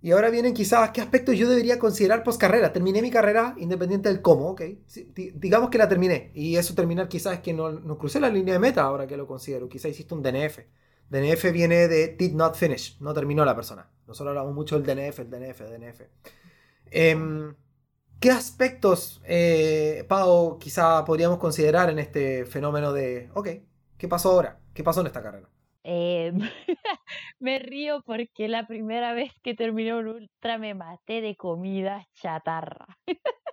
y 0.00 0.12
ahora 0.12 0.30
vienen 0.30 0.54
quizás 0.54 0.90
qué 0.90 1.00
aspectos 1.00 1.36
yo 1.36 1.48
debería 1.48 1.78
considerar 1.78 2.22
post 2.22 2.40
carrera. 2.40 2.72
Terminé 2.72 3.02
mi 3.02 3.10
carrera 3.10 3.54
independiente 3.58 4.08
del 4.08 4.22
cómo, 4.22 4.50
¿ok? 4.50 4.62
digamos 5.34 5.70
que 5.70 5.78
la 5.78 5.88
terminé. 5.88 6.30
Y 6.34 6.56
eso 6.56 6.74
terminar 6.74 7.08
quizás 7.08 7.34
es 7.34 7.40
que 7.40 7.52
no, 7.52 7.72
no, 7.72 7.98
crucé 7.98 8.20
la 8.20 8.28
línea 8.28 8.54
de 8.54 8.60
meta 8.60 8.82
ahora 8.82 9.06
que 9.08 9.16
lo 9.16 9.26
considero. 9.26 9.68
Quizás 9.68 9.90
hiciste 9.90 10.14
un 10.14 10.22
DNF. 10.22 10.60
DNF 11.10 11.52
viene 11.52 11.88
de 11.88 12.08
did 12.08 12.34
not 12.34 12.54
finish. 12.54 12.98
No 13.00 13.14
terminó 13.14 13.44
la 13.44 13.54
persona. 13.54 13.88
Nosotros 14.06 14.28
hablamos 14.28 14.54
mucho 14.54 14.78
del 14.78 14.86
DNF, 14.86 15.20
el 15.20 15.30
DNF, 15.30 15.60
el 15.60 15.70
DNF. 15.70 16.00
Em, 16.90 17.54
¿Qué 18.20 18.30
aspectos, 18.30 19.22
eh, 19.24 20.04
Pau, 20.08 20.58
quizá 20.58 21.04
podríamos 21.04 21.38
considerar 21.38 21.88
en 21.88 22.00
este 22.00 22.46
fenómeno 22.46 22.92
de, 22.92 23.30
ok, 23.34 23.48
¿qué 23.96 24.08
pasó 24.08 24.32
ahora? 24.32 24.58
¿Qué 24.74 24.82
pasó 24.82 25.02
en 25.02 25.06
esta 25.06 25.22
carrera? 25.22 25.48
Eh, 25.84 26.32
me 27.38 27.60
río 27.60 28.02
porque 28.04 28.48
la 28.48 28.66
primera 28.66 29.12
vez 29.12 29.32
que 29.42 29.54
terminé 29.54 29.94
un 29.94 30.08
ultra 30.08 30.58
me 30.58 30.74
maté 30.74 31.20
de 31.20 31.36
comida 31.36 32.08
chatarra. 32.14 32.98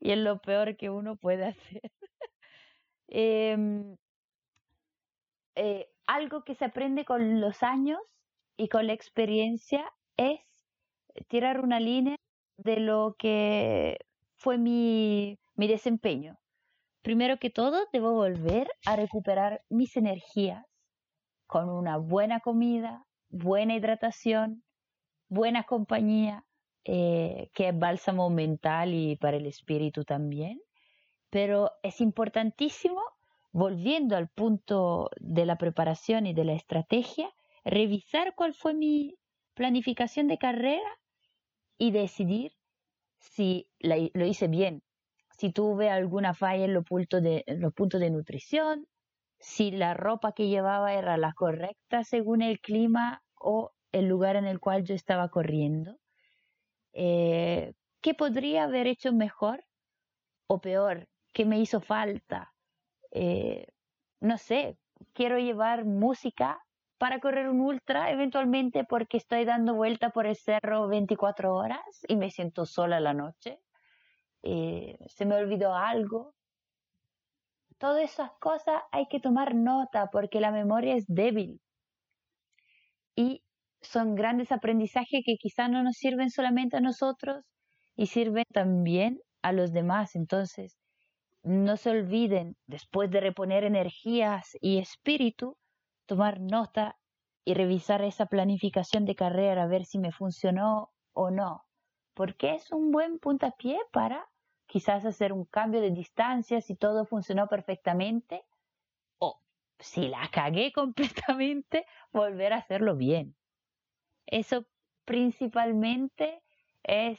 y 0.00 0.12
es 0.12 0.18
lo 0.18 0.40
peor 0.40 0.76
que 0.76 0.90
uno 0.90 1.16
puede 1.16 1.46
hacer. 1.46 1.82
Em, 3.10 3.96
eh, 5.54 5.88
algo 6.08 6.42
que 6.42 6.56
se 6.56 6.64
aprende 6.64 7.04
con 7.04 7.40
los 7.40 7.62
años 7.62 8.00
y 8.56 8.68
con 8.68 8.88
la 8.88 8.94
experiencia 8.94 9.84
es 10.16 10.40
tirar 11.28 11.60
una 11.60 11.78
línea 11.78 12.16
de 12.56 12.80
lo 12.80 13.14
que 13.18 13.98
fue 14.34 14.58
mi, 14.58 15.38
mi 15.54 15.68
desempeño. 15.68 16.38
Primero 17.02 17.38
que 17.38 17.50
todo, 17.50 17.86
debo 17.92 18.12
volver 18.14 18.68
a 18.86 18.96
recuperar 18.96 19.62
mis 19.68 19.96
energías 19.96 20.64
con 21.46 21.68
una 21.68 21.98
buena 21.98 22.40
comida, 22.40 23.04
buena 23.28 23.74
hidratación, 23.74 24.64
buena 25.28 25.64
compañía, 25.64 26.44
eh, 26.84 27.50
que 27.52 27.68
es 27.68 27.78
bálsamo 27.78 28.30
mental 28.30 28.94
y 28.94 29.16
para 29.16 29.36
el 29.36 29.46
espíritu 29.46 30.04
también. 30.04 30.58
Pero 31.30 31.72
es 31.82 32.00
importantísimo, 32.00 33.02
volviendo 33.52 34.16
al 34.16 34.28
punto 34.28 35.10
de 35.18 35.46
la 35.46 35.56
preparación 35.56 36.26
y 36.26 36.34
de 36.34 36.44
la 36.44 36.54
estrategia, 36.54 37.30
revisar 37.64 38.34
cuál 38.34 38.54
fue 38.54 38.74
mi 38.74 39.16
planificación 39.54 40.28
de 40.28 40.38
carrera 40.38 40.98
y 41.76 41.90
decidir 41.90 42.52
si 43.20 43.68
lo 43.80 44.24
hice 44.24 44.48
bien, 44.48 44.82
si 45.36 45.52
tuve 45.52 45.90
alguna 45.90 46.34
falla 46.34 46.64
en 46.64 46.74
los 46.74 46.84
puntos 46.84 47.22
de, 47.22 47.44
los 47.46 47.72
puntos 47.72 48.00
de 48.00 48.10
nutrición, 48.10 48.86
si 49.40 49.70
la 49.70 49.94
ropa 49.94 50.32
que 50.32 50.48
llevaba 50.48 50.94
era 50.94 51.16
la 51.16 51.32
correcta 51.32 52.04
según 52.04 52.42
el 52.42 52.60
clima 52.60 53.22
o 53.36 53.72
el 53.92 54.06
lugar 54.06 54.36
en 54.36 54.46
el 54.46 54.60
cual 54.60 54.84
yo 54.84 54.94
estaba 54.94 55.28
corriendo. 55.28 55.96
Eh, 56.92 57.74
¿Qué 58.00 58.14
podría 58.14 58.64
haber 58.64 58.86
hecho 58.86 59.12
mejor 59.12 59.64
o 60.46 60.60
peor? 60.60 61.08
¿Qué 61.32 61.44
me 61.44 61.58
hizo 61.60 61.80
falta? 61.80 62.52
Eh, 63.10 63.66
no 64.20 64.38
sé, 64.38 64.76
quiero 65.14 65.38
llevar 65.38 65.84
música 65.84 66.60
para 66.98 67.20
correr 67.20 67.48
un 67.48 67.60
ultra 67.60 68.10
eventualmente 68.10 68.84
porque 68.84 69.16
estoy 69.18 69.44
dando 69.44 69.74
vuelta 69.74 70.10
por 70.10 70.26
el 70.26 70.36
cerro 70.36 70.88
24 70.88 71.54
horas 71.54 71.80
y 72.08 72.16
me 72.16 72.30
siento 72.30 72.66
sola 72.66 73.00
la 73.00 73.14
noche. 73.14 73.60
Eh, 74.42 74.98
se 75.06 75.26
me 75.26 75.36
olvidó 75.36 75.74
algo, 75.74 76.34
todas 77.78 78.02
esas 78.02 78.30
cosas 78.40 78.82
hay 78.92 79.06
que 79.06 79.20
tomar 79.20 79.54
nota 79.54 80.08
porque 80.10 80.40
la 80.40 80.50
memoria 80.50 80.94
es 80.96 81.06
débil. 81.08 81.60
Y 83.14 83.42
son 83.80 84.14
grandes 84.14 84.52
aprendizajes 84.52 85.22
que 85.24 85.36
quizás 85.36 85.70
no 85.70 85.82
nos 85.82 85.96
sirven 85.96 86.30
solamente 86.30 86.76
a 86.76 86.80
nosotros 86.80 87.44
y 87.96 88.06
sirven 88.06 88.44
también 88.52 89.20
a 89.42 89.52
los 89.52 89.72
demás. 89.72 90.14
Entonces, 90.16 90.77
no 91.48 91.78
se 91.78 91.90
olviden, 91.90 92.56
después 92.66 93.10
de 93.10 93.20
reponer 93.20 93.64
energías 93.64 94.56
y 94.60 94.78
espíritu, 94.78 95.56
tomar 96.06 96.40
nota 96.40 96.98
y 97.44 97.54
revisar 97.54 98.02
esa 98.02 98.26
planificación 98.26 99.06
de 99.06 99.14
carrera, 99.14 99.62
a 99.62 99.66
ver 99.66 99.86
si 99.86 99.98
me 99.98 100.12
funcionó 100.12 100.92
o 101.14 101.30
no, 101.30 101.64
porque 102.12 102.54
es 102.54 102.70
un 102.70 102.90
buen 102.90 103.18
puntapié 103.18 103.78
para 103.92 104.28
quizás 104.66 105.06
hacer 105.06 105.32
un 105.32 105.46
cambio 105.46 105.80
de 105.80 105.90
distancia 105.90 106.60
si 106.60 106.76
todo 106.76 107.06
funcionó 107.06 107.48
perfectamente 107.48 108.44
o 109.18 109.40
si 109.78 110.08
la 110.08 110.28
cagué 110.30 110.70
completamente, 110.74 111.86
volver 112.12 112.52
a 112.52 112.58
hacerlo 112.58 112.94
bien. 112.94 113.34
Eso 114.26 114.66
principalmente 115.06 116.42
es 116.82 117.18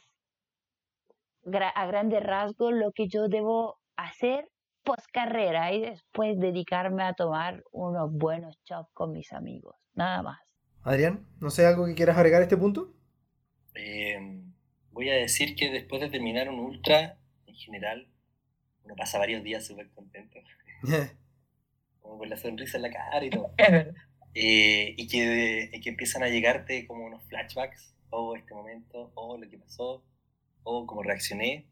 a 1.75 1.85
grandes 1.87 2.21
rasgos 2.21 2.73
lo 2.73 2.91
que 2.91 3.07
yo 3.07 3.27
debo 3.27 3.78
hacer 4.03 4.49
post 4.83 5.05
carrera 5.11 5.73
y 5.73 5.81
después 5.81 6.39
dedicarme 6.39 7.03
a 7.03 7.13
tomar 7.13 7.63
unos 7.71 8.11
buenos 8.11 8.61
chops 8.63 8.89
con 8.93 9.11
mis 9.11 9.31
amigos, 9.33 9.75
nada 9.93 10.23
más. 10.23 10.39
Adrián, 10.83 11.25
no 11.39 11.49
sé, 11.49 11.65
algo 11.65 11.85
que 11.85 11.95
quieras 11.95 12.17
agregar 12.17 12.41
a 12.41 12.43
este 12.43 12.57
punto. 12.57 12.93
Eh, 13.75 14.41
voy 14.91 15.09
a 15.09 15.15
decir 15.15 15.55
que 15.55 15.69
después 15.69 16.01
de 16.01 16.09
terminar 16.09 16.49
un 16.49 16.59
ultra, 16.59 17.17
en 17.45 17.55
general, 17.55 18.07
uno 18.83 18.95
pasa 18.95 19.19
varios 19.19 19.43
días 19.43 19.65
súper 19.65 19.89
contento, 19.91 20.39
como 22.01 22.17
con 22.17 22.29
la 22.29 22.37
sonrisa 22.37 22.77
en 22.77 22.83
la 22.83 22.91
cara 22.91 23.23
y 23.23 23.29
todo. 23.29 23.53
Eh, 24.35 24.93
y, 24.95 25.07
que, 25.07 25.71
y 25.73 25.81
que 25.81 25.89
empiezan 25.89 26.21
a 26.21 26.29
llegarte 26.29 26.85
como 26.85 27.03
unos 27.03 27.23
flashbacks, 27.25 27.95
o 28.11 28.35
este 28.35 28.53
momento, 28.53 29.11
o 29.15 29.35
lo 29.37 29.49
que 29.49 29.57
pasó, 29.57 30.03
o 30.63 30.85
cómo 30.85 31.01
reaccioné. 31.01 31.65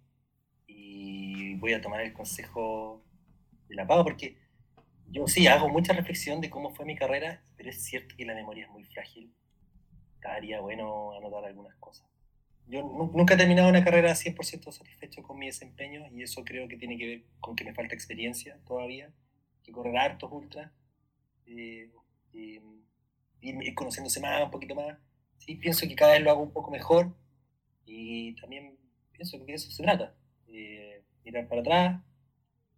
Y 0.67 1.55
voy 1.55 1.73
a 1.73 1.81
tomar 1.81 2.01
el 2.01 2.13
consejo 2.13 3.03
de 3.69 3.75
la 3.75 3.87
Pau, 3.87 4.03
porque 4.03 4.37
yo 5.09 5.27
sí 5.27 5.47
hago 5.47 5.69
mucha 5.69 5.93
reflexión 5.93 6.41
de 6.41 6.49
cómo 6.49 6.71
fue 6.75 6.85
mi 6.85 6.95
carrera, 6.97 7.43
pero 7.57 7.69
es 7.71 7.83
cierto 7.83 8.15
que 8.17 8.25
la 8.25 8.35
memoria 8.35 8.65
es 8.65 8.71
muy 8.71 8.83
frágil. 8.85 9.33
Estaría 10.15 10.61
bueno 10.61 11.13
anotar 11.17 11.45
algunas 11.45 11.75
cosas. 11.77 12.07
Yo 12.67 12.81
nu- 12.83 13.11
nunca 13.15 13.35
he 13.35 13.37
terminado 13.37 13.69
una 13.69 13.83
carrera 13.83 14.15
100% 14.15 14.71
satisfecho 14.71 15.23
con 15.23 15.39
mi 15.39 15.47
desempeño 15.47 16.07
y 16.11 16.23
eso 16.23 16.43
creo 16.45 16.67
que 16.67 16.77
tiene 16.77 16.97
que 16.97 17.07
ver 17.07 17.23
con 17.39 17.55
que 17.55 17.65
me 17.65 17.73
falta 17.73 17.95
experiencia 17.95 18.59
todavía, 18.67 19.11
que 19.63 19.71
correr 19.71 19.97
hartos 19.97 20.31
ultras, 20.31 20.71
eh, 21.47 21.91
eh, 22.33 22.61
ir, 23.41 23.63
ir 23.63 23.75
conociéndose 23.75 24.19
más, 24.21 24.43
un 24.43 24.51
poquito 24.51 24.75
más. 24.75 24.97
Sí, 25.39 25.55
pienso 25.55 25.87
que 25.87 25.95
cada 25.95 26.13
vez 26.13 26.21
lo 26.23 26.31
hago 26.31 26.43
un 26.43 26.51
poco 26.53 26.71
mejor 26.71 27.15
y 27.85 28.35
también 28.35 28.77
pienso 29.13 29.39
que 29.39 29.45
de 29.45 29.53
eso 29.55 29.71
se 29.71 29.83
trata. 29.83 30.15
Eh, 30.57 31.03
mirar 31.23 31.47
para 31.47 31.61
atrás, 31.61 32.01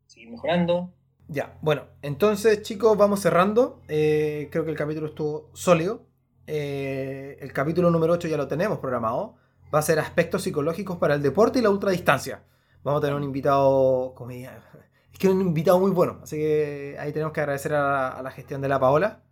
seguir 0.05 0.31
mejorando. 0.31 0.93
Ya, 1.27 1.57
bueno, 1.61 1.83
entonces 2.01 2.61
chicos, 2.63 2.97
vamos 2.97 3.21
cerrando. 3.21 3.81
Eh, 3.87 4.49
creo 4.51 4.65
que 4.65 4.71
el 4.71 4.77
capítulo 4.77 5.07
estuvo 5.07 5.49
sólido. 5.53 6.07
Eh, 6.47 7.37
el 7.39 7.53
capítulo 7.53 7.91
número 7.91 8.13
8 8.13 8.27
ya 8.27 8.37
lo 8.37 8.47
tenemos 8.47 8.79
programado. 8.79 9.35
Va 9.73 9.79
a 9.79 9.83
ser 9.83 9.99
aspectos 9.99 10.43
psicológicos 10.43 10.97
para 10.97 11.13
el 11.13 11.21
deporte 11.21 11.59
y 11.59 11.61
la 11.61 11.69
ultradistancia. 11.69 12.43
Vamos 12.83 12.99
a 12.99 13.01
tener 13.01 13.15
un 13.15 13.23
invitado, 13.23 14.15
es 14.29 15.19
que 15.19 15.29
un 15.29 15.41
invitado 15.41 15.79
muy 15.79 15.91
bueno. 15.91 16.19
Así 16.23 16.37
que 16.37 16.97
ahí 16.99 17.13
tenemos 17.13 17.33
que 17.33 17.41
agradecer 17.41 17.73
a 17.73 17.79
la, 17.79 18.07
a 18.09 18.23
la 18.23 18.31
gestión 18.31 18.61
de 18.61 18.69
la 18.69 18.79
Paola. 18.79 19.23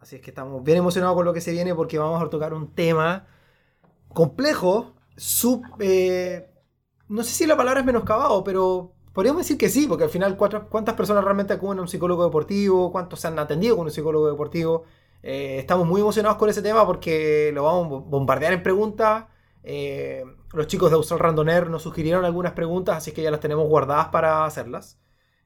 Así 0.00 0.16
es 0.16 0.22
que 0.22 0.30
estamos 0.30 0.64
bien 0.64 0.78
emocionados 0.78 1.14
con 1.14 1.24
lo 1.24 1.32
que 1.32 1.40
se 1.40 1.52
viene 1.52 1.74
porque 1.74 1.98
vamos 1.98 2.22
a 2.22 2.28
tocar 2.28 2.54
un 2.54 2.74
tema 2.74 3.26
complejo, 4.12 4.94
sub, 5.16 5.62
eh, 5.80 6.51
no 7.12 7.22
sé 7.24 7.32
si 7.32 7.46
la 7.46 7.56
palabra 7.56 7.80
es 7.80 7.86
menoscabado, 7.86 8.44
pero 8.44 8.92
podríamos 9.12 9.42
decir 9.42 9.58
que 9.58 9.68
sí, 9.68 9.86
porque 9.86 10.04
al 10.04 10.10
final 10.10 10.36
cuántas 10.36 10.94
personas 10.94 11.24
realmente 11.24 11.52
acuden 11.54 11.78
a 11.78 11.82
un 11.82 11.88
psicólogo 11.88 12.24
deportivo, 12.24 12.92
cuántos 12.92 13.20
se 13.20 13.28
han 13.28 13.38
atendido 13.38 13.76
con 13.76 13.86
un 13.86 13.92
psicólogo 13.92 14.28
deportivo. 14.30 14.84
Eh, 15.22 15.58
estamos 15.58 15.86
muy 15.86 16.00
emocionados 16.00 16.38
con 16.38 16.50
ese 16.50 16.62
tema 16.62 16.86
porque 16.86 17.50
lo 17.54 17.64
vamos 17.64 17.86
a 17.86 17.88
bo- 17.88 18.00
bombardear 18.02 18.52
en 18.52 18.62
preguntas. 18.62 19.26
Eh, 19.62 20.24
los 20.52 20.66
chicos 20.66 20.90
de 20.90 20.96
Austral 20.96 21.20
Randoner 21.20 21.70
nos 21.70 21.82
sugirieron 21.82 22.24
algunas 22.24 22.52
preguntas, 22.52 22.96
así 22.96 23.12
que 23.12 23.22
ya 23.22 23.30
las 23.30 23.40
tenemos 23.40 23.68
guardadas 23.68 24.08
para 24.08 24.44
hacerlas. 24.44 24.98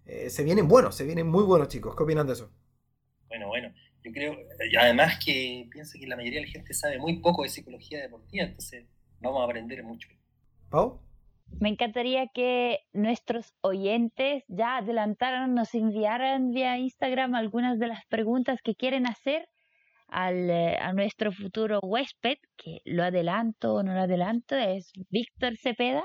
Eh, 0.07 0.31
se 0.31 0.45
vienen 0.45 0.69
buenos, 0.69 0.95
se 0.95 1.05
vienen 1.05 1.27
muy 1.29 1.45
buenos 1.45 1.69
chicos. 1.69 1.95
¿Qué 1.97 2.03
opinan 2.05 2.27
de 2.27 2.35
eso? 2.35 2.51
Bueno, 3.29 3.47
bueno, 3.49 3.73
yo 4.03 4.13
creo, 4.13 4.37
además 4.81 5.19
que 5.25 5.69
pienso 5.71 5.97
que 5.99 6.07
la 6.09 6.17
mayoría 6.17 6.41
de 6.41 6.47
la 6.47 6.53
gente 6.53 6.75
sabe 6.75 6.99
muy 6.99 7.21
poco 7.21 7.43
de 7.45 7.49
psicología 7.49 8.01
deportiva, 8.03 8.45
entonces 8.45 8.87
vamos 9.21 9.41
a 9.43 9.45
aprender 9.45 9.83
mucho. 9.85 10.09
¿Pau? 10.71 11.01
Me 11.61 11.71
encantaría 11.71 12.29
que 12.29 12.81
nuestros 12.93 13.55
oyentes 13.63 14.45
ya 14.49 14.79
adelantaran, 14.79 15.55
nos 15.55 15.75
enviaran 15.75 16.51
vía 16.51 16.77
Instagram 16.79 17.35
algunas 17.35 17.79
de 17.79 17.87
las 17.89 18.05
preguntas 18.07 18.61
que 18.63 18.75
quieren 18.75 19.07
hacer 19.07 19.49
al, 20.09 20.51
eh, 20.51 20.77
a 20.79 20.93
nuestro 20.93 21.33
futuro 21.33 21.81
huésped, 21.83 22.39
que 22.57 22.81
lo 22.85 23.05
adelanto 23.05 23.75
o 23.75 23.83
no 23.83 23.95
lo 23.95 24.01
adelanto, 24.01 24.55
es 24.57 24.93
Víctor 25.11 25.57
Cepeda, 25.57 26.05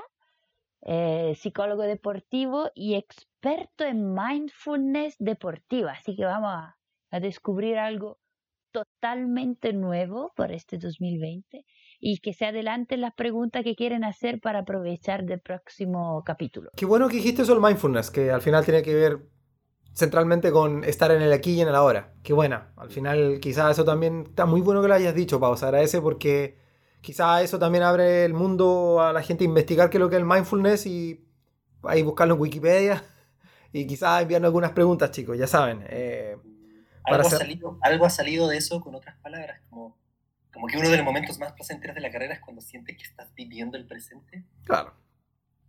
eh, 0.82 1.34
psicólogo 1.36 1.82
deportivo 1.82 2.70
y 2.74 2.94
experto 2.94 3.84
en 3.84 4.14
mindfulness 4.14 5.16
deportiva. 5.18 5.92
Así 5.92 6.16
que 6.16 6.24
vamos 6.24 6.50
a, 6.50 6.76
a 7.10 7.20
descubrir 7.20 7.78
algo 7.78 8.18
totalmente 8.72 9.72
nuevo 9.72 10.32
por 10.34 10.50
este 10.50 10.78
2020 10.78 11.64
y 12.04 12.18
que 12.18 12.32
se 12.32 12.46
adelanten 12.46 13.00
las 13.00 13.14
preguntas 13.14 13.62
que 13.62 13.76
quieren 13.76 14.02
hacer 14.02 14.40
para 14.40 14.58
aprovechar 14.58 15.24
del 15.24 15.38
próximo 15.38 16.24
capítulo. 16.26 16.72
Qué 16.74 16.84
bueno 16.84 17.08
que 17.08 17.14
dijiste 17.14 17.42
eso 17.42 17.54
el 17.54 17.60
mindfulness, 17.60 18.10
que 18.10 18.32
al 18.32 18.42
final 18.42 18.64
tiene 18.64 18.82
que 18.82 18.92
ver 18.92 19.20
centralmente 19.94 20.50
con 20.50 20.82
estar 20.82 21.12
en 21.12 21.22
el 21.22 21.32
aquí 21.32 21.52
y 21.52 21.60
en 21.60 21.68
el 21.68 21.76
ahora. 21.76 22.12
Qué 22.24 22.32
buena. 22.32 22.72
Al 22.76 22.90
final 22.90 23.38
quizás 23.40 23.70
eso 23.70 23.84
también 23.84 24.24
está 24.26 24.46
muy 24.46 24.60
bueno 24.60 24.82
que 24.82 24.88
lo 24.88 24.94
hayas 24.94 25.14
dicho, 25.14 25.38
Pau. 25.38 25.56
Se 25.56 25.64
agradece 25.64 26.00
porque 26.00 26.58
quizás 27.02 27.44
eso 27.44 27.60
también 27.60 27.84
abre 27.84 28.24
el 28.24 28.34
mundo 28.34 29.00
a 29.00 29.12
la 29.12 29.22
gente 29.22 29.44
a 29.44 29.46
investigar 29.46 29.88
qué 29.88 29.98
es 29.98 30.00
lo 30.00 30.10
que 30.10 30.16
es 30.16 30.22
el 30.22 30.26
mindfulness 30.26 30.86
y 30.86 31.24
ahí 31.84 32.02
buscarlo 32.02 32.34
en 32.34 32.40
Wikipedia 32.40 33.04
y 33.72 33.86
quizás 33.86 34.22
enviarnos 34.22 34.48
algunas 34.48 34.72
preguntas, 34.72 35.12
chicos, 35.12 35.38
ya 35.38 35.46
saben. 35.46 35.84
Eh, 35.88 36.36
Para 37.04 37.18
Algo 37.18 37.28
ha, 37.28 37.38
salido, 37.38 37.78
algo 37.80 38.06
ha 38.06 38.10
salido 38.10 38.48
de 38.48 38.56
eso 38.56 38.80
con 38.80 38.96
otras 38.96 39.16
palabras, 39.20 39.60
como, 39.70 40.01
como 40.52 40.66
que 40.66 40.76
uno 40.78 40.88
de 40.90 40.96
los 40.96 41.04
momentos 41.04 41.38
más 41.38 41.52
placenteros 41.52 41.94
de 41.94 42.00
la 42.02 42.10
carrera 42.10 42.34
es 42.34 42.40
cuando 42.40 42.60
sientes 42.60 42.96
que 42.96 43.04
estás 43.04 43.32
viviendo 43.34 43.76
el 43.78 43.86
presente. 43.86 44.44
claro, 44.64 44.92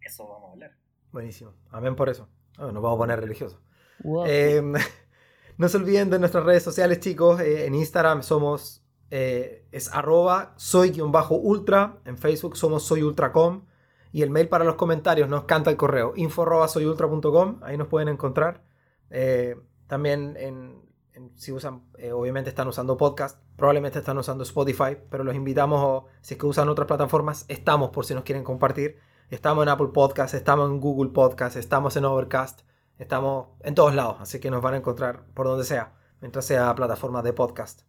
Eso 0.02 0.28
vamos 0.28 0.50
a 0.50 0.52
hablar. 0.54 0.72
buenísimo. 1.12 1.54
Amén 1.72 1.96
por 1.96 2.10
eso. 2.10 2.28
Ah, 2.58 2.72
nos 2.72 2.84
vamos 2.84 2.96
a 2.96 2.98
poner 3.00 3.20
religiosos. 3.20 3.60
Wow. 4.04 4.26
Eh, 4.28 4.62
no 5.58 5.70
se 5.70 5.78
olviden 5.78 6.10
de 6.10 6.20
nuestras 6.20 6.44
redes 6.44 6.64
sociales, 6.64 7.00
chicos. 7.00 7.40
Eh, 7.40 7.66
en 7.66 7.76
Instagram 7.76 8.22
somos 8.24 8.84
eh, 9.12 9.68
es 9.72 9.92
arroba 9.94 10.54
soy-ultra. 10.58 12.00
En 12.06 12.18
Facebook 12.18 12.58
somos 12.58 12.84
soyultracom. 12.84 13.66
Y 14.12 14.22
el 14.22 14.30
mail 14.30 14.48
para 14.48 14.64
los 14.64 14.76
comentarios 14.76 15.28
nos 15.30 15.46
canta 15.46 15.72
el 15.72 15.78
correo 15.78 16.14
info 16.16 16.44
arroba 16.44 16.68
soyultra.com. 16.68 17.60
Ahí 17.64 17.78
nos 17.78 17.88
pueden 17.88 18.10
encontrar. 18.10 18.64
Eh, 19.10 19.56
también 19.88 20.36
en, 20.38 20.82
en- 21.14 21.32
si 21.38 21.52
usan, 21.52 21.84
eh, 21.98 22.12
obviamente 22.12 22.50
están 22.50 22.68
usando 22.68 22.98
podcast, 22.98 23.43
probablemente 23.56 24.00
están 24.00 24.18
usando 24.18 24.44
Spotify, 24.44 24.98
pero 25.10 25.24
los 25.24 25.36
invitamos, 25.36 25.80
o 25.82 26.08
si 26.22 26.34
es 26.34 26.40
que 26.40 26.46
usan 26.46 26.70
otras 26.70 26.88
plataformas, 26.88 27.46
estamos 27.48 27.90
por 27.92 28.06
si 28.06 28.14
nos 28.14 28.24
quieren 28.24 28.44
compartir. 28.44 29.00
Estamos 29.30 29.64
en 29.64 29.70
Apple 29.70 29.90
Podcast, 29.94 30.34
estamos 30.34 30.70
en 30.70 30.80
Google 30.80 31.12
Podcast, 31.12 31.56
estamos 31.56 31.96
en 31.96 32.06
Overcast. 32.06 32.62
Estamos 33.00 33.48
en 33.62 33.76
todos 33.76 33.96
lados, 33.96 34.18
así 34.20 34.40
que 34.40 34.52
nos 34.52 34.62
van 34.62 34.76
a 34.76 34.78
encontrar 34.78 35.26
por 35.34 35.48
donde 35.48 35.66
sea, 35.66 35.94
mientras 36.22 36.46
sea 36.46 36.74
plataforma 36.76 37.22
de 37.24 37.34
podcast. 37.34 37.82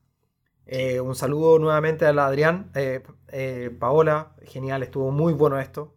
Eh, 0.66 0.98
un 1.00 1.14
saludo 1.14 1.58
nuevamente 1.58 2.06
a 2.06 2.12
la 2.14 2.26
Adrián, 2.26 2.70
eh, 2.74 3.02
eh, 3.28 3.70
Paola, 3.78 4.34
genial, 4.44 4.82
estuvo 4.82 5.10
muy 5.10 5.34
bueno 5.34 5.60
esto. 5.60 5.94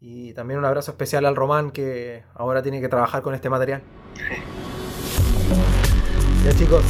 Y 0.00 0.34
también 0.34 0.58
un 0.58 0.64
abrazo 0.66 0.90
especial 0.90 1.24
al 1.24 1.36
Román 1.36 1.70
que 1.70 2.24
ahora 2.34 2.62
tiene 2.62 2.80
que 2.80 2.88
trabajar 2.88 3.22
con 3.22 3.34
este 3.34 3.48
material. 3.48 3.82
Ya 6.44 6.52
chicos, 6.52 6.84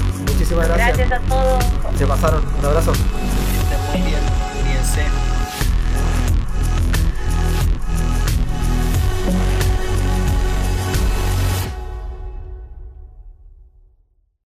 muchísimas 0.54 0.68
gracias. 0.68 1.08
Gracias 1.08 1.12
a 1.12 1.28
todos. 1.28 1.64
Se 1.98 2.06
pasaron, 2.06 2.42
un 2.58 2.64
abrazo. 2.64 2.92